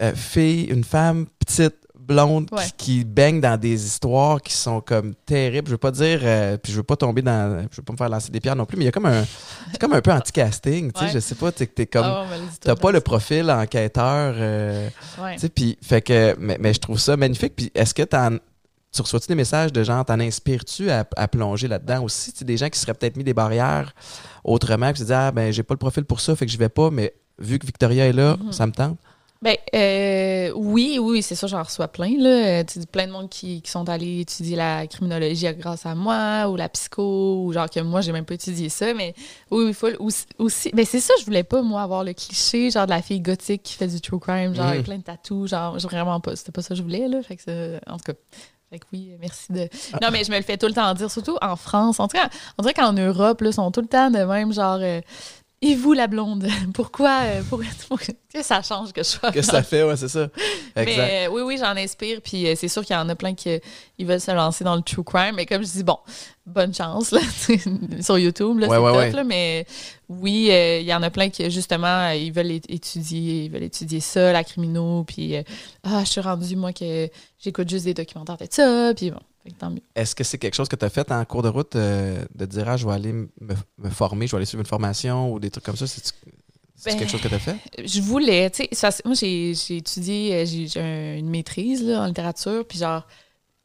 [0.00, 2.64] euh, fille, une femme petite, blonde, Ouais.
[2.76, 5.66] qui, qui baigne dans des histoires qui sont comme terribles.
[5.68, 7.98] Je veux pas dire, euh, puis je veux pas tomber dans, je veux pas me
[7.98, 9.24] faire lancer des pierres non plus, mais il y a comme un,
[9.70, 11.10] c'est comme un peu anti-casting, tu sais, Ouais.
[11.12, 14.34] je sais pas, tu sais, que t'es comme, Ah ouais, t'as pas le profil enquêteur.
[14.38, 14.88] euh,
[15.34, 17.54] tu sais, puis, fait que, mais, mais je trouve ça magnifique.
[17.56, 18.38] Puis, est-ce que t'en,
[18.92, 22.32] tu reçois-tu des messages de gens, t'en inspires-tu à, à plonger là-dedans aussi?
[22.32, 23.94] Tu des gens qui seraient peut-être mis des barrières
[24.44, 26.58] autrement, qui se disent, ah, ben, j'ai pas le profil pour ça, fait que je
[26.58, 28.52] vais pas, mais vu que Victoria est là, Mhm.
[28.52, 28.98] ça me tente.
[29.42, 32.62] Ben, euh, oui, oui, c'est ça, j'en reçois plein, là.
[32.62, 36.46] Tu sais, plein de monde qui, qui sont allés étudier la criminologie grâce à moi,
[36.50, 39.14] ou la psycho, ou genre que moi, j'ai même pas étudié ça, mais
[39.50, 39.96] oui, full.
[39.98, 43.00] Aussi, aussi ben, c'est ça, je voulais pas, moi, avoir le cliché, genre de la
[43.00, 46.36] fille gothique qui fait du true crime, genre avec plein de tatous, genre, vraiment pas.
[46.36, 47.22] C'était pas ça que je voulais, là.
[47.22, 48.18] Fait que en tout cas.
[48.70, 49.68] Fait que oui, merci de.
[50.00, 51.98] Non, mais je me le fais tout le temps dire, surtout en France.
[51.98, 54.78] En tout cas, on dirait qu'en Europe, là, sont tout le temps de même, genre.
[54.80, 55.00] euh,
[55.62, 59.42] et vous, la blonde, pourquoi, euh, pour, pour que ça change que je sois Que
[59.42, 60.28] ça fait, ouais, c'est ça.
[60.74, 60.96] Exact.
[60.96, 62.20] mais euh, oui, oui, j'en inspire.
[62.22, 63.60] Puis euh, c'est sûr qu'il y en a plein qui
[63.98, 65.34] ils veulent se lancer dans le true crime.
[65.36, 65.98] Mais comme je dis, bon,
[66.46, 67.20] bonne chance là,
[68.00, 68.58] sur YouTube.
[68.60, 69.10] Là, Ouais, c'est ouais, top, ouais.
[69.10, 69.66] là, mais
[70.08, 74.00] oui, euh, il y en a plein qui, justement, ils veulent étudier, ils veulent étudier
[74.00, 75.04] ça, la crimino.
[75.04, 75.34] Puis,
[75.84, 77.08] ah, je suis rendue, moi, que
[77.38, 78.92] j'écoute juste des documentaires de ça.
[78.96, 79.82] Puis bon, fait que tant mieux.
[79.94, 82.46] Est-ce que c'est quelque chose que tu as fait en cours de route euh, de
[82.46, 83.28] dire, ah, je vais aller me,
[83.78, 85.86] me former, je vais aller suivre une formation ou des trucs comme ça?
[85.86, 86.12] C'est
[86.84, 87.56] Ben, quelque chose que tu as fait?
[87.84, 92.02] Je voulais, tu sais, moi, j'ai j'ai étudié, euh, j'ai j'ai un- une maîtrise là,
[92.02, 92.66] en littérature.
[92.66, 93.06] Puis genre,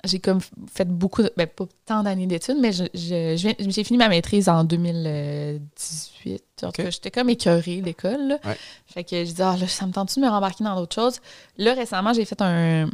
[0.06, 0.40] j'ai comme
[0.74, 4.10] fait beaucoup, de, ben, pas tant d'années d'études, mais je- je- je j'ai fini ma
[4.10, 6.44] maîtrise en 2018.
[6.64, 6.86] En tout Ok.
[6.86, 8.40] cas, j'étais comme écœurée d'école.
[8.44, 8.58] Ouais.
[8.88, 11.20] Fait que je disais, ah, là, ça me tente de me rembarquer dans d'autres choses?
[11.58, 12.90] Là, récemment, j'ai fait un.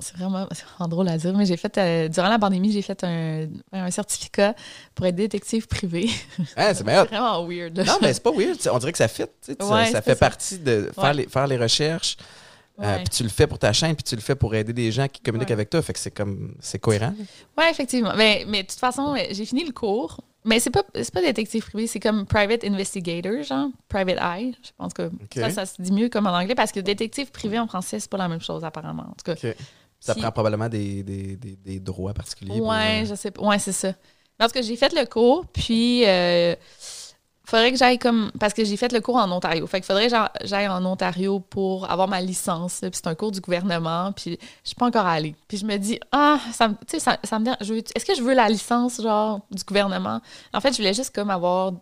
[0.00, 0.48] C'est vraiment,
[0.88, 4.54] drôle à dire, mais j'ai fait, euh, durant la pandémie, j'ai fait un, un certificat
[4.94, 6.10] pour être détective privé.
[6.56, 7.76] Ah, c'est vraiment weird.
[7.76, 7.84] là.
[7.84, 8.58] Non, mais c'est pas weird.
[8.72, 9.24] On dirait que ça fit.
[9.42, 10.16] ça- fait ça.
[10.16, 11.14] partie de faire, Ouais.
[11.14, 12.16] les, faire les recherches.
[12.82, 14.90] euh, puis tu le fais pour ta chaîne, puis tu le fais pour aider des
[14.90, 15.80] gens qui communiquent avec toi.
[15.80, 17.14] Fait que c'est comme c'est cohérent.
[17.56, 18.12] Oui, effectivement.
[18.16, 20.20] Mais, mais de toute façon, j'ai fini le cours.
[20.46, 24.54] Mais c'est pas, pas détective privé, c'est comme private investigator, genre private eye.
[24.62, 27.58] Je pense que ça, ça se dit mieux comme en anglais parce que détective privé
[27.58, 29.04] en français, c'est pas la même chose apparemment.
[29.04, 29.48] En tout cas.
[30.06, 32.60] Ça prend probablement des, des, des, des droits particuliers.
[32.60, 33.42] ouais, euh, je sais pas.
[33.42, 33.94] Ouais, c'est ça.
[34.36, 36.54] Parce que j'ai fait le cours, puis euh,
[37.44, 38.30] faudrait que j'aille comme.
[38.40, 39.66] Parce que j'ai fait le cours en Ontario.
[39.66, 42.82] Fait qu'il faudrait que j'aille en Ontario pour avoir ma licence.
[42.82, 42.90] là.
[42.90, 45.34] Puis c'est un cours du gouvernement, puis je suis pas encore allée.
[45.48, 48.34] Puis je me dis, ah, ça, sais, ça, ça me veux- Est-ce que je veux
[48.34, 50.20] la licence, genre, du gouvernement?
[50.52, 51.72] En fait, je voulais juste comme avoir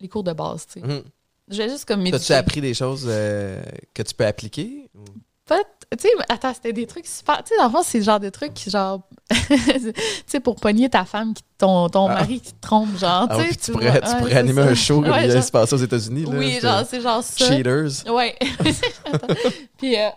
[0.00, 0.86] les cours de base, tu sais.
[0.86, 1.02] Mhm.
[1.48, 3.62] Je voulais juste comme T'as-tu appris des choses euh,
[3.92, 4.88] que tu peux appliquer?
[4.94, 5.04] ou-
[5.46, 7.44] Pas- Tu sais, attends, c'était des trucs super.
[7.44, 9.02] Tu sais, dans le fond, c'est le genre de trucs qui, genre.
[9.30, 9.92] tu
[10.26, 12.14] sais, pour pogner ta femme, qui, ton, ton Ah.
[12.14, 13.26] mari qui te trompe, genre.
[13.30, 13.80] Ah tu sais, tu vois.
[13.82, 14.68] pourrais, tu Ouais, pourrais c'est animer ça.
[14.68, 16.22] un show comme Ouais, il genre- se passe aux États-Unis.
[16.24, 17.46] là, Oui, genre, c'est genre ça.
[17.46, 18.10] Cheaters.
[18.12, 18.34] Ouais.
[19.78, 20.08] Puis, euh,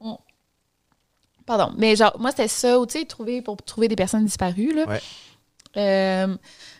[0.00, 0.18] on-
[1.44, 1.72] pardon.
[1.76, 4.86] Mais genre, moi, c'était ça, tu sais, trouver, pour trouver des personnes disparues, là.
[4.86, 5.00] Ouais.
[5.76, 6.36] Euh,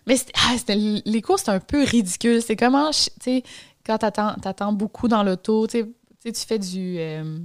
[0.07, 2.41] mais c'était- ah, c'était- les cours, c'est un peu ridicule.
[2.41, 3.43] C'est comment, tu sais,
[3.85, 5.85] quand t'attends, t'attends beaucoup dans l'auto, tu
[6.23, 6.97] sais, tu fais du.
[6.99, 7.39] euh,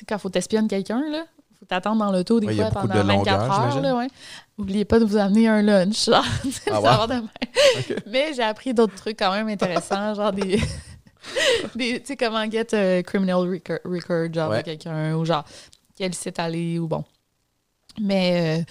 [0.00, 1.24] sais, quand faut t'espionner quelqu'un, là,
[1.58, 3.80] faut t'attendre dans l'auto des Ouais, il fois pendant de 24 longueur, heures.
[3.82, 4.06] Là, ouais.
[4.58, 6.04] Oubliez pas de vous amener un lunch.
[6.06, 6.24] Genre,
[6.70, 7.16] Ah ouais?
[8.06, 10.60] Mais j'ai appris d'autres trucs quand même intéressants, genre des.
[11.74, 15.44] des tu sais, comment get a criminal record, record genre, de quelqu'un, ou genre,
[15.96, 17.04] quel site aller, ou bon.
[18.00, 18.64] Mais.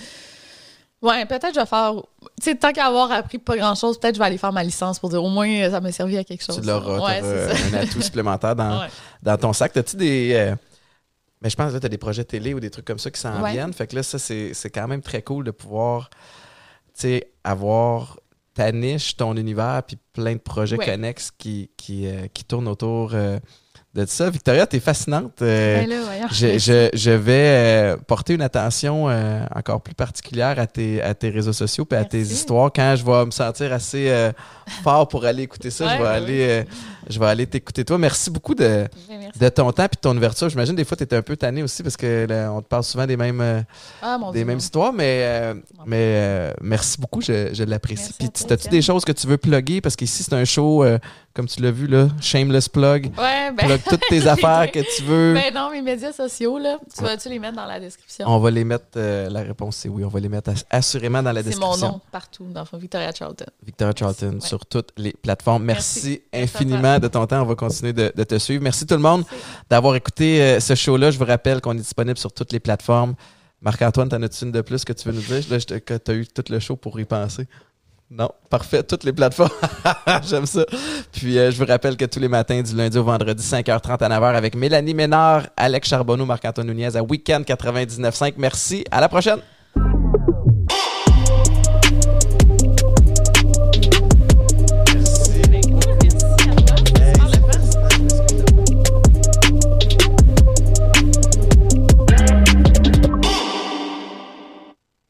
[1.01, 1.93] euh, ouais, peut-être je vais faire.
[2.41, 4.99] Tu sais, tant qu'à avoir appris pas grand-chose, peut-être je vais aller faire ma licence
[4.99, 6.61] pour dire au moins euh, ça m'a servi à quelque chose.
[6.61, 9.75] Tu l'auras, Ouais, un atout supplémentaire dans ton sac.
[9.75, 10.33] As-tu des.
[10.33, 10.55] euh,
[11.41, 13.19] mais je pense que tu as des projets télé ou des trucs comme ça qui
[13.19, 13.51] s'en Ouais.
[13.51, 13.73] viennent.
[13.73, 16.09] Fait que là, ça, c'est quand même très cool de pouvoir
[17.43, 18.19] avoir
[18.53, 20.85] ta niche, ton univers, puis plein de projets Ouais.
[20.85, 23.37] connexes qui, qui, euh, qui tournent autour euh,
[23.93, 24.31] de ça.
[24.31, 25.43] Victoria, tu es fascinante.
[25.43, 29.05] Euh, Ben là, je, je, je vais porter une attention
[29.55, 32.71] encore plus particulière à tes, à tes réseaux sociaux et à tes histoires.
[32.75, 34.31] Quand je vais me sentir assez
[34.83, 36.63] fort pour aller écouter ça, je vais ben aller,
[37.09, 37.97] je vais aller t'écouter toi.
[37.97, 39.39] Merci beaucoup de, merci.
[39.39, 40.49] de ton temps et de ton ouverture.
[40.49, 42.83] J'imagine des fois tu étais un peu tanné aussi parce que là, on te parle
[42.83, 43.61] souvent des mêmes, euh,
[44.01, 44.45] Ah, des Dieu.
[44.45, 45.53] mêmes histoires, mais, euh,
[45.85, 48.13] mais euh, merci beaucoup, je, je l'apprécie.
[48.17, 49.81] Puis as-tu des choses que tu veux plugger?
[49.81, 50.97] Parce qu'ici c'est un show, euh,
[51.33, 53.11] comme tu l'as vu là, shameless plug.
[53.17, 53.65] Ouais, ben.
[53.67, 55.33] Plug toutes tes affaires que tu veux.
[55.33, 58.25] Ben non, mes médias sociaux, là, tu vas-tu les mettre dans la description?
[58.27, 61.31] On va les mettre, la réponse c'est oui, on va les mettre ass- assurément dans
[61.31, 61.87] la C'est mon description.
[61.93, 63.45] nom partout, dans Victoria Charlton.
[63.65, 65.63] Victoria Charlton sur toutes les plateformes.
[65.63, 66.55] Merci, Merci.
[66.57, 67.41] infiniment de ton temps.
[67.41, 68.63] On va continuer de, te suivre.
[68.63, 69.23] Merci tout le monde
[69.69, 71.11] d'avoir écouté euh, ce show-là.
[71.11, 73.15] Je vous rappelle qu'on est disponible sur toutes les plateformes.
[73.61, 75.43] Marc-Antoine, t'en as-tu une de plus que tu veux nous dire?
[75.49, 77.47] Là, je te- que tu as eu tout le show pour y penser.
[78.09, 79.51] Non, parfait, toutes les plateformes.
[80.29, 80.65] J'aime ça.
[81.11, 84.09] Puis euh, je vous rappelle que tous les matins, du lundi au vendredi, 5h30 à
[84.09, 88.35] 9h, avec Mélanie Ménard, Alex Charbonneau, Marc-Antoine Nunez à Weekend 99.5.
[88.37, 89.39] Merci, à la prochaine!